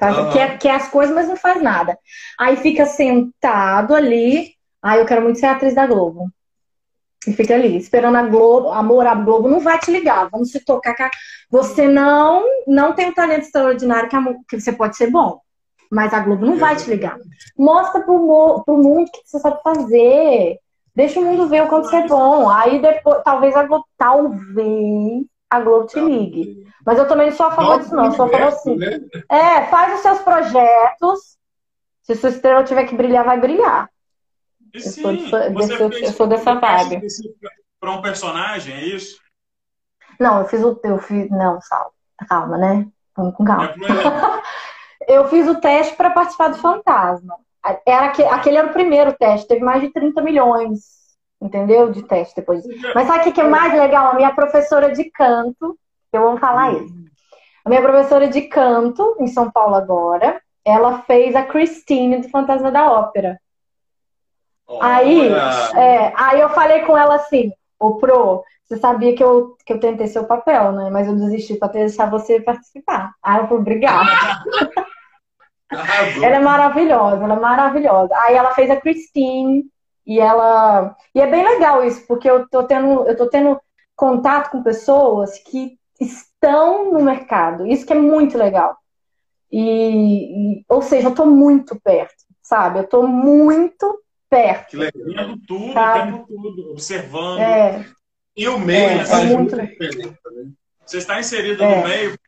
Uhum. 0.00 0.30
Quer, 0.30 0.58
quer 0.58 0.74
as 0.76 0.88
coisas, 0.88 1.14
mas 1.14 1.28
não 1.28 1.36
faz 1.36 1.62
nada. 1.62 1.98
Aí 2.38 2.56
fica 2.56 2.86
sentado 2.86 3.94
ali. 3.94 4.52
Aí 4.82 5.00
eu 5.00 5.06
quero 5.06 5.22
muito 5.22 5.38
ser 5.38 5.46
atriz 5.46 5.74
da 5.74 5.86
Globo. 5.86 6.30
E 7.26 7.32
fica 7.32 7.54
ali, 7.54 7.76
esperando 7.76 8.16
a 8.16 8.22
Globo. 8.22 8.70
Amor, 8.70 9.06
a 9.06 9.14
Globo 9.14 9.48
não 9.48 9.60
vai 9.60 9.78
te 9.78 9.90
ligar. 9.90 10.28
Vamos 10.30 10.50
se 10.50 10.64
tocar. 10.64 11.10
Você 11.50 11.88
não 11.88 12.44
não 12.66 12.92
tem 12.92 13.06
um 13.06 13.14
talento 13.14 13.42
extraordinário 13.42 14.08
que, 14.08 14.16
a, 14.16 14.22
que 14.48 14.60
você 14.60 14.72
pode 14.72 14.96
ser 14.96 15.10
bom. 15.10 15.40
Mas 15.90 16.12
a 16.14 16.20
Globo 16.20 16.46
não 16.46 16.56
vai 16.56 16.76
te 16.76 16.88
ligar. 16.88 17.16
Mostra 17.56 18.02
pro, 18.02 18.62
pro 18.64 18.76
mundo 18.76 19.08
o 19.08 19.10
que 19.10 19.20
você 19.24 19.38
sabe 19.40 19.60
fazer. 19.62 20.58
Deixa 20.94 21.18
o 21.18 21.24
mundo 21.24 21.48
ver 21.48 21.62
o 21.62 21.68
quanto 21.68 21.88
você 21.88 21.96
é 21.96 22.06
bom. 22.06 22.48
Aí 22.48 22.80
depois, 22.80 23.22
talvez 23.24 23.56
a 23.56 23.62
Globo, 23.64 23.84
talvez 23.96 25.24
a 25.50 25.60
Globo 25.60 25.86
te 25.86 26.00
ligue. 26.00 26.67
Mas 26.84 26.98
eu 26.98 27.08
também 27.08 27.30
não 27.30 27.36
sou 27.36 27.46
a 27.46 27.50
favor 27.52 27.78
disso, 27.78 27.94
não. 27.94 28.06
Eu 28.06 28.12
sou 28.12 28.26
a 28.26 28.28
favor 28.28 28.48
assim. 28.48 28.76
Né? 28.76 29.00
É, 29.28 29.64
faz 29.66 29.94
os 29.94 30.00
seus 30.00 30.18
projetos. 30.20 31.38
Se 32.02 32.14
sua 32.14 32.30
estrela 32.30 32.64
tiver 32.64 32.84
que 32.84 32.94
brilhar, 32.94 33.24
vai 33.24 33.38
brilhar. 33.38 33.90
eu, 34.72 34.80
sou, 34.80 35.12
eu, 35.12 35.90
eu 35.90 36.12
sou 36.12 36.26
dessa 36.26 36.54
vibe. 36.54 37.06
Para 37.78 37.92
um 37.92 38.02
personagem, 38.02 38.74
é 38.74 38.84
isso? 38.86 39.18
Não, 40.18 40.40
eu 40.40 40.46
fiz 40.46 40.62
o. 40.62 40.80
Eu 40.82 40.98
fiz, 40.98 41.30
não, 41.30 41.60
salve. 41.60 41.94
Calma, 42.28 42.58
né? 42.58 42.86
Vamos 43.16 43.34
com 43.34 43.44
calma. 43.44 43.74
É 45.06 45.14
eu 45.14 45.28
fiz 45.28 45.46
o 45.46 45.60
teste 45.60 45.94
para 45.96 46.10
participar 46.10 46.48
do 46.48 46.58
Fantasma. 46.58 47.36
Era, 47.86 48.06
aquele 48.06 48.56
era 48.56 48.68
o 48.68 48.72
primeiro 48.72 49.12
teste, 49.12 49.46
teve 49.46 49.62
mais 49.62 49.82
de 49.82 49.92
30 49.92 50.22
milhões 50.22 50.98
entendeu? 51.40 51.90
De 51.90 52.02
teste 52.02 52.36
depois. 52.36 52.64
Mas 52.94 53.06
sabe 53.06 53.28
o 53.28 53.32
que 53.32 53.40
é 53.40 53.48
mais 53.48 53.72
legal? 53.72 54.12
A 54.12 54.14
minha 54.14 54.34
professora 54.34 54.92
de 54.92 55.04
canto, 55.10 55.78
eu 56.12 56.22
vou 56.22 56.38
falar 56.38 56.72
isso. 56.72 56.94
A 57.64 57.68
minha 57.68 57.82
professora 57.82 58.28
de 58.28 58.42
canto, 58.42 59.16
em 59.20 59.26
São 59.26 59.50
Paulo 59.50 59.74
agora, 59.74 60.40
ela 60.64 61.02
fez 61.02 61.34
a 61.34 61.42
Christine 61.42 62.18
do 62.18 62.28
Fantasma 62.30 62.70
da 62.70 62.90
Ópera. 62.90 63.40
Aí, 64.80 65.30
é, 65.76 66.12
aí 66.14 66.40
eu 66.40 66.50
falei 66.50 66.82
com 66.82 66.96
ela 66.96 67.16
assim, 67.16 67.52
ô 67.78 67.96
Pro, 67.96 68.44
você 68.64 68.76
sabia 68.76 69.14
que 69.14 69.24
eu, 69.24 69.56
que 69.64 69.72
eu 69.72 69.80
tentei 69.80 70.06
seu 70.06 70.24
papel, 70.24 70.72
né? 70.72 70.90
Mas 70.90 71.08
eu 71.08 71.16
desisti 71.16 71.54
para 71.54 71.72
deixar 71.72 72.10
você 72.10 72.38
participar. 72.40 73.14
Aí 73.22 73.40
eu 73.40 73.48
falei, 73.48 73.60
obrigada. 73.60 74.10
ela 75.70 76.36
é 76.36 76.40
maravilhosa, 76.40 77.24
ela 77.24 77.34
é 77.34 77.40
maravilhosa. 77.40 78.14
Aí 78.14 78.34
ela 78.34 78.54
fez 78.54 78.70
a 78.70 78.76
Christine, 78.76 79.64
e 80.08 80.18
ela. 80.18 80.96
E 81.14 81.20
é 81.20 81.26
bem 81.26 81.44
legal 81.44 81.84
isso, 81.84 82.06
porque 82.06 82.28
eu 82.28 82.48
tô 82.48 82.62
tendo, 82.64 83.06
eu 83.06 83.14
tô 83.14 83.28
tendo 83.28 83.60
contato 83.94 84.50
com 84.50 84.62
pessoas 84.62 85.38
que 85.40 85.78
estão 86.00 86.92
no 86.92 87.02
mercado. 87.02 87.66
Isso 87.66 87.84
que 87.86 87.92
é 87.92 87.96
muito 87.96 88.36
legal. 88.38 88.76
E, 89.50 90.58
e 90.60 90.64
ou 90.68 90.82
seja, 90.82 91.06
eu 91.08 91.10
estou 91.10 91.26
muito 91.26 91.78
perto, 91.80 92.14
sabe? 92.42 92.78
Eu 92.80 92.84
estou 92.84 93.06
muito 93.06 94.02
perto. 94.28 94.76
Vendo 94.78 95.38
tudo, 95.46 95.72
sabe? 95.72 96.24
tudo, 96.26 96.70
observando. 96.72 97.40
É. 97.40 97.84
E 98.36 98.46
o 98.48 98.58
meio, 98.58 98.88
É, 98.90 98.94
né? 98.96 99.04
é 99.32 99.36
muito 99.36 99.56
Você 100.84 100.98
está 100.98 101.18
inserido 101.18 101.62
É. 101.62 101.76
no 101.82 101.88
meio. 101.88 102.18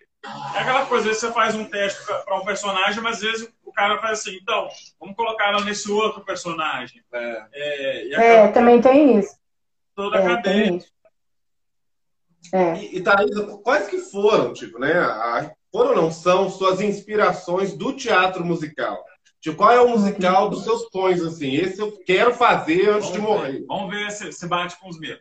É 0.54 0.58
aquela 0.58 0.84
coisa, 0.84 1.04
às 1.04 1.16
vezes 1.16 1.20
você 1.20 1.32
faz 1.32 1.54
um 1.54 1.64
teste 1.64 2.04
para 2.06 2.36
um 2.36 2.44
personagem, 2.44 3.02
mas 3.02 3.16
às 3.16 3.22
vezes 3.22 3.48
o 3.64 3.72
cara 3.72 3.98
faz 3.98 4.18
assim, 4.20 4.36
então, 4.42 4.68
vamos 4.98 5.16
colocar 5.16 5.48
ela 5.48 5.64
nesse 5.64 5.90
outro 5.90 6.22
personagem. 6.24 7.02
É. 7.12 7.44
É, 7.52 8.06
e 8.06 8.14
É, 8.14 8.48
também 8.48 8.80
tem 8.80 9.18
isso. 9.18 9.34
toda 9.94 10.18
a 10.18 10.22
É, 10.22 10.24
cadeia. 10.36 10.64
tem 10.64 10.76
isso. 10.76 10.88
É. 12.52 12.74
E, 12.76 12.98
e 12.98 13.02
Thaís, 13.02 13.30
quais 13.62 13.86
que 13.88 13.98
foram, 13.98 14.52
tipo, 14.52 14.78
né? 14.78 14.92
a- 14.92 15.50
foram 15.72 15.90
ou 15.90 15.96
não 15.96 16.10
são 16.10 16.50
suas 16.50 16.80
inspirações 16.80 17.74
do 17.74 17.92
teatro 17.92 18.44
musical? 18.44 19.04
Tipo, 19.40 19.56
qual 19.56 19.72
é 19.72 19.80
o 19.80 19.88
musical 19.88 20.50
dos 20.50 20.64
seus 20.64 20.88
sonhos, 20.92 21.22
assim? 21.24 21.54
Esse 21.54 21.80
eu 21.80 21.92
quero 22.04 22.34
fazer 22.34 22.90
antes 22.90 23.12
de 23.12 23.18
Vamos 23.18 23.36
morrer. 23.36 23.52
ver, 23.52 23.66
vamos 23.66 23.90
ver 23.90 24.10
se, 24.10 24.32
se 24.32 24.46
bate 24.46 24.78
com 24.80 24.88
os 24.88 24.98
meus. 24.98 25.20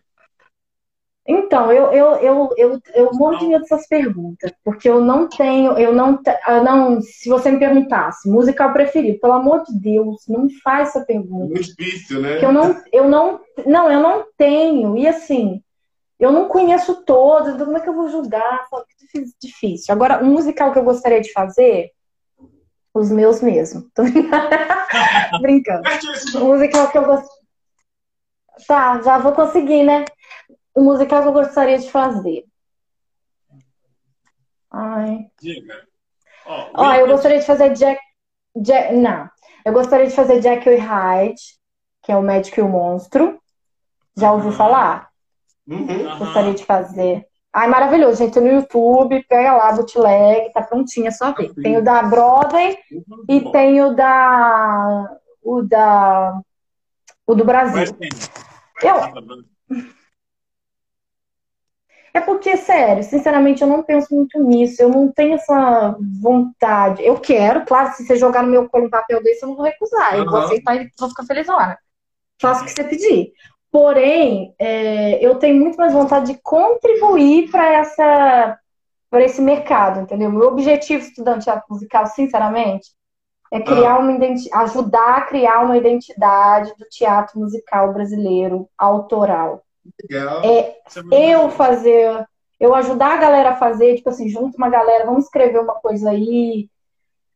Então, 1.31 1.71
eu, 1.71 1.91
eu, 1.91 2.15
eu, 2.15 2.49
eu, 2.57 2.79
eu 2.95 3.13
morro 3.13 3.37
de 3.37 3.47
medo 3.47 3.61
dessas 3.61 3.87
perguntas, 3.87 4.51
porque 4.63 4.89
eu 4.89 4.99
não 4.99 5.29
tenho, 5.29 5.77
eu 5.77 5.93
não, 5.93 6.17
te- 6.17 6.35
eu 6.47 6.63
não, 6.63 6.99
se 7.01 7.29
você 7.29 7.51
me 7.51 7.59
perguntasse, 7.59 8.27
musical 8.27 8.73
preferido, 8.73 9.19
pelo 9.19 9.33
amor 9.33 9.63
de 9.63 9.79
Deus, 9.79 10.23
não 10.27 10.45
me 10.45 10.53
faz 10.61 10.89
essa 10.89 11.05
pergunta. 11.05 11.53
Muito 11.53 11.75
difícil, 11.75 12.19
né? 12.21 12.39
que 12.39 12.45
eu 12.45 12.51
não, 12.51 12.83
eu 12.91 13.07
não, 13.07 13.39
não, 13.67 13.91
eu 13.91 13.99
não 13.99 14.25
tenho. 14.35 14.97
E 14.97 15.07
assim, 15.07 15.61
eu 16.19 16.31
não 16.31 16.47
conheço 16.47 17.03
todos, 17.05 17.53
então 17.53 17.65
como 17.65 17.77
é 17.77 17.79
que 17.79 17.87
eu 17.87 17.95
vou 17.95 18.09
julgar? 18.09 18.67
Que 19.11 19.23
difícil. 19.41 19.93
Agora, 19.93 20.23
um 20.23 20.31
musical 20.31 20.73
que 20.73 20.79
eu 20.79 20.83
gostaria 20.83 21.21
de 21.21 21.31
fazer, 21.31 21.91
os 22.93 23.09
meus 23.09 23.41
mesmo. 23.41 23.89
Tô 23.95 24.03
brincando. 25.41 25.83
Um 26.35 26.47
musical 26.47 26.91
que 26.91 26.97
eu 26.97 27.05
gosto. 27.05 27.29
Tá, 28.67 29.01
já 29.01 29.17
vou 29.17 29.31
conseguir, 29.31 29.83
né? 29.83 30.03
Um 30.75 30.83
musical 30.83 31.21
que 31.21 31.29
eu 31.29 31.33
gostaria 31.33 31.79
de 31.79 31.89
fazer. 31.89 32.45
Ai. 34.69 35.25
Diga. 35.41 35.87
Ó, 36.45 36.69
Ó, 36.75 36.93
eu 36.95 37.07
gostaria 37.07 37.39
de 37.39 37.45
fazer 37.45 37.73
Jack, 37.73 37.99
Jack. 38.57 38.93
Não. 38.93 39.29
Eu 39.65 39.73
gostaria 39.73 40.07
de 40.07 40.15
fazer 40.15 40.39
Jack 40.41 40.67
e 40.67 40.75
Hyde, 40.75 41.41
que 42.03 42.11
é 42.11 42.17
o 42.17 42.21
médico 42.21 42.59
e 42.59 42.63
o 42.63 42.67
monstro. 42.67 43.39
Já 44.17 44.31
ouviu 44.33 44.51
falar? 44.51 45.08
Uhum. 45.69 46.07
Aham. 46.07 46.19
Gostaria 46.19 46.53
de 46.53 46.65
fazer. 46.65 47.25
Ai, 47.53 47.67
maravilhoso, 47.67 48.17
gente. 48.17 48.39
No 48.39 48.47
YouTube, 48.47 49.23
pega 49.27 49.53
lá, 49.55 49.71
bootleg, 49.71 50.51
tá 50.51 50.61
prontinho, 50.61 51.07
é 51.07 51.11
só 51.11 51.31
ver. 51.33 51.53
Tem 51.55 51.77
o 51.77 51.83
da 51.83 52.01
Broadway 52.03 52.77
e 53.27 53.51
tem 53.51 53.81
o 53.83 53.93
da. 53.93 55.17
O 55.43 55.61
da. 55.61 56.41
O 57.25 57.35
do 57.35 57.45
Brasil. 57.45 57.77
Mas 57.77 57.91
tem. 57.91 58.09
Eu, 58.81 58.95
é 62.13 62.21
porque, 62.21 62.57
sério, 62.57 63.03
sinceramente, 63.03 63.61
eu 63.61 63.67
não 63.67 63.83
penso 63.83 64.13
muito 64.13 64.41
nisso. 64.43 64.81
Eu 64.81 64.89
não 64.89 65.11
tenho 65.11 65.35
essa 65.35 65.95
vontade. 66.21 67.05
Eu 67.05 67.19
quero, 67.19 67.65
claro, 67.65 67.93
se 67.93 68.05
você 68.05 68.15
jogar 68.15 68.41
no 68.41 68.49
meu 68.49 68.67
colo 68.67 68.85
um 68.85 68.89
papel 68.89 69.21
desse, 69.21 69.43
eu 69.43 69.49
não 69.49 69.55
vou 69.55 69.65
recusar. 69.65 70.15
Eu 70.15 70.25
vou 70.25 70.39
aceitar 70.39 70.75
e 70.75 70.89
vou 70.97 71.09
ficar 71.09 71.23
feliz 71.23 71.47
hora. 71.47 71.77
Faço 72.41 72.63
o 72.63 72.65
que 72.65 72.71
você 72.71 72.83
pedir. 72.83 73.33
Porém, 73.71 74.55
é, 74.57 75.23
eu 75.23 75.35
tenho 75.35 75.59
muito 75.59 75.77
mais 75.77 75.93
vontade 75.93 76.33
de 76.33 76.39
contribuir 76.41 77.49
para 77.51 77.71
essa 77.73 78.59
para 79.09 79.23
esse 79.23 79.41
mercado, 79.41 80.01
entendeu? 80.01 80.31
Meu 80.31 80.49
objetivo 80.49 81.03
estudando 81.03 81.41
teatro 81.41 81.65
musical, 81.67 82.05
sinceramente, 82.05 82.91
é 83.51 83.59
criar 83.59 83.97
uma 83.97 84.11
identi- 84.11 84.49
ajudar 84.53 85.17
a 85.17 85.21
criar 85.21 85.61
uma 85.61 85.77
identidade 85.77 86.73
do 86.77 86.85
teatro 86.85 87.39
musical 87.39 87.91
brasileiro 87.91 88.69
autoral. 88.77 89.63
Legal. 90.03 90.43
É, 90.43 90.77
é 91.11 91.29
eu 91.33 91.49
fazer, 91.49 92.23
eu 92.59 92.75
ajudar 92.75 93.13
a 93.13 93.17
galera 93.17 93.49
a 93.51 93.55
fazer, 93.55 93.95
tipo 93.95 94.09
assim, 94.09 94.29
junto 94.29 94.57
uma 94.57 94.69
galera, 94.69 95.05
vamos 95.05 95.25
escrever 95.25 95.59
uma 95.59 95.75
coisa 95.75 96.11
aí, 96.11 96.69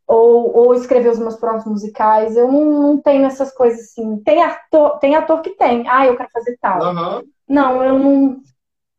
ou, 0.07 0.55
ou 0.55 0.73
escrever 0.75 1.09
os 1.09 1.19
meus 1.19 1.35
próprios 1.35 1.65
musicais. 1.65 2.35
Eu 2.35 2.51
não, 2.51 2.65
não 2.65 3.01
tenho 3.01 3.25
essas 3.25 3.51
coisas 3.53 3.81
assim. 3.81 4.17
Tem 4.23 4.43
ator, 4.43 4.99
tem 4.99 5.15
ator 5.15 5.41
que 5.41 5.51
tem, 5.51 5.87
ah, 5.87 6.05
eu 6.05 6.15
quero 6.17 6.29
fazer 6.31 6.57
tal. 6.61 6.81
Aham. 6.83 7.23
Não, 7.47 7.83
eu 7.83 7.99
não. 7.99 8.41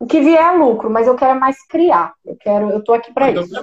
O 0.00 0.06
que 0.06 0.20
vier 0.20 0.42
é 0.42 0.52
lucro, 0.52 0.90
mas 0.90 1.06
eu 1.06 1.14
quero 1.14 1.38
mais 1.38 1.56
criar. 1.66 2.14
Eu 2.24 2.36
quero, 2.36 2.70
eu 2.70 2.82
tô 2.82 2.92
aqui 2.94 3.12
pra 3.12 3.30
Então, 3.30 3.42
isso. 3.42 3.54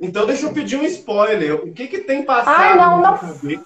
Então, 0.00 0.26
deixa 0.26 0.46
eu 0.46 0.52
pedir 0.52 0.76
um 0.76 0.84
spoiler. 0.84 1.54
O 1.64 1.72
que 1.72 1.86
que 1.86 1.98
tem 2.00 2.24
passado 2.24 2.54
Ai, 2.56 2.76
não, 2.76 3.00
não. 3.00 3.18
cabeça? 3.18 3.64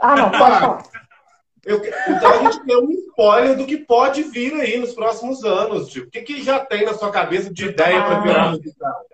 Ah, 0.00 0.16
não, 0.16 0.30
pode 0.30 0.60
falar. 0.60 0.82
Eu 1.66 1.82
Então, 1.84 2.30
a 2.30 2.38
gente 2.38 2.64
tem 2.64 2.76
um 2.78 2.90
spoiler 2.90 3.56
do 3.56 3.66
que 3.66 3.76
pode 3.78 4.22
vir 4.22 4.54
aí 4.54 4.78
nos 4.78 4.94
próximos 4.94 5.44
anos. 5.44 5.88
Tipo, 5.88 6.06
o 6.06 6.10
que, 6.10 6.22
que 6.22 6.42
já 6.42 6.60
tem 6.60 6.84
na 6.84 6.94
sua 6.94 7.10
cabeça 7.10 7.52
de 7.52 7.66
ideia 7.66 8.00
para 8.04 8.16
Ah. 8.16 8.20
virar 8.20 8.50
musical? 8.50 9.06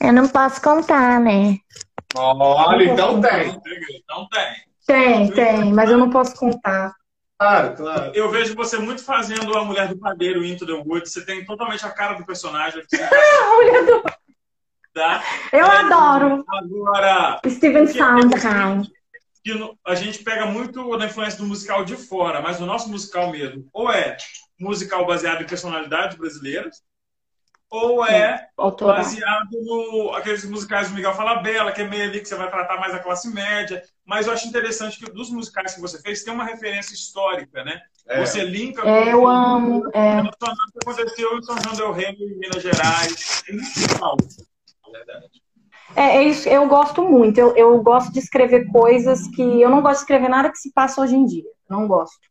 Eu 0.00 0.12
não 0.12 0.28
posso 0.28 0.60
contar, 0.60 1.20
né? 1.20 1.58
Olha, 2.14 2.84
então 2.84 3.20
tem. 3.20 3.60
Então 3.94 4.28
tem. 4.28 4.70
Tem, 4.86 5.30
tem, 5.30 5.72
mas 5.72 5.90
eu 5.90 5.98
não 5.98 6.10
posso 6.10 6.34
contar. 6.34 6.92
Claro, 7.38 7.74
claro. 7.76 8.12
Eu 8.14 8.30
vejo 8.30 8.54
você 8.54 8.76
muito 8.76 9.02
fazendo 9.02 9.56
a 9.56 9.64
mulher 9.64 9.88
do 9.88 9.98
padeiro 9.98 10.44
Into 10.44 10.66
the 10.66 10.72
Woods. 10.72 11.12
Você 11.12 11.24
tem 11.24 11.44
totalmente 11.44 11.86
a 11.86 11.90
cara 11.90 12.14
do 12.14 12.26
personagem. 12.26 12.82
Você 12.90 12.98
tá? 14.92 15.22
Eu 15.52 15.66
adoro 15.66 16.44
Agora, 16.48 17.40
Steven 17.46 17.86
Sondheim. 17.86 18.82
que 19.44 19.76
a 19.86 19.94
gente 19.94 20.24
pega 20.24 20.46
muito 20.46 20.98
da 20.98 21.06
influência 21.06 21.38
do 21.38 21.46
musical 21.46 21.84
de 21.84 21.96
fora, 21.96 22.42
mas 22.42 22.60
o 22.60 22.66
nosso 22.66 22.90
musical 22.90 23.30
mesmo, 23.30 23.68
ou 23.72 23.90
é 23.90 24.16
musical 24.58 25.06
baseado 25.06 25.42
em 25.42 25.46
personalidades 25.46 26.18
brasileiras, 26.18 26.82
ou 27.70 28.04
é 28.04 28.48
Autoral. 28.56 28.96
baseado 28.96 29.48
no 29.62 30.12
aqueles 30.14 30.44
musicais 30.44 30.88
do 30.88 30.94
Miguel 30.94 31.14
Falabella, 31.14 31.70
que 31.70 31.82
é 31.82 31.88
meio 31.88 32.04
ali 32.04 32.20
que 32.20 32.26
você 32.26 32.34
vai 32.34 32.50
tratar 32.50 32.78
mais 32.80 32.92
a 32.92 32.98
classe 32.98 33.32
média. 33.32 33.82
Mas 34.04 34.26
eu 34.26 34.32
acho 34.32 34.48
interessante 34.48 34.98
que 34.98 35.10
dos 35.12 35.30
musicais 35.30 35.74
que 35.74 35.80
você 35.80 36.00
fez 36.00 36.24
tem 36.24 36.34
uma 36.34 36.44
referência 36.44 36.92
histórica, 36.94 37.62
né? 37.62 37.80
É. 38.08 38.26
Você 38.26 38.42
linka 38.44 38.82
É, 38.82 39.12
eu 39.12 39.24
amo. 39.26 39.88
É. 39.94 40.18
ao 40.18 40.24
que 40.24 40.78
aconteceu 40.82 41.38
em 41.38 41.42
São 41.42 41.56
João 41.62 41.76
del 41.76 41.92
Rei, 41.92 42.16
em 42.18 42.38
Minas 42.38 42.60
Gerais. 42.60 43.44
Verdade. 44.92 45.40
É, 45.94 46.18
é 46.18 46.22
isso, 46.24 46.48
eu 46.48 46.66
gosto 46.66 47.02
muito. 47.02 47.38
Eu, 47.38 47.56
eu 47.56 47.82
gosto 47.82 48.12
de 48.12 48.18
escrever 48.18 48.66
coisas 48.66 49.28
que. 49.28 49.42
Eu 49.42 49.70
não 49.70 49.80
gosto 49.80 49.98
de 49.98 50.02
escrever 50.02 50.28
nada 50.28 50.50
que 50.50 50.58
se 50.58 50.72
passa 50.72 51.00
hoje 51.00 51.14
em 51.14 51.24
dia. 51.24 51.44
Não 51.68 51.86
gosto. 51.86 52.29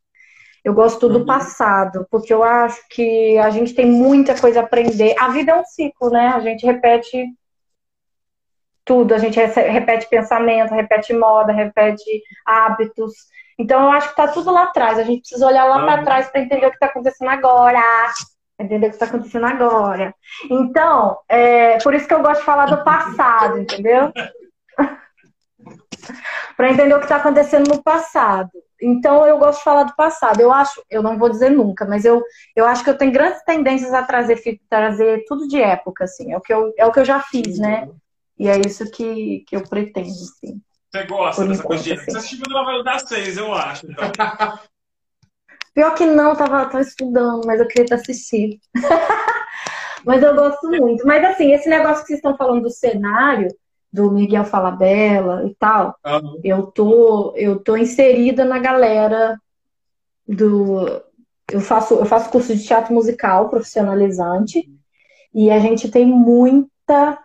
Eu 0.64 0.74
gosto 0.74 1.08
do 1.08 1.24
passado, 1.24 2.06
porque 2.10 2.32
eu 2.32 2.42
acho 2.44 2.80
que 2.90 3.38
a 3.38 3.50
gente 3.50 3.74
tem 3.74 3.86
muita 3.86 4.38
coisa 4.38 4.60
a 4.60 4.62
aprender. 4.62 5.14
A 5.18 5.28
vida 5.28 5.52
é 5.52 5.56
um 5.56 5.64
ciclo, 5.64 6.10
né? 6.10 6.28
A 6.28 6.40
gente 6.40 6.66
repete 6.66 7.26
tudo. 8.84 9.14
A 9.14 9.18
gente 9.18 9.38
repete 9.38 10.08
pensamento, 10.08 10.74
repete 10.74 11.12
moda, 11.14 11.52
repete 11.52 12.22
hábitos. 12.44 13.12
Então 13.58 13.84
eu 13.84 13.92
acho 13.92 14.10
que 14.10 14.16
tá 14.16 14.28
tudo 14.28 14.50
lá 14.50 14.64
atrás. 14.64 14.98
A 14.98 15.02
gente 15.02 15.20
precisa 15.20 15.46
olhar 15.46 15.64
lá 15.64 15.84
para 15.84 15.98
Uhum. 15.98 16.04
trás 16.04 16.28
para 16.30 16.40
entender 16.40 16.66
o 16.66 16.70
que 16.70 16.76
está 16.76 16.86
acontecendo 16.86 17.28
agora. 17.30 17.80
Entender 18.58 18.86
o 18.86 18.90
que 18.90 18.96
está 18.96 19.06
acontecendo 19.06 19.46
agora. 19.46 20.14
Então, 20.50 21.18
é 21.28 21.78
por 21.78 21.94
isso 21.94 22.06
que 22.06 22.12
eu 22.12 22.22
gosto 22.22 22.40
de 22.40 22.46
falar 22.46 22.66
do 22.66 22.84
passado, 22.84 23.58
entendeu? 23.58 24.12
para 26.56 26.70
entender 26.70 26.94
o 26.94 26.98
que 26.98 27.04
está 27.04 27.16
acontecendo 27.16 27.68
no 27.68 27.82
passado. 27.82 28.50
Então, 28.82 29.26
eu 29.26 29.38
gosto 29.38 29.58
de 29.58 29.64
falar 29.64 29.84
do 29.84 29.94
passado. 29.94 30.40
Eu 30.40 30.52
acho, 30.52 30.82
eu 30.90 31.02
não 31.02 31.18
vou 31.18 31.28
dizer 31.28 31.50
nunca, 31.50 31.84
mas 31.84 32.04
eu, 32.04 32.22
eu 32.56 32.66
acho 32.66 32.82
que 32.82 32.90
eu 32.90 32.96
tenho 32.96 33.12
grandes 33.12 33.42
tendências 33.44 33.92
a 33.92 34.02
trazer, 34.02 34.40
trazer 34.68 35.24
tudo 35.26 35.46
de 35.46 35.60
época, 35.60 36.04
assim. 36.04 36.32
É 36.32 36.36
o 36.36 36.40
que 36.40 36.52
eu, 36.52 36.72
é 36.76 36.86
o 36.86 36.92
que 36.92 37.00
eu 37.00 37.04
já 37.04 37.20
fiz, 37.20 37.58
né? 37.58 37.88
E 38.38 38.48
é 38.48 38.58
isso 38.58 38.90
que, 38.90 39.44
que 39.46 39.54
eu 39.54 39.62
pretendo, 39.62 40.08
assim. 40.08 40.60
Você 40.90 41.04
gosta 41.04 41.46
dessa 41.46 41.62
coisa 41.62 41.84
de. 41.84 41.96
sim. 41.96 42.04
Você 42.04 42.16
assistiu 42.16 42.40
novela 42.48 42.82
das 42.82 43.02
seis, 43.02 43.36
eu 43.36 43.52
acho. 43.54 43.86
Então. 43.90 44.10
Pior 45.72 45.94
que 45.94 46.04
não, 46.04 46.34
tava, 46.34 46.66
tava 46.66 46.80
estudando, 46.80 47.46
mas 47.46 47.60
eu 47.60 47.68
queria 47.68 47.94
assistir. 47.94 48.58
mas 50.04 50.22
eu 50.22 50.34
gosto 50.34 50.68
muito. 50.68 51.06
Mas 51.06 51.24
assim, 51.24 51.52
esse 51.52 51.68
negócio 51.68 52.02
que 52.02 52.08
vocês 52.08 52.18
estão 52.18 52.36
falando 52.36 52.62
do 52.62 52.70
cenário, 52.70 53.48
do 53.92 54.10
Miguel 54.10 54.44
Falabella 54.44 55.44
e 55.46 55.54
tal, 55.54 55.96
eu 56.44 56.66
tô, 56.66 57.34
eu 57.36 57.58
tô 57.58 57.76
inserida 57.76 58.44
na 58.44 58.58
galera 58.58 59.38
do. 60.26 60.86
Eu 61.50 61.60
faço, 61.60 61.94
eu 61.94 62.06
faço 62.06 62.30
curso 62.30 62.54
de 62.54 62.64
teatro 62.64 62.94
musical 62.94 63.48
profissionalizante 63.48 64.70
e 65.34 65.50
a 65.50 65.58
gente 65.58 65.90
tem 65.90 66.06
muita 66.06 67.18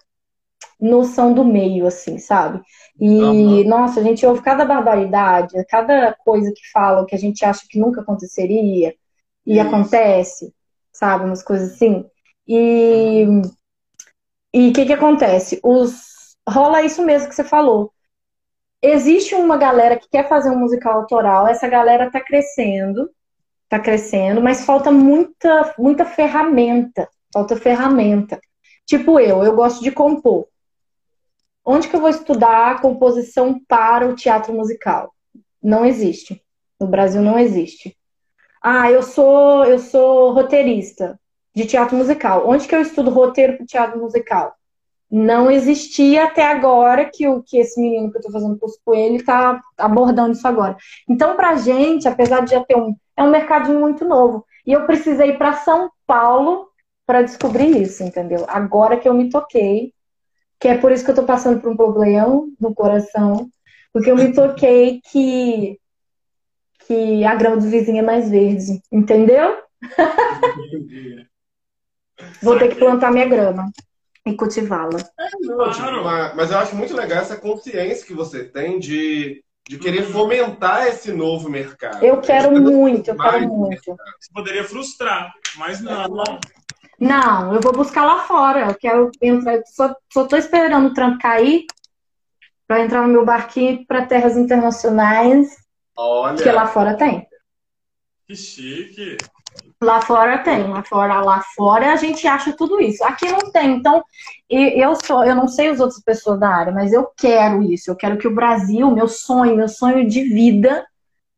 noção 0.80 1.34
do 1.34 1.46
meio, 1.46 1.86
assim, 1.86 2.18
sabe? 2.18 2.62
E, 3.00 3.64
nossa, 3.66 4.00
a 4.00 4.04
gente 4.04 4.26
ouve 4.26 4.42
cada 4.42 4.66
barbaridade, 4.66 5.54
cada 5.68 6.14
coisa 6.14 6.52
que 6.52 6.72
falam 6.72 7.06
que 7.06 7.16
a 7.16 7.20
gente 7.20 7.46
acha 7.46 7.66
que 7.70 7.80
nunca 7.80 8.02
aconteceria 8.02 8.96
e 9.46 9.58
Isso. 9.58 9.68
acontece, 9.68 10.54
sabe? 10.92 11.26
Umas 11.26 11.44
coisas 11.44 11.74
assim. 11.74 12.06
E 12.48 13.26
e 14.52 14.70
o 14.70 14.74
que 14.74 14.86
que 14.86 14.94
acontece? 14.94 15.60
Os 15.62 16.15
rola 16.48 16.84
isso 16.84 17.04
mesmo 17.04 17.30
que 17.30 17.36
você 17.36 17.44
falou. 17.44 17.92
Existe 18.82 19.34
uma 19.36 19.58
galera 19.58 19.98
que 19.98 20.08
quer 20.10 20.28
fazer 20.30 20.50
um 20.50 20.60
musical 20.60 21.00
autoral, 21.02 21.48
essa 21.48 21.68
galera 21.68 22.12
tá 22.12 22.22
crescendo, 22.22 23.10
tá 23.68 23.80
crescendo, 23.80 24.42
mas 24.42 24.66
falta 24.66 24.92
muita 24.92 25.74
muita 25.78 26.06
ferramenta, 26.06 27.10
falta 27.34 27.56
ferramenta. 27.56 28.40
Tipo 28.86 29.20
eu, 29.20 29.44
eu 29.44 29.56
gosto 29.56 29.84
de 29.84 29.92
compor. 29.92 30.48
Onde 31.66 31.88
que 31.88 31.96
eu 31.96 32.00
vou 32.00 32.10
estudar 32.10 32.80
composição 32.80 33.60
para 33.68 34.08
o 34.08 34.16
teatro 34.16 34.54
musical? 34.54 35.12
Não 35.62 35.84
existe. 35.84 36.44
No 36.80 36.88
Brasil 36.88 37.22
não 37.22 37.40
existe. 37.40 37.98
Ah, 38.62 38.92
eu 38.92 39.02
sou 39.02 39.66
eu 39.66 39.80
sou 39.80 40.32
roteirista 40.34 41.20
de 41.56 41.66
teatro 41.66 41.98
musical. 41.98 42.48
Onde 42.48 42.68
que 42.68 42.76
eu 42.76 42.82
estudo 42.82 43.10
roteiro 43.10 43.58
para 43.58 43.66
teatro 43.66 44.00
musical? 44.00 44.54
Não 45.18 45.50
existia 45.50 46.26
até 46.26 46.46
agora 46.46 47.06
que 47.06 47.26
o 47.26 47.42
que 47.42 47.58
esse 47.58 47.80
menino 47.80 48.12
que 48.12 48.18
eu 48.18 48.20
estou 48.20 48.34
fazendo 48.34 48.60
curso 48.60 48.78
com 48.84 48.94
ele 48.94 49.16
está 49.16 49.62
abordando 49.78 50.34
isso 50.34 50.46
agora. 50.46 50.76
Então, 51.08 51.38
para 51.38 51.52
a 51.52 51.56
gente, 51.56 52.06
apesar 52.06 52.42
de 52.42 52.52
já 52.52 52.62
ter 52.66 52.76
um, 52.76 52.94
é 53.16 53.24
um 53.24 53.32
mercadinho 53.32 53.80
muito 53.80 54.04
novo. 54.04 54.46
E 54.68 54.74
eu 54.74 54.86
precisei 54.86 55.30
ir 55.30 55.38
para 55.38 55.54
São 55.54 55.90
Paulo 56.06 56.68
para 57.06 57.22
descobrir 57.22 57.82
isso, 57.82 58.04
entendeu? 58.04 58.44
Agora 58.50 58.98
que 58.98 59.08
eu 59.08 59.14
me 59.14 59.30
toquei 59.30 59.94
que 60.60 60.68
é 60.68 60.78
por 60.78 60.92
isso 60.92 61.06
que 61.06 61.12
eu 61.12 61.16
tô 61.16 61.24
passando 61.24 61.62
por 61.62 61.72
um 61.72 61.78
problema 61.78 62.46
no 62.60 62.76
coração, 62.76 63.50
porque 63.94 64.12
eu 64.12 64.18
me 64.18 64.34
toquei 64.34 65.00
que 65.00 65.80
que 66.88 67.24
a 67.24 67.36
grama 67.36 67.56
do 67.56 67.70
vizinho 67.70 68.00
é 68.00 68.02
mais 68.02 68.30
verde, 68.30 68.82
entendeu? 68.92 69.60
Vou 72.44 72.60
ter 72.60 72.68
que 72.68 72.76
plantar 72.76 73.14
minha 73.14 73.30
grama 73.30 73.72
e 74.26 74.34
cultivá-la. 74.36 75.00
É, 75.00 76.36
mas 76.36 76.52
eu 76.52 76.58
acho 76.58 76.76
muito 76.76 76.96
legal 76.96 77.20
essa 77.20 77.38
consciência 77.38 78.06
que 78.06 78.14
você 78.14 78.44
tem 78.44 78.80
de, 78.80 79.44
de 79.68 79.78
querer 79.78 80.04
uhum. 80.06 80.12
fomentar 80.12 80.88
esse 80.88 81.12
novo 81.12 81.50
mercado. 81.50 82.04
Eu 82.04 82.20
quero 82.20 82.52
muito, 82.60 83.12
eu 83.12 83.18
quero 83.18 83.48
muito. 83.48 83.96
Você 84.20 84.34
poderia 84.34 84.64
frustrar, 84.64 85.32
mas 85.58 85.80
não. 85.80 86.40
Não, 87.00 87.54
eu 87.54 87.62
vou 87.62 87.74
buscar 87.74 88.06
lá 88.06 88.24
fora. 88.24 88.70
Eu 88.70 88.76
quero 88.76 89.12
entrar. 89.22 89.62
Só, 89.68 89.96
só 90.12 90.26
tô 90.26 90.36
esperando 90.36 90.88
o 90.88 90.94
Trump 90.94 91.22
cair 91.22 91.66
para 92.68 92.82
entrar 92.82 93.02
no 93.02 93.14
meu 93.14 93.26
barquinho 93.26 93.86
para 93.86 94.06
terras 94.06 94.38
internacionais. 94.38 95.56
Olha. 95.96 96.42
Que 96.42 96.52
lá 96.52 96.68
fora 96.68 96.96
tem. 96.96 97.28
Que 98.26 98.36
chique. 98.36 99.18
Lá 99.84 100.02
fora 100.02 100.38
tem, 100.38 100.68
lá 100.68 100.84
fora, 100.84 101.20
lá 101.22 101.44
fora 101.56 101.92
a 101.92 101.96
gente 101.98 102.26
acha 102.26 102.54
tudo 102.54 102.80
isso. 102.80 103.04
Aqui 103.04 103.30
não 103.30 103.52
tem. 103.52 103.76
Então, 103.76 104.04
eu 104.50 104.96
sou, 104.96 105.24
eu 105.24 105.36
não 105.36 105.48
sei 105.48 105.70
as 105.70 105.80
outras 105.80 106.02
pessoas 106.02 106.40
da 106.40 106.50
área, 106.50 106.74
mas 106.74 106.94
eu 106.94 107.10
quero 107.18 107.62
isso. 107.62 107.92
Eu 107.92 107.96
quero 107.96 108.18
que 108.18 108.28
o 108.28 108.34
Brasil, 108.34 108.90
meu 108.90 109.08
sonho, 109.08 109.56
meu 109.56 109.68
sonho 109.68 110.08
de 110.08 110.22
vida, 110.24 110.86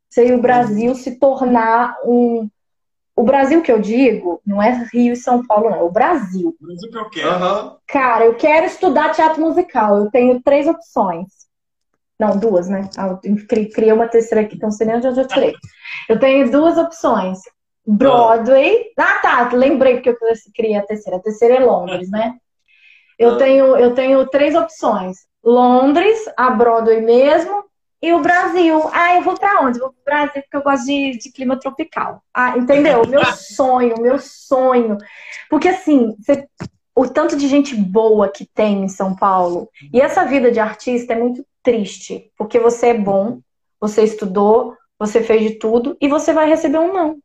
seja 0.10 0.36
o 0.36 0.42
Brasil 0.42 0.94
se 0.96 1.20
tornar 1.20 1.98
um 2.06 2.50
o 3.18 3.24
Brasil 3.24 3.64
que 3.64 3.72
eu 3.72 3.82
digo 3.82 4.40
não 4.46 4.62
é 4.62 4.88
Rio 4.94 5.14
e 5.14 5.18
São 5.18 5.44
Paulo, 5.44 5.72
não. 5.72 5.80
É 5.80 5.82
o 5.82 5.90
Brasil. 5.90 6.56
O 6.62 6.66
Brasil 6.66 6.92
que 6.92 6.98
eu 6.98 7.10
quero. 7.10 7.44
Uhum. 7.44 7.76
Cara, 7.88 8.26
eu 8.26 8.36
quero 8.36 8.68
estudar 8.68 9.12
teatro 9.12 9.42
musical. 9.42 9.98
Eu 9.98 10.12
tenho 10.12 10.40
três 10.44 10.68
opções. 10.68 11.26
Não, 12.20 12.38
duas, 12.38 12.70
né? 12.70 12.88
Ah, 12.96 13.18
eu 13.24 13.36
criei 13.48 13.92
uma 13.92 14.08
terceira 14.08 14.46
aqui, 14.46 14.56
então 14.56 14.70
não 14.70 14.76
sei 14.76 14.86
nem 14.86 14.98
onde 14.98 15.08
eu 15.08 15.28
tirei. 15.28 15.56
Eu 16.08 16.20
tenho 16.20 16.52
duas 16.52 16.78
opções. 16.78 17.40
Broadway. 17.88 18.92
Ah, 18.98 19.20
tá. 19.22 19.50
Lembrei 19.54 20.02
que 20.02 20.10
eu 20.10 20.18
criei 20.54 20.76
a 20.76 20.86
terceira. 20.86 21.18
A 21.18 21.22
terceira 21.22 21.56
é 21.56 21.60
Londres, 21.60 22.10
né? 22.12 22.36
Eu, 23.18 23.32
ah. 23.32 23.38
tenho, 23.38 23.78
eu 23.78 23.94
tenho 23.94 24.28
três 24.28 24.54
opções. 24.56 25.26
Londres, 25.44 26.26
a 26.36 26.50
Broadway 26.50 27.02
mesmo, 27.02 27.64
e 28.02 28.14
o 28.14 28.20
Brasil, 28.20 28.90
ah, 28.94 29.16
eu 29.16 29.24
vou 29.24 29.36
para 29.36 29.62
onde? 29.62 29.80
Vou 29.80 29.92
para 29.92 30.02
o 30.02 30.04
Brasil 30.26 30.44
porque 30.44 30.58
eu 30.58 30.62
gosto 30.62 30.86
de, 30.86 31.18
de 31.18 31.32
clima 31.32 31.60
tropical. 31.60 32.22
Ah, 32.34 32.58
entendeu? 32.58 33.08
Meu 33.08 33.24
sonho, 33.34 34.00
meu 34.00 34.20
sonho. 34.20 34.98
Porque 35.50 35.70
assim, 35.70 36.16
você, 36.20 36.48
o 36.96 37.08
tanto 37.08 37.36
de 37.36 37.48
gente 37.48 37.76
boa 37.76 38.30
que 38.30 38.46
tem 38.46 38.84
em 38.84 38.90
São 38.90 39.16
Paulo, 39.16 39.70
e 39.92 40.00
essa 40.00 40.26
vida 40.26 40.52
de 40.52 40.60
artista 40.60 41.14
é 41.14 41.20
muito 41.20 41.46
triste, 41.64 42.32
porque 42.38 42.60
você 42.60 42.88
é 42.88 42.94
bom, 42.94 43.40
você 43.80 44.04
estudou, 44.04 44.76
você 45.00 45.22
fez 45.22 45.42
de 45.42 45.52
tudo 45.56 45.98
e 46.00 46.08
você 46.08 46.34
vai 46.34 46.48
receber 46.48 46.80
um 46.80 46.94
não. 46.94 47.18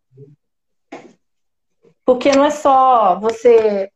Porque 2.04 2.32
não 2.32 2.44
é 2.44 2.50
só 2.50 3.18
você 3.20 3.90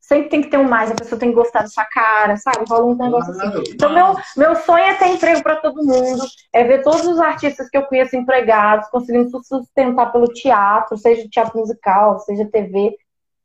sempre 0.00 0.28
tem 0.28 0.42
que 0.42 0.48
ter 0.48 0.58
um 0.58 0.68
mais, 0.68 0.90
a 0.90 0.94
pessoa 0.94 1.18
tem 1.18 1.30
que 1.30 1.34
gostar 1.34 1.62
da 1.62 1.68
sua 1.68 1.84
cara, 1.84 2.36
sabe? 2.36 2.64
Rola 2.68 2.86
um 2.86 2.94
negócio 2.94 3.30
assim. 3.32 3.62
Então, 3.72 3.92
meu, 3.92 4.14
meu 4.36 4.56
sonho 4.56 4.84
é 4.84 4.94
ter 4.94 5.06
emprego 5.06 5.42
para 5.42 5.56
todo 5.56 5.84
mundo, 5.84 6.22
é 6.52 6.64
ver 6.64 6.82
todos 6.82 7.06
os 7.06 7.18
artistas 7.18 7.70
que 7.70 7.78
eu 7.78 7.86
conheço 7.86 8.16
empregados, 8.16 8.88
conseguindo 8.88 9.30
se 9.30 9.48
sustentar 9.48 10.12
pelo 10.12 10.26
teatro, 10.26 10.98
seja 10.98 11.26
teatro 11.30 11.58
musical, 11.58 12.18
seja 12.18 12.44
TV. 12.44 12.94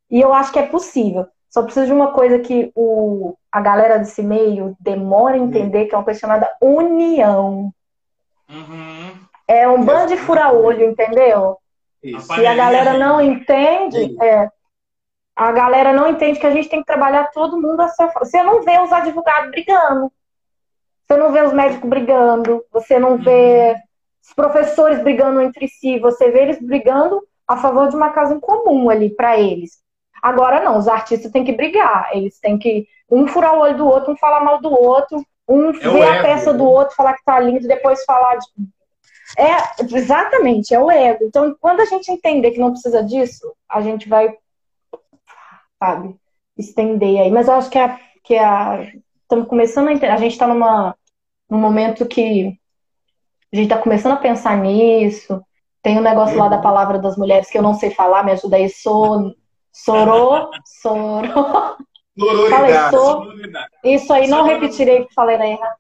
E 0.10 0.20
eu 0.20 0.34
acho 0.34 0.52
que 0.52 0.60
é 0.60 0.66
possível. 0.66 1.28
Só 1.50 1.64
precisa 1.64 1.86
de 1.86 1.94
uma 1.94 2.12
coisa 2.12 2.40
que 2.40 2.72
o, 2.76 3.36
a 3.52 3.62
galera 3.62 4.00
desse 4.00 4.22
meio 4.22 4.76
demora 4.80 5.36
a 5.36 5.40
entender, 5.40 5.86
que 5.86 5.96
é 5.96 5.98
uma 5.98 6.04
coisa 6.04 6.20
chamada 6.20 6.50
união. 6.62 7.72
Uhum. 8.50 9.12
É 9.48 9.68
um 9.68 9.84
bando 9.84 10.08
de 10.08 10.18
fura-olho, 10.18 10.90
entendeu? 10.90 11.58
Isso. 12.04 12.40
E 12.40 12.46
a 12.46 12.56
galera 12.56 12.94
não 12.98 13.22
entende. 13.22 14.16
É, 14.22 14.50
a 15.36 15.52
galera 15.52 15.94
não 15.94 16.10
entende 16.10 16.40
que 16.40 16.48
a 16.48 16.52
gente 16.52 16.70
tem 16.70 16.80
que 16.80 16.86
trabalhar 16.86 17.32
todo 17.32 17.62
mundo 17.62 17.80
a 17.82 17.90
sua 17.90 18.08
Você 18.20 18.42
não 18.42 18.64
vê 18.64 18.80
os 18.80 18.92
advogados 18.92 19.52
brigando. 19.52 20.12
Você 21.06 21.18
não 21.18 21.32
vê 21.32 21.42
os 21.42 21.54
médicos 21.54 21.90
brigando. 21.90 22.64
Você 22.72 22.98
não 22.98 23.18
vê 23.18 23.76
os 24.22 24.34
professores 24.34 25.02
brigando 25.04 25.42
entre 25.42 25.68
si. 25.68 26.00
Você 26.00 26.32
vê 26.32 26.42
eles 26.42 26.60
brigando 26.60 27.22
a 27.48 27.56
favor 27.56 27.88
de 27.88 27.96
uma 27.96 28.10
causa 28.10 28.34
em 28.34 28.40
comum 28.40 28.90
ali 28.90 29.10
para 29.16 29.40
eles. 29.40 29.80
Agora 30.22 30.62
não, 30.64 30.78
os 30.78 30.88
artistas 30.88 31.32
têm 31.32 31.46
que 31.46 31.54
brigar. 31.54 32.10
Eles 32.14 32.40
têm 32.40 32.58
que 32.58 32.88
um 33.10 33.28
furar 33.28 33.56
o 33.56 33.60
olho 33.60 33.78
do 33.78 33.88
outro, 33.88 34.12
um 34.12 34.18
falar 34.18 34.44
mal 34.44 34.60
do 34.60 34.72
outro, 34.72 35.24
um 35.48 35.70
é 35.70 35.74
ver 35.74 36.04
a 36.04 36.22
peça 36.22 36.54
do 36.54 36.66
outro, 36.66 36.96
falar 36.96 37.14
que 37.14 37.24
tá 37.24 37.40
lindo, 37.40 37.68
depois 37.68 38.04
falar 38.04 38.36
de 38.36 38.48
é, 39.38 39.84
exatamente, 39.96 40.74
é 40.74 40.80
o 40.80 40.90
ego. 40.90 41.26
Então, 41.26 41.56
quando 41.60 41.82
a 41.82 41.86
gente 41.86 42.12
entender 42.12 42.52
que 42.52 42.60
não 42.60 42.72
precisa 42.72 43.04
disso, 43.04 43.54
a 43.70 43.82
gente 43.82 44.10
vai 44.10 44.36
sabe? 45.80 46.16
Estender 46.58 47.22
aí. 47.22 47.32
Mas 47.32 47.48
eu 47.48 47.54
acho 47.54 47.70
que 47.70 47.78
a. 47.78 48.00
Que 48.24 48.36
a 48.38 48.86
estamos 49.22 49.48
começando 49.48 49.90
a 49.90 49.94
entender. 49.94 50.12
A 50.12 50.18
gente 50.18 50.34
está 50.34 50.48
numa 50.48 50.96
num 51.50 51.60
momento 51.60 52.06
que 52.06 52.58
a 53.54 53.56
gente 53.56 53.66
está 53.66 53.78
começando 53.78 54.14
a 54.14 54.18
pensar 54.18 54.58
nisso. 54.58 55.42
Tem 55.82 55.98
um 55.98 56.02
negócio 56.02 56.38
lá 56.38 56.50
da 56.50 56.58
palavra 56.58 57.00
das 57.00 57.16
mulheres 57.16 57.50
que 57.50 57.58
eu 57.58 57.62
não 57.62 57.74
sei 57.74 57.92
falar, 57.92 58.24
me 58.24 58.34
ajuda 58.34 58.58
aí. 58.58 58.70
Sou, 58.70 59.34
sorou, 59.72 60.50
sorou. 60.82 61.78
Falei, 62.50 62.74
sou. 62.90 63.28
Isso 63.84 64.12
aí, 64.12 64.28
não 64.28 64.44
repetirei 64.44 65.06
que 65.06 65.14
falei 65.14 65.38
na 65.38 65.48
errada. 65.48 65.78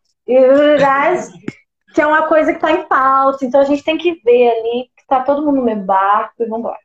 Que 1.97 2.01
é 2.01 2.05
uma 2.05 2.27
coisa 2.27 2.51
que 2.51 2.59
está 2.59 2.71
em 2.71 2.87
pauta. 2.87 3.43
Então 3.43 3.59
a 3.59 3.63
gente 3.63 3.83
tem 3.83 3.97
que 3.97 4.21
ver 4.23 4.49
ali 4.49 4.83
que 4.95 5.01
está 5.01 5.23
todo 5.23 5.43
mundo 5.43 5.55
no 5.55 5.65
meu 5.65 5.77
barco 5.77 6.35
e 6.43 6.45
vamos 6.45 6.59
embora. 6.59 6.77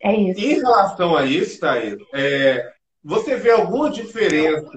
É 0.00 0.14
isso. 0.14 0.40
Em 0.40 0.54
relação 0.54 1.16
a 1.16 1.24
isso, 1.24 1.58
Thaís, 1.58 1.96
é, 2.14 2.72
você 3.02 3.34
vê 3.34 3.50
alguma 3.50 3.90
diferença 3.90 4.70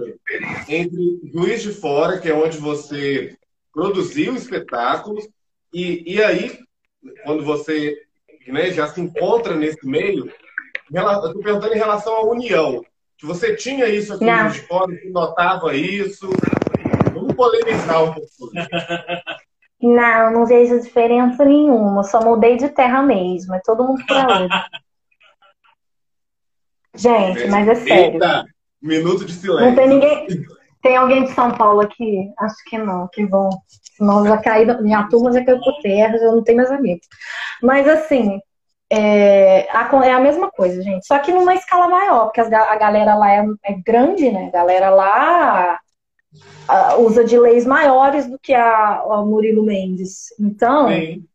entre 0.68 1.22
Juiz 1.32 1.62
de 1.62 1.72
Fora, 1.72 2.18
que 2.18 2.28
é 2.28 2.34
onde 2.34 2.58
você 2.58 3.38
produziu 3.72 4.34
espetáculos, 4.36 5.28
e, 5.72 6.16
e 6.16 6.24
aí, 6.24 6.58
quando 7.24 7.46
você 7.46 7.96
né, 8.48 8.72
já 8.72 8.88
se 8.88 9.00
encontra 9.00 9.56
nesse 9.56 9.86
meio, 9.86 10.34
eu 10.92 11.12
estou 11.12 11.44
perguntando 11.44 11.76
em 11.76 11.78
relação 11.78 12.16
à 12.16 12.26
união. 12.26 12.84
Que 13.20 13.28
você 13.28 13.56
tinha 13.56 13.86
isso 13.86 14.16
aqui 14.16 14.26
em 14.26 14.36
Juiz 14.36 14.54
de 14.56 14.62
Fora, 14.62 14.96
que 14.96 15.10
notava 15.10 15.76
isso. 15.76 16.28
Vamos 17.14 17.36
polemizar 17.36 18.04
um 18.04 18.14
pouco. 18.16 18.52
Não, 19.82 20.32
não 20.32 20.46
vejo 20.46 20.80
diferença 20.82 21.44
nenhuma. 21.44 22.04
Só 22.04 22.22
mudei 22.24 22.58
de 22.58 22.70
terra 22.70 23.02
mesmo. 23.02 23.54
É 23.56 23.62
todo 23.64 23.84
mundo 23.84 24.04
para 24.06 24.48
Gente, 26.96 27.48
mas 27.48 27.68
é 27.68 27.76
sério. 27.76 28.14
Eita, 28.14 28.46
minuto 28.82 29.26
de 29.26 29.34
silêncio. 29.34 29.68
Não 29.68 29.76
tem 29.76 29.90
ninguém. 29.90 30.28
Tem 30.82 30.96
alguém 30.96 31.26
de 31.26 31.32
São 31.32 31.52
Paulo 31.52 31.82
aqui? 31.82 32.32
Acho 32.40 32.56
que 32.68 32.78
não, 32.78 33.10
que 33.12 33.26
bom. 33.26 33.50
Senão 33.98 34.26
já 34.26 34.38
caí, 34.38 34.66
minha 34.82 35.08
turma 35.10 35.32
já 35.34 35.44
caiu 35.44 35.60
por 35.60 35.82
terra, 35.82 36.18
já 36.18 36.26
não 36.26 36.44
tem 36.44 36.56
mais 36.56 36.72
amigos. 36.72 37.06
Mas 37.62 37.88
assim, 37.88 38.40
é 38.90 39.68
a, 39.72 40.06
é 40.06 40.12
a 40.12 40.20
mesma 40.20 40.50
coisa, 40.52 40.82
gente. 40.82 41.06
Só 41.06 41.18
que 41.20 41.34
numa 41.34 41.56
escala 41.56 41.88
maior, 41.88 42.26
porque 42.26 42.42
a 42.42 42.76
galera 42.78 43.16
lá 43.16 43.32
é, 43.32 43.46
é 43.64 43.74
grande, 43.74 44.32
né? 44.32 44.48
A 44.48 44.52
galera 44.52 44.90
lá 44.90 45.80
a, 46.68 46.98
usa 46.98 47.24
de 47.24 47.38
leis 47.38 47.66
maiores 47.66 48.28
do 48.28 48.40
que 48.40 48.54
a, 48.54 49.02
a 49.02 49.26
Murilo 49.26 49.64
Mendes. 49.64 50.34
Então. 50.40 50.90
Sim. 50.90 51.26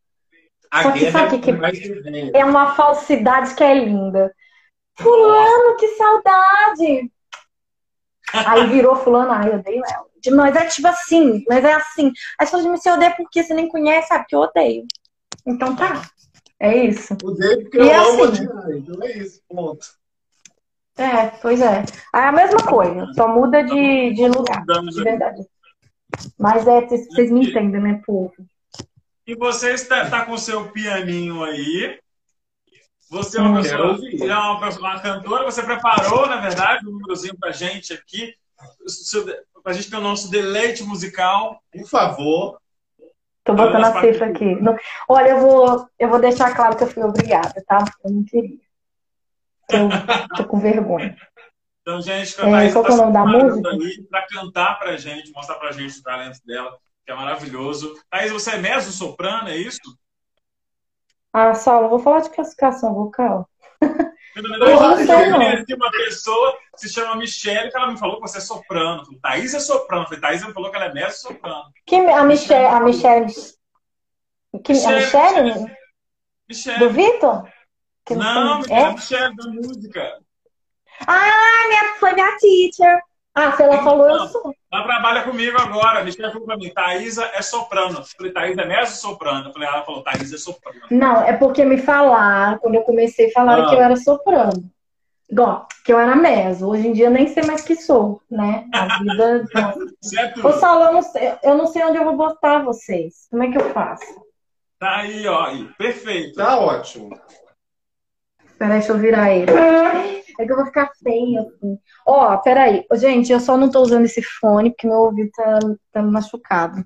Só 0.83 0.93
que 0.93 1.11
sabe 1.11 1.39
que, 1.41 1.53
que 1.53 2.31
é 2.33 2.45
uma 2.45 2.75
falsidade 2.77 3.55
que 3.55 3.65
é 3.65 3.75
linda. 3.75 4.33
Fulano, 4.97 5.77
que 5.77 5.89
saudade! 5.89 7.11
Aí 8.33 8.67
virou 8.69 8.95
fulano, 8.95 9.33
ai, 9.33 9.51
eu 9.51 9.59
odeio 9.59 9.83
ela. 9.85 10.37
Mas 10.37 10.55
é 10.55 10.67
tipo 10.67 10.87
assim, 10.87 11.45
mas 11.49 11.65
é 11.65 11.73
assim. 11.73 12.13
Aí 12.39 12.47
você 12.47 12.53
fala, 12.53 12.77
você 12.77 12.91
odeia 12.91 13.15
porque 13.17 13.43
você 13.43 13.55
nem 13.55 13.69
conhece, 13.69 14.09
sabe 14.09 14.27
que 14.29 14.37
eu 14.37 14.41
odeio. 14.41 14.85
Então 15.47 15.75
tá. 15.75 16.03
É 16.61 16.77
isso. 16.77 17.17
Odeio 17.25 17.63
porque 17.63 17.79
e 17.79 17.89
eu 17.89 18.01
assim, 18.01 18.13
amo 18.13 18.23
odiar, 18.25 18.71
então 18.73 19.03
é 19.03 19.13
isso, 19.19 19.41
ponto. 19.49 19.87
É, 21.01 21.29
pois 21.41 21.61
é. 21.63 21.83
É 22.15 22.19
a 22.19 22.33
mesma 22.33 22.63
coisa, 22.63 23.07
só 23.15 23.27
muda 23.27 23.65
de, 23.65 24.13
de 24.13 24.29
lugar, 24.29 24.63
de 24.67 25.03
verdade. 25.03 25.43
Mas 26.39 26.67
é, 26.67 26.83
vocês 26.83 27.31
me 27.31 27.49
entendem, 27.49 27.81
né, 27.81 28.03
povo? 28.05 28.35
E 29.27 29.35
você 29.35 29.73
está, 29.73 30.03
está 30.03 30.27
com 30.27 30.33
o 30.33 30.39
seu 30.39 30.71
pianinho 30.71 31.43
aí. 31.43 31.99
Você 33.11 33.39
é 33.39 33.41
uma, 33.41 33.63
pessoa, 33.63 33.99
é 34.05 34.37
uma, 34.37 34.69
uma 34.69 35.01
cantora, 35.01 35.45
você 35.45 35.63
preparou, 35.63 36.27
na 36.27 36.37
verdade, 36.37 36.87
um 36.87 36.93
númerozinho 36.93 37.37
pra 37.39 37.51
gente 37.51 37.93
aqui, 37.93 38.35
pra 39.63 39.73
gente 39.73 39.91
ter 39.91 39.97
o 39.97 40.03
nosso 40.03 40.31
deleite 40.31 40.83
musical. 40.85 41.63
Por 41.73 41.89
favor. 41.89 42.61
Tô 43.43 43.55
botando 43.55 43.85
a 43.85 44.01
cifra 44.01 44.27
aqui. 44.27 44.57
Olha, 45.09 45.31
eu 45.31 45.41
vou, 45.41 45.89
eu 45.99 46.09
vou 46.09 46.21
deixar 46.21 46.55
claro 46.55 46.77
que 46.77 46.85
eu 46.85 46.89
fui 46.89 47.03
obrigada, 47.03 47.65
tá? 47.67 47.85
Eu 48.05 48.11
não 48.11 48.25
queria. 48.25 48.59
Eu 49.77 50.37
tô 50.37 50.45
com 50.45 50.59
vergonha. 50.59 51.17
Então, 51.83 52.01
gente, 52.01 52.35
é, 52.41 52.73
qual 52.73 52.87
é 52.87 52.91
o 52.91 52.97
nome 52.97 53.13
da 53.13 53.25
música? 53.25 53.71
Para 54.11 54.27
cantar 54.27 54.79
pra 54.79 54.97
gente, 54.97 55.33
mostrar 55.33 55.57
pra 55.57 55.73
gente 55.73 55.99
o 55.99 56.03
talento 56.03 56.39
dela, 56.45 56.77
que 57.05 57.11
é 57.11 57.15
maravilhoso. 57.15 57.95
Thaís, 58.11 58.31
você 58.31 58.53
é 58.53 58.59
meso 58.59 58.93
soprano, 58.93 59.49
é 59.49 59.57
isso? 59.57 59.81
Ah, 61.33 61.55
Saulo, 61.55 61.89
vou 61.89 61.99
falar 61.99 62.21
de 62.21 62.31
classificação 62.31 62.95
vocal. 62.95 63.49
Eu 64.37 64.43
não 64.43 64.97
sei, 64.97 65.29
não. 65.31 65.77
uma 65.77 65.91
pessoa 65.91 66.57
que 66.73 66.81
se 66.81 66.89
chama 66.89 67.17
Michelle, 67.17 67.71
que 67.71 67.77
ela 67.77 67.91
me 67.91 67.99
falou 67.99 68.17
que 68.17 68.29
você 68.29 68.39
é 68.39 68.41
soprano. 68.41 69.03
Thaís 69.21 69.55
é 69.55 69.61
soprano. 69.61 70.05
Falei, 70.05 70.21
Thaís 70.21 70.47
me 70.47 70.53
falou 70.53 70.71
que 70.71 70.77
ela 70.77 70.87
é 70.87 70.93
meso 70.93 71.21
soprano. 71.21 71.65
Que, 71.85 71.97
a 71.97 72.25
Michelle. 72.25 72.67
A 72.67 72.81
Michelle. 72.81 73.27
Que, 74.63 74.73
Michelle, 74.73 74.97
a 74.97 75.43
Michelle? 75.43 75.77
Michelle. 76.49 76.79
Do 76.79 76.91
Vitor? 76.91 77.49
Não, 78.11 78.63
é? 78.69 78.85
a 78.85 78.93
Michelle 78.93 79.37
da 79.37 79.49
música. 79.49 80.19
Ah, 81.07 81.69
minha, 81.69 81.95
foi 81.99 82.13
minha 82.13 82.37
teacher. 82.37 83.01
Ah, 83.35 83.53
se 83.53 83.63
ela 83.63 83.75
então, 83.75 83.85
falou, 83.85 84.09
eu 84.09 84.27
sou. 84.27 84.55
Ela 84.73 84.85
trabalha 84.85 85.23
comigo 85.23 85.57
agora. 85.59 86.05
Michelle 86.05 86.33
falou 86.33 86.47
pra 86.47 86.57
mim, 86.57 86.71
Thaisa 86.71 87.31
é 87.33 87.43
soprano. 87.43 87.99
Eu 87.99 88.05
falei, 88.05 88.33
Thaisa 88.33 88.63
é 88.63 88.67
mesmo 88.67 88.97
soprano. 88.97 89.49
Eu 89.49 89.53
falei, 89.53 89.69
ela 89.69 89.85
falou, 89.85 90.03
Thaisa 90.03 90.35
é 90.35 90.39
soprano. 90.39 90.81
Não, 90.91 91.23
é 91.23 91.37
porque 91.37 91.65
me 91.65 91.79
falaram, 91.79 92.59
quando 92.59 92.75
eu 92.75 92.83
comecei, 92.83 93.31
falaram 93.31 93.67
ah. 93.67 93.69
que 93.69 93.75
eu 93.77 93.81
era 93.81 93.97
soprano. 93.97 94.71
Igual, 95.31 95.69
que 95.85 95.93
eu 95.93 95.99
era 95.99 96.17
meso. 96.17 96.67
Hoje 96.67 96.89
em 96.89 96.93
dia 96.93 97.07
eu 97.07 97.11
nem 97.11 97.29
sei 97.29 97.45
mais 97.45 97.63
que 97.63 97.77
sou, 97.77 98.21
né? 98.29 98.67
A 98.75 98.99
vida. 98.99 99.47
certo. 100.03 100.43
Ô, 100.47 100.53
Saulo, 100.55 100.87
eu 100.87 100.93
não, 100.93 101.03
sei, 101.03 101.35
eu 101.45 101.57
não 101.57 101.67
sei 101.69 101.85
onde 101.85 101.99
eu 101.99 102.05
vou 102.05 102.17
botar 102.17 102.65
vocês. 102.65 103.29
Como 103.31 103.45
é 103.45 103.51
que 103.51 103.57
eu 103.57 103.71
faço? 103.71 104.21
Tá 104.81 104.97
aí, 104.97 105.27
ó. 105.29 105.45
Aí. 105.45 105.65
Perfeito. 105.79 106.35
Tá 106.35 106.59
ótimo. 106.59 107.17
Peraí, 108.61 108.79
deixa 108.79 108.93
eu 108.93 108.99
virar 108.99 109.33
ele. 109.33 109.51
É 110.39 110.45
que 110.45 110.53
eu 110.53 110.57
vou 110.57 110.67
ficar 110.67 110.91
feia, 111.03 111.41
assim. 111.41 111.79
Ó, 112.07 112.37
peraí. 112.37 112.85
Gente, 112.93 113.33
eu 113.33 113.41
só 113.41 113.57
não 113.57 113.71
tô 113.71 113.81
usando 113.81 114.05
esse 114.05 114.21
fone 114.21 114.69
porque 114.69 114.87
meu 114.87 114.99
ouvido 114.99 115.31
tá, 115.35 115.59
tá 115.91 116.03
machucado. 116.03 116.85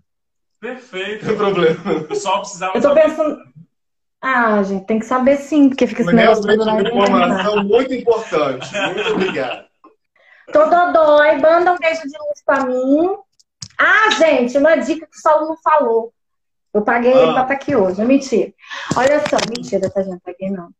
Perfeito. 0.60 1.24
Não 1.24 1.30
tem 1.30 1.36
problema. 1.36 2.04
Pessoal 2.04 2.42
precisava 2.42 2.76
Eu 2.76 2.80
tô 2.80 2.94
pensando... 2.94 3.38
Ah, 4.22 4.62
gente, 4.62 4.86
tem 4.86 5.00
que 5.00 5.04
saber 5.04 5.36
sim, 5.36 5.68
porque 5.68 5.88
fica 5.88 6.02
esse 6.02 6.12
negócio 6.12 6.46
todo 6.46 6.64
lá. 6.64 6.80
informação 6.80 7.64
muito 7.64 7.92
importante. 7.92 8.72
Muito 8.94 9.12
obrigado. 9.12 9.66
Tô 10.52 10.64
dodói, 10.66 11.38
manda 11.38 11.72
um 11.72 11.78
beijo 11.78 12.02
de 12.02 12.16
luz 12.18 12.42
pra 12.46 12.64
mim. 12.64 13.16
Ah, 13.78 14.10
gente, 14.12 14.56
uma 14.56 14.76
dica 14.76 15.06
que 15.06 15.16
o 15.16 15.20
Saulo 15.20 15.48
não 15.48 15.56
falou. 15.56 16.12
Eu 16.72 16.82
paguei 16.82 17.12
ah. 17.12 17.16
ele 17.16 17.32
pra 17.32 17.42
estar 17.42 17.46
tá 17.46 17.54
aqui 17.54 17.74
hoje. 17.74 18.00
É 18.00 18.04
mentira. 18.04 18.52
Olha 18.96 19.20
só, 19.28 19.36
mentira, 19.50 19.90
tá, 19.90 20.02
gente? 20.02 20.20
Paguei 20.20 20.50
não. 20.50 20.70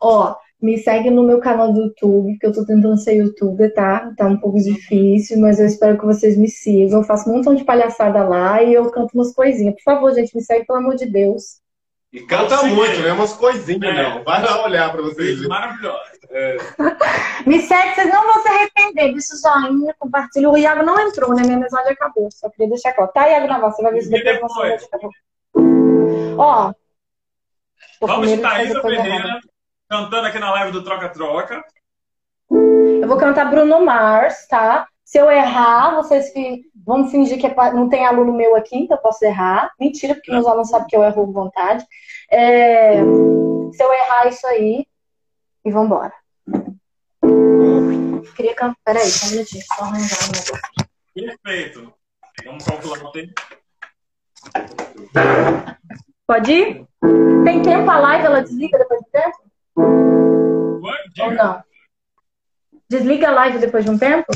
Ó, 0.00 0.34
me 0.60 0.76
segue 0.76 1.08
no 1.08 1.22
meu 1.22 1.38
canal 1.38 1.72
do 1.72 1.82
YouTube, 1.82 2.36
que 2.38 2.46
eu 2.46 2.52
tô 2.52 2.64
tentando 2.64 2.96
ser 2.98 3.14
youtuber, 3.14 3.72
tá? 3.72 4.12
Tá 4.16 4.26
um 4.26 4.36
pouco 4.36 4.58
difícil, 4.58 5.38
mas 5.38 5.60
eu 5.60 5.66
espero 5.66 5.96
que 5.96 6.04
vocês 6.04 6.36
me 6.36 6.48
sigam. 6.48 6.98
Eu 7.00 7.04
faço 7.04 7.30
um 7.30 7.36
montão 7.36 7.54
de 7.54 7.64
palhaçada 7.64 8.24
lá 8.24 8.60
e 8.62 8.74
eu 8.74 8.90
canto 8.90 9.14
umas 9.14 9.32
coisinhas. 9.32 9.74
Por 9.76 9.82
favor, 9.82 10.12
gente, 10.12 10.34
me 10.34 10.42
segue, 10.42 10.66
pelo 10.66 10.80
amor 10.80 10.96
de 10.96 11.06
Deus. 11.06 11.60
E 12.12 12.20
canta 12.22 12.62
muito, 12.64 13.00
né? 13.02 13.12
Umas 13.12 13.34
coisinhas, 13.34 13.96
é. 13.96 14.02
não. 14.02 14.24
Vai 14.24 14.42
lá 14.42 14.64
olhar 14.64 14.90
pra 14.90 15.02
vocês. 15.02 15.46
Maravilhoso. 15.46 15.98
É. 16.30 16.56
me 17.46 17.60
segue, 17.60 17.94
vocês 17.94 18.12
não 18.12 18.26
vão 18.26 18.42
se 18.42 18.48
arrepender. 18.48 19.12
Deixa 19.12 19.34
o 19.34 19.38
joinha, 19.38 19.94
compartilha. 19.96 20.50
O 20.50 20.56
Iago 20.56 20.82
não 20.82 20.98
entrou, 20.98 21.34
né? 21.36 21.42
Minha 21.42 21.58
mensagem 21.58 21.92
acabou. 21.92 22.28
Só 22.32 22.50
queria 22.50 22.70
deixar 22.70 22.94
claro. 22.94 23.12
Tá, 23.12 23.28
Iago, 23.28 23.46
na 23.46 23.60
voz. 23.60 23.76
Você 23.76 23.82
vai 23.82 23.92
ver 23.92 24.02
se 24.02 24.10
depois, 24.10 24.34
depois. 24.34 24.82
você 24.82 24.88
vai 24.90 26.34
Ó. 26.36 26.72
Vamos 28.00 28.28
de 28.28 28.38
Thaisa 28.38 28.80
Ferreira 28.80 29.40
cantando 29.88 30.26
aqui 30.26 30.38
na 30.38 30.50
live 30.50 30.72
do 30.72 30.84
Troca 30.84 31.08
Troca. 31.08 31.64
Eu 32.50 33.08
vou 33.08 33.16
cantar 33.16 33.50
Bruno 33.50 33.84
Mars, 33.84 34.46
tá? 34.46 34.86
Se 35.04 35.18
eu 35.18 35.30
errar, 35.30 35.94
vocês 35.94 36.30
vão 36.84 37.08
fingir 37.08 37.40
que 37.40 37.46
é... 37.46 37.72
não 37.72 37.88
tem 37.88 38.04
aluno 38.04 38.32
meu 38.32 38.54
aqui, 38.54 38.76
então 38.76 38.96
eu 38.96 39.02
posso 39.02 39.24
errar. 39.24 39.72
Mentira, 39.80 40.14
porque 40.14 40.30
meus 40.30 40.46
alunos 40.46 40.68
sabem 40.68 40.86
que 40.86 40.96
eu 40.96 41.02
erro 41.02 41.26
com 41.26 41.32
vontade. 41.32 41.84
É... 42.30 42.96
Se 43.72 43.82
eu 43.82 43.92
errar 43.92 44.28
isso 44.28 44.46
aí, 44.46 44.86
e 45.64 45.70
vambora. 45.70 46.12
Queria 48.36 48.54
cantar. 48.54 48.76
Peraí, 48.84 49.06
só 49.06 49.26
um 49.26 49.30
minutinho, 49.30 49.64
só 49.66 49.84
arranjar 49.84 50.18
um 50.24 50.32
negócio. 50.32 50.88
Perfeito. 51.14 51.94
Vamos 52.44 52.64
calcular 52.64 53.04
o 53.04 53.12
tempo. 53.12 53.32
Pode 56.26 56.52
ir? 56.52 56.86
Tem 57.44 57.62
tempo 57.62 57.90
a 57.90 57.98
live, 57.98 58.26
ela 58.26 58.42
desliga 58.42 58.78
depois 58.78 59.00
do 59.00 59.10
tempo? 59.10 59.47
Ou 59.78 61.32
não? 61.32 61.62
Desliga 62.88 63.28
a 63.28 63.32
live 63.32 63.58
depois 63.58 63.84
de 63.84 63.90
um 63.90 63.98
tempo? 63.98 64.32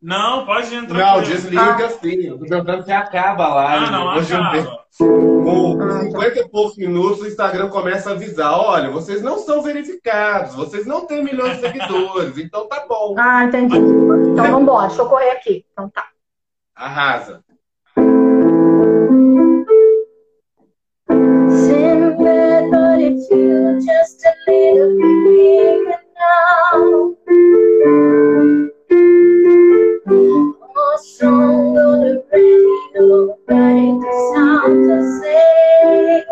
Não, 0.00 0.44
pode 0.44 0.74
entrar. 0.74 1.16
Não, 1.16 1.22
desliga 1.22 1.86
ah. 1.86 1.90
sim. 1.90 2.26
Eu 2.26 2.38
tô 2.38 2.46
perguntando 2.46 2.84
se 2.84 2.90
acaba 2.90 3.44
a 3.44 3.54
live. 3.54 3.84
Ah, 3.86 3.90
não, 3.90 4.10
acaba. 4.10 4.82
Com 4.98 6.00
50 6.00 6.40
e 6.40 6.48
poucos 6.48 6.76
minutos, 6.76 7.20
o 7.20 7.26
Instagram 7.26 7.68
começa 7.68 8.10
a 8.10 8.12
avisar: 8.14 8.52
olha, 8.52 8.90
vocês 8.90 9.22
não 9.22 9.38
são 9.38 9.62
verificados, 9.62 10.56
vocês 10.56 10.86
não 10.86 11.06
têm 11.06 11.22
milhões 11.22 11.54
de 11.54 11.60
seguidores, 11.60 12.36
então 12.36 12.66
tá 12.66 12.84
bom. 12.88 13.14
Ah, 13.16 13.44
entendi. 13.44 13.76
Então 13.76 14.50
vambora, 14.50 14.88
deixa 14.88 15.02
eu 15.02 15.08
correr 15.08 15.30
aqui. 15.30 15.64
Então 15.72 15.88
tá. 15.88 16.08
Arrasa. 16.74 17.44
Just 23.28 24.24
a 24.26 24.34
little 24.48 24.90
bit 24.98 25.16
bigger 25.26 26.02
now. 26.18 27.14
More 30.74 30.98
song 30.98 31.78
on 31.78 32.00
the 32.00 32.24
radio, 32.32 33.38
writing 33.48 34.00
the 34.00 34.12
sound 34.34 34.88
to 34.88 34.96
say. 35.20 36.24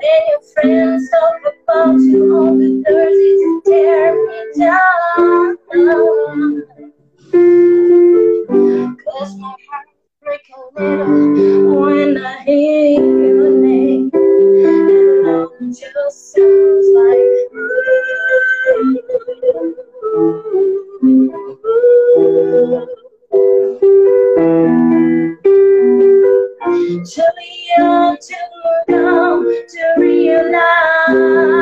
When 0.00 0.22
your 0.28 0.42
friends 0.54 1.10
talk 1.10 1.40
about 1.62 2.00
you 2.00 2.36
on 2.36 2.58
the 2.58 3.62
tear 3.64 4.14
me 4.26 4.40
down. 4.58 5.56
Cause 9.04 9.36
my 9.38 9.54
heart 9.70 9.87
break 10.28 10.50
a 10.54 10.80
little 10.80 11.80
when 11.80 12.18
I 12.18 12.44
hear 12.44 13.00
your 13.00 13.50
name. 13.50 14.10
And 14.12 15.24
love 15.24 15.52
just 15.70 16.34
sounds 16.34 16.88
like 16.94 17.18
Ooh, 22.16 22.86
Too 27.04 27.22
young 27.78 28.16
to 28.18 28.36
come 28.88 29.44
to 29.46 29.94
realize 29.98 31.57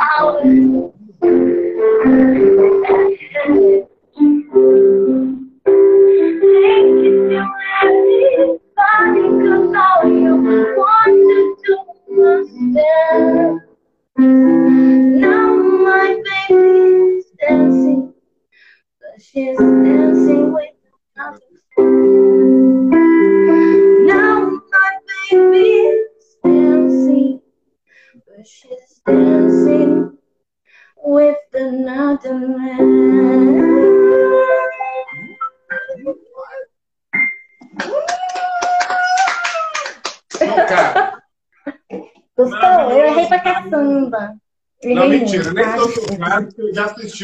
power 0.00 0.69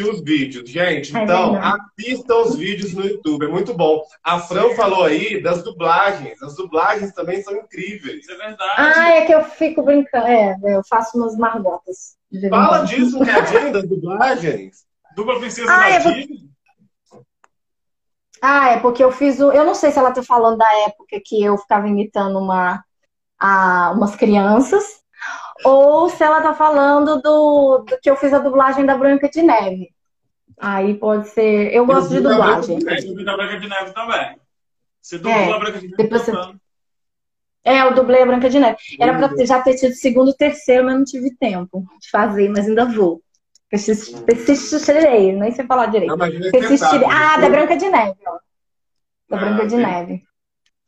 eu 0.00 0.06
já 0.06 0.10
assisti 0.12 0.20
os 0.20 0.20
vídeos. 0.24 0.70
Gente, 0.70 1.16
É 1.16 1.22
então, 1.22 1.52
verdade. 1.52 1.82
assistam 1.98 2.34
os 2.42 2.56
vídeos 2.56 2.94
no 2.94 3.04
YouTube, 3.04 3.44
é 3.46 3.48
muito 3.48 3.74
bom. 3.74 4.02
A 4.22 4.38
Fran 4.40 4.74
falou 4.74 5.04
aí 5.04 5.42
das 5.42 5.62
dublagens. 5.62 6.42
As 6.42 6.54
dublagens 6.56 7.12
também 7.12 7.42
são 7.42 7.54
incríveis. 7.56 8.20
Isso 8.20 8.32
é 8.32 8.36
verdade. 8.36 8.72
Ah, 8.98 9.10
é 9.16 9.26
que 9.26 9.32
eu 9.34 9.44
fico 9.44 9.82
brincando. 9.82 10.26
É, 10.26 10.56
eu 10.64 10.82
faço 10.88 11.16
umas 11.18 11.36
margotas. 11.36 12.16
Fala 12.50 12.84
disso, 12.84 13.18
Cadinho, 13.24 13.72
das 13.72 13.88
dublagens. 13.88 14.84
Dupla 15.14 15.38
princesa 15.40 15.72
Ah, 15.72 15.80
da 15.80 15.90
eu 15.96 16.00
vou- 16.02 16.12
Disney. 16.12 16.46
Ah, 18.42 18.68
é 18.70 18.80
porque 18.80 19.02
eu 19.02 19.10
fiz 19.10 19.40
o. 19.40 19.50
Eu 19.50 19.64
não 19.64 19.74
sei 19.74 19.90
se 19.90 19.98
ela 19.98 20.12
tá 20.12 20.22
falando 20.22 20.58
da 20.58 20.70
época 20.86 21.18
que 21.24 21.42
eu 21.42 21.56
ficava 21.56 21.88
imitando 21.88 22.38
uma, 22.38 22.84
a, 23.38 23.92
umas 23.96 24.14
crianças, 24.14 25.00
ou 25.64 26.08
se 26.10 26.22
ela 26.22 26.40
tá 26.40 26.54
falando 26.54 27.20
do, 27.20 27.78
do 27.88 27.98
que 28.00 28.08
eu 28.10 28.16
fiz 28.16 28.32
a 28.32 28.38
dublagem 28.38 28.84
da 28.86 28.96
Branca 28.96 29.28
de 29.28 29.42
Neve. 29.42 29.90
Aí 30.58 30.94
pode 30.94 31.28
ser. 31.28 31.72
Eu 31.72 31.84
gosto 31.86 32.08
de 32.10 32.20
dublagem. 32.20 32.78
de 32.78 32.84
Neve. 32.84 33.08
Eu 33.08 33.14
vi 33.16 33.24
da 33.24 33.36
Branca 33.36 33.58
de 33.60 33.68
Neve 33.68 33.92
também. 33.92 34.36
Você 35.00 35.16
É, 35.16 35.18
dublou 35.18 35.54
a 35.54 35.58
Branca 35.58 35.78
de 35.78 35.88
Neve 35.88 36.02
depois 36.02 36.22
você-. 36.22 36.32
É, 37.64 37.82
eu 37.82 37.94
dublei 37.94 38.22
a 38.22 38.26
Branca 38.26 38.48
de 38.48 38.58
Neve. 38.58 38.78
Era 38.98 39.16
pra 39.18 39.28
ter- 39.28 39.46
já 39.46 39.60
ter 39.60 39.74
tido 39.74 39.92
segundo 39.94 40.30
e 40.30 40.36
terceiro, 40.36 40.84
mas 40.84 40.94
não 40.96 41.04
tive 41.04 41.34
tempo 41.36 41.84
de 42.00 42.10
fazer, 42.10 42.48
mas 42.48 42.66
ainda 42.66 42.84
vou. 42.86 43.20
Persist- 43.68 44.20
Persistirei, 44.24 45.32
nem 45.32 45.50
sei 45.52 45.66
falar 45.66 45.86
direito. 45.86 46.14
É 46.14 46.50
Persistirei. 46.52 47.08
Ah, 47.10 47.36
da 47.36 47.48
Branca 47.50 47.76
de 47.76 47.88
Neve, 47.88 48.16
ó. 48.26 48.38
Da 49.28 49.36
Ah, 49.36 49.40
Branca 49.40 49.66
de. 49.66 49.76
Neve. 49.76 50.22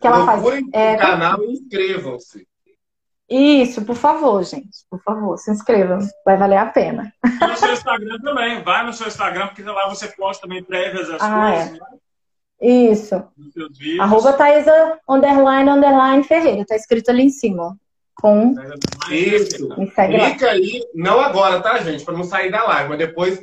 Que 0.00 0.06
ela 0.06 0.24
faz. 0.24 0.42
É, 0.72 0.96
canal 0.96 1.42
e 1.42 1.52
inscrevam-se. 1.54 2.46
Isso, 3.30 3.84
por 3.84 3.94
favor, 3.96 4.42
gente. 4.42 4.78
Por 4.90 5.02
favor, 5.02 5.36
se 5.36 5.50
inscrevam. 5.50 5.98
Vai 6.24 6.36
valer 6.36 6.56
a 6.56 6.66
pena. 6.66 7.12
E 7.24 7.46
no 7.46 7.56
seu 7.56 7.72
Instagram 7.72 8.18
também. 8.20 8.62
Vai 8.62 8.86
no 8.86 8.92
seu 8.92 9.06
Instagram, 9.06 9.48
porque 9.48 9.62
lá 9.62 9.88
você 9.88 10.08
posta 10.08 10.42
também 10.46 10.62
prévias 10.64 11.10
as 11.10 11.20
Ah, 11.22 11.52
coisas, 11.52 11.72
né? 11.72 11.86
Isso. 12.60 13.22
Arroba 14.00 14.32
Thaisa 14.32 14.98
underline, 15.08 15.68
underline 15.70 16.24
Ferreira. 16.24 16.64
Tá 16.66 16.74
escrito 16.74 17.10
ali 17.10 17.22
em 17.24 17.30
cima. 17.30 17.62
ó. 17.64 17.72
Com. 18.20 18.52
Isso. 19.10 19.68
Me 19.78 19.86
lá. 20.18 20.30
Clica 20.30 20.50
aí, 20.50 20.82
não 20.92 21.20
agora, 21.20 21.60
tá, 21.60 21.78
gente? 21.78 22.04
Pra 22.04 22.14
não 22.14 22.24
sair 22.24 22.50
da 22.50 22.64
live, 22.64 22.88
mas 22.88 22.98
depois, 22.98 23.38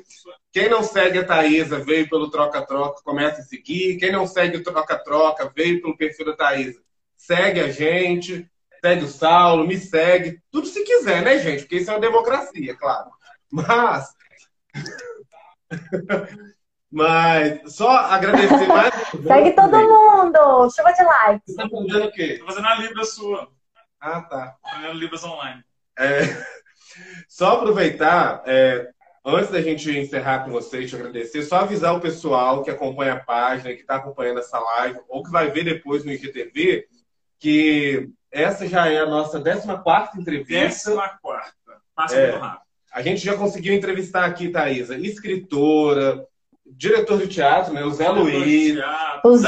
quem 0.52 0.68
não 0.68 0.84
segue 0.84 1.20
a 1.20 1.24
Thaisa, 1.26 1.80
veio 1.80 2.10
pelo 2.10 2.30
Troca-Troca, 2.30 3.02
começa 3.06 3.40
a 3.40 3.44
seguir. 3.44 3.96
Quem 3.98 4.12
não 4.12 4.28
segue 4.28 4.58
o 4.58 4.64
Troca-Troca, 4.64 5.50
veio 5.56 5.82
pelo 5.82 5.96
perfil 5.96 6.26
da 6.26 6.36
Thaisa, 6.36 6.78
segue 7.16 7.62
a 7.62 7.70
gente, 7.70 8.46
segue 8.86 9.04
o 9.04 9.08
Saulo, 9.08 9.66
me 9.66 9.78
segue. 9.78 10.40
Tudo 10.52 10.68
se 10.68 10.84
quiser, 10.84 11.24
né, 11.24 11.40
gente? 11.40 11.62
Porque 11.62 11.78
isso 11.78 11.90
é 11.90 11.94
uma 11.94 12.00
democracia, 12.00 12.76
claro. 12.76 13.10
Mas. 13.52 14.14
Mas 16.92 17.76
só 17.76 17.90
agradecer 17.90 18.68
mais. 18.68 18.94
Segue 19.12 19.52
todo 19.54 19.76
gente. 19.76 19.90
mundo. 19.90 20.70
Chuva 20.70 20.94
de 20.94 21.04
likes. 21.04 21.42
Você 21.48 21.56
tá 21.56 21.68
fazendo 21.70 22.06
o 22.06 22.12
quê? 22.12 22.38
Tô 22.40 22.46
fazendo 22.46 22.68
a 22.68 22.76
Libra 22.76 23.04
sua. 23.04 23.50
Ah, 24.00 24.22
tá. 24.22 24.56
Fazendo 24.64 24.94
Libras 24.94 25.24
online. 25.24 25.64
É, 25.98 26.20
só 27.28 27.56
aproveitar, 27.56 28.44
é, 28.46 28.88
antes 29.26 29.50
da 29.50 29.62
gente 29.62 29.90
encerrar 29.98 30.46
com 30.46 30.52
vocês, 30.52 30.90
te 30.90 30.96
agradecer, 30.96 31.42
só 31.42 31.58
avisar 31.58 31.96
o 31.96 32.00
pessoal 32.00 32.64
que 32.64 32.70
acompanha 32.70 33.14
a 33.14 33.20
página, 33.20 33.74
que 33.74 33.82
está 33.82 33.96
acompanhando 33.96 34.40
essa 34.40 34.60
live, 34.60 35.00
ou 35.10 35.24
que 35.24 35.32
vai 35.32 35.50
ver 35.50 35.66
depois 35.66 36.06
no 36.06 36.14
IGTV, 36.14 36.88
que 37.40 38.10
essa 38.32 38.68
já 38.68 38.88
é 38.88 39.00
a 39.00 39.06
nossa 39.06 39.42
14 39.42 40.20
entrevista. 40.20 40.54
Décima 40.90 41.10
quarta. 41.22 41.54
Passa 41.96 42.16
É. 42.16 42.32
muito 42.32 42.42
rápido. 42.44 42.66
A 42.94 43.02
gente 43.02 43.24
já 43.26 43.36
conseguiu 43.36 43.74
entrevistar 43.74 44.26
aqui, 44.26 44.50
Thaisa, 44.50 44.98
escritora, 44.98 46.26
diretor 46.66 47.18
de 47.20 47.28
teatro, 47.28 47.74
né, 47.74 47.84
o 47.84 47.92
Zé 47.92 48.10
Luiz, 48.10 48.74
Teatro, 48.76 49.30
O 49.32 49.38
Zé. 49.38 49.48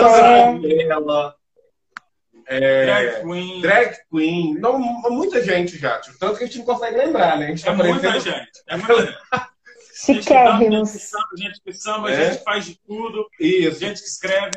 é, 2.46 2.86
Drag 2.86 3.22
Queen. 3.24 3.62
drag 3.62 3.96
queen, 4.12 4.54
não, 4.60 4.78
muita 4.80 5.44
gente 5.44 5.78
já, 5.78 6.00
tipo, 6.00 6.18
tanto 6.18 6.38
que 6.38 6.44
a 6.44 6.48
gente 6.48 6.60
não 6.60 6.66
consegue 6.66 6.98
lembrar, 6.98 7.38
né? 7.38 7.48
A 7.48 7.50
gente 7.50 7.64
É 7.64 7.66
tá 7.66 7.74
muita 7.74 8.08
parecendo 8.08 8.36
gente. 8.38 8.52
É 8.68 8.78
muita 8.78 9.06
gente. 9.06 9.18
Gente 10.06 10.28
que 10.28 10.34
dança, 10.36 10.60
Chiquérrimos. 10.60 10.92
Gente 10.92 10.94
que 10.94 11.00
samba, 11.00 11.28
gente 11.38 11.62
que 11.66 11.74
samba, 11.74 12.12
É. 12.12 12.26
gente 12.26 12.38
que 12.38 12.44
faz 12.44 12.66
de 12.66 12.80
tudo, 12.86 13.28
Isso. 13.40 13.80
gente 13.80 14.00
que 14.00 14.08
escreve. 14.08 14.52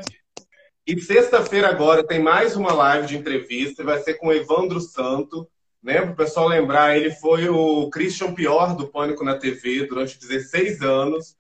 E 0.86 1.00
sexta-feira 1.00 1.68
agora 1.68 2.02
tem 2.02 2.18
mais 2.18 2.56
uma 2.56 2.72
live 2.72 3.06
de 3.06 3.16
entrevista, 3.16 3.84
vai 3.84 4.00
ser 4.00 4.14
com 4.14 4.28
o 4.28 4.32
Evandro 4.32 4.80
Santo, 4.80 5.48
né? 5.82 6.00
Para 6.00 6.12
o 6.12 6.16
pessoal 6.16 6.48
lembrar, 6.48 6.96
ele 6.96 7.10
foi 7.10 7.48
o 7.48 7.88
Christian 7.90 8.34
Pior 8.34 8.76
do 8.76 8.88
Pânico 8.88 9.24
na 9.24 9.38
TV 9.38 9.86
durante 9.86 10.18
16 10.18 10.82
anos. 10.82 11.34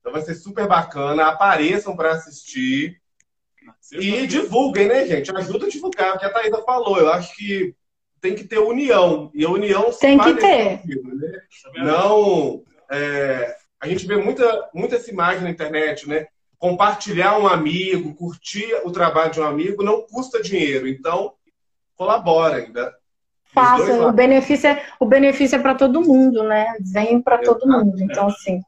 Então 0.00 0.12
vai 0.12 0.22
ser 0.22 0.34
super 0.34 0.66
bacana. 0.66 1.26
Apareçam 1.26 1.96
para 1.96 2.12
assistir 2.12 3.00
e 3.92 4.26
divulguem, 4.26 4.88
né, 4.88 5.06
gente? 5.06 5.34
Ajuda 5.34 5.66
a 5.66 5.70
divulgar, 5.70 6.14
o 6.14 6.18
que 6.18 6.24
a 6.24 6.30
Thaisa 6.30 6.62
falou. 6.62 6.98
Eu 6.98 7.12
acho 7.12 7.34
que 7.36 7.74
tem 8.20 8.34
que 8.34 8.44
ter 8.44 8.58
união. 8.58 9.30
E 9.34 9.44
a 9.44 9.50
união 9.50 9.92
se 9.92 10.00
Tem 10.00 10.18
que 10.18 10.34
ter. 10.34 10.78
sentido, 10.80 11.14
né? 11.14 11.40
Não. 11.76 12.62
é, 12.90 13.56
a 13.80 13.86
gente 13.88 14.06
vê 14.06 14.16
muita, 14.16 14.70
muita 14.72 14.96
essa 14.96 15.10
imagem 15.10 15.42
na 15.42 15.50
internet, 15.50 16.08
né? 16.08 16.26
Compartilhar 16.64 17.38
um 17.38 17.46
amigo, 17.46 18.14
curtir 18.14 18.74
o 18.84 18.90
trabalho 18.90 19.30
de 19.30 19.38
um 19.38 19.44
amigo 19.44 19.82
não 19.82 20.00
custa 20.00 20.40
dinheiro. 20.40 20.88
Então, 20.88 21.34
colaborem. 21.94 22.72
Né? 22.72 22.84
Dos 22.84 22.94
Faça. 23.52 24.06
O 24.08 24.10
benefício 24.10 24.70
é, 24.70 24.82
o 24.98 25.04
benefício 25.04 25.56
é 25.56 25.58
para 25.58 25.74
todo 25.74 26.00
mundo, 26.00 26.42
né? 26.42 26.74
Vem 26.80 27.20
para 27.20 27.36
todo 27.36 27.68
mundo. 27.68 28.02
Então, 28.02 28.28
assim, 28.28 28.62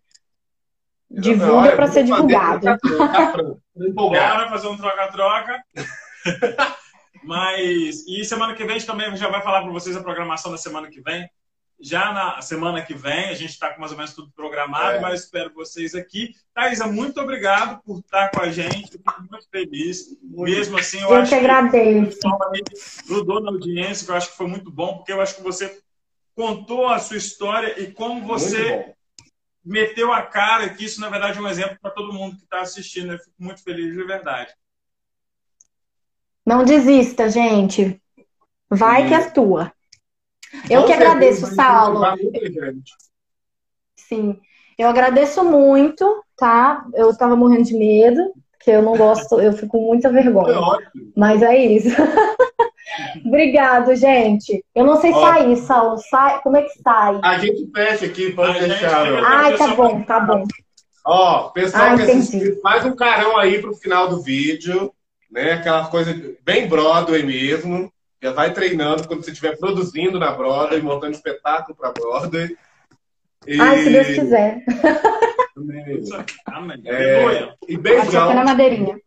divulga 1.10 1.74
para 1.74 1.86
ser 1.86 2.04
divulgado. 2.04 2.66
Ela 4.14 4.36
vai 4.36 4.50
fazer 4.50 4.68
um 4.68 4.76
troca-troca. 4.76 5.64
Mas, 7.24 8.06
e 8.06 8.22
semana 8.26 8.52
que 8.52 8.62
vem 8.62 8.76
a 8.76 8.78
gente 8.78 8.86
também 8.86 9.16
já 9.16 9.30
vai 9.30 9.40
falar 9.40 9.62
para 9.62 9.72
vocês 9.72 9.96
a 9.96 10.02
programação 10.02 10.52
da 10.52 10.58
semana 10.58 10.90
que 10.90 11.00
vem. 11.00 11.26
Já 11.78 12.12
na 12.12 12.40
semana 12.40 12.80
que 12.80 12.94
vem, 12.94 13.28
a 13.28 13.34
gente 13.34 13.50
está 13.50 13.72
com 13.72 13.80
mais 13.80 13.92
ou 13.92 13.98
menos 13.98 14.14
tudo 14.14 14.32
programado, 14.32 14.96
é. 14.96 15.00
mas 15.00 15.24
espero 15.24 15.52
vocês 15.52 15.94
aqui. 15.94 16.34
Thaisa, 16.54 16.86
muito 16.86 17.20
obrigado 17.20 17.82
por 17.82 17.98
estar 17.98 18.30
com 18.30 18.40
a 18.40 18.50
gente. 18.50 18.92
Fico 18.92 19.26
muito 19.30 19.48
feliz. 19.50 20.16
Mesmo 20.22 20.78
assim, 20.78 21.00
eu, 21.00 21.10
eu 21.10 21.16
acho 21.16 21.28
que 21.28 21.34
agradeço. 21.34 22.18
que 22.18 23.08
grudou 23.08 23.40
na 23.42 23.50
audiência, 23.50 24.06
que 24.06 24.10
eu 24.10 24.16
acho 24.16 24.30
que 24.30 24.36
foi 24.36 24.46
muito 24.46 24.70
bom, 24.70 24.96
porque 24.96 25.12
eu 25.12 25.20
acho 25.20 25.36
que 25.36 25.42
você 25.42 25.78
contou 26.34 26.88
a 26.88 26.98
sua 26.98 27.18
história 27.18 27.78
e 27.80 27.92
como 27.92 28.26
você 28.26 28.94
meteu 29.64 30.12
a 30.12 30.22
cara, 30.22 30.68
que 30.70 30.84
isso, 30.84 31.00
na 31.00 31.10
verdade, 31.10 31.38
é 31.38 31.42
um 31.42 31.48
exemplo 31.48 31.76
para 31.82 31.90
todo 31.90 32.12
mundo 32.12 32.36
que 32.36 32.44
está 32.44 32.60
assistindo. 32.60 33.12
Eu 33.12 33.18
fico 33.18 33.34
muito 33.38 33.62
feliz 33.62 33.92
de 33.92 34.04
verdade. 34.04 34.54
Não 36.46 36.64
desista, 36.64 37.28
gente. 37.28 38.00
Vai 38.70 39.02
Sim. 39.02 39.08
que 39.08 39.14
é 39.14 39.30
tua. 39.30 39.72
Eu 40.70 40.82
Com 40.82 40.86
que 40.86 40.92
agradeço, 40.92 41.46
Saulo. 41.54 42.00
Sim. 43.96 44.38
Eu 44.78 44.88
agradeço 44.88 45.44
muito, 45.44 46.22
tá? 46.36 46.84
Eu 46.94 47.10
estava 47.10 47.34
morrendo 47.34 47.64
de 47.64 47.74
medo, 47.74 48.32
que 48.60 48.70
eu 48.70 48.82
não 48.82 48.96
gosto, 48.96 49.40
eu 49.40 49.52
fico 49.52 49.78
com 49.78 49.86
muita 49.86 50.10
vergonha. 50.10 50.58
Mas 51.16 51.42
é 51.42 51.56
isso. 51.56 51.88
Obrigado, 53.24 53.94
gente. 53.94 54.64
Eu 54.74 54.84
não 54.84 55.00
sei 55.00 55.12
sair, 55.12 55.56
Saulo. 55.56 55.98
Sai... 55.98 56.40
Como 56.42 56.56
é 56.56 56.62
que 56.62 56.82
sai? 56.82 57.18
A 57.22 57.38
gente 57.38 57.70
fecha 57.74 58.06
aqui, 58.06 58.32
pode 58.32 58.58
a 58.58 58.60
deixar. 58.60 59.06
Ai, 59.24 59.56
tá 59.56 59.74
bom, 59.74 60.02
tá 60.02 60.20
bom. 60.20 60.44
Ó, 61.04 61.50
pessoal 61.50 61.90
ah, 61.90 61.96
que 61.96 62.02
assistiu, 62.02 62.60
faz 62.60 62.84
um 62.84 62.96
carão 62.96 63.36
aí 63.38 63.60
pro 63.60 63.76
final 63.76 64.08
do 64.08 64.20
vídeo, 64.20 64.92
né? 65.30 65.52
Aquela 65.52 65.86
coisa 65.86 66.12
bem 66.44 66.66
Broadway 66.66 67.22
mesmo. 67.22 67.92
Já 68.26 68.32
vai 68.32 68.52
treinando 68.52 69.06
quando 69.06 69.22
você 69.22 69.30
estiver 69.30 69.56
produzindo 69.56 70.18
na 70.18 70.32
Broadway, 70.32 70.82
montando 70.82 71.12
espetáculo 71.12 71.76
para 71.76 71.92
Broadway. 71.92 72.56
E... 73.46 73.60
Ai, 73.60 73.84
se 73.84 73.90
Deus 73.90 74.06
quiser. 74.08 74.64
Amém. 76.44 76.82
É... 76.86 77.54
E 77.68 77.76
beijão. 77.76 78.34
na 78.34 78.42
madeirinha. 78.42 78.98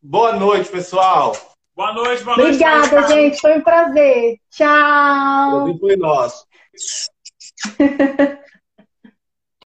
Boa 0.00 0.36
noite, 0.36 0.70
pessoal. 0.70 1.36
Boa 1.74 1.92
noite, 1.92 2.22
boa 2.22 2.36
noite. 2.36 2.62
Obrigada, 2.62 3.08
gente. 3.08 3.40
Foi 3.40 3.58
um 3.58 3.62
prazer. 3.62 4.38
Tchau. 4.48 5.76
Foi 5.80 5.96
nosso. 5.96 6.46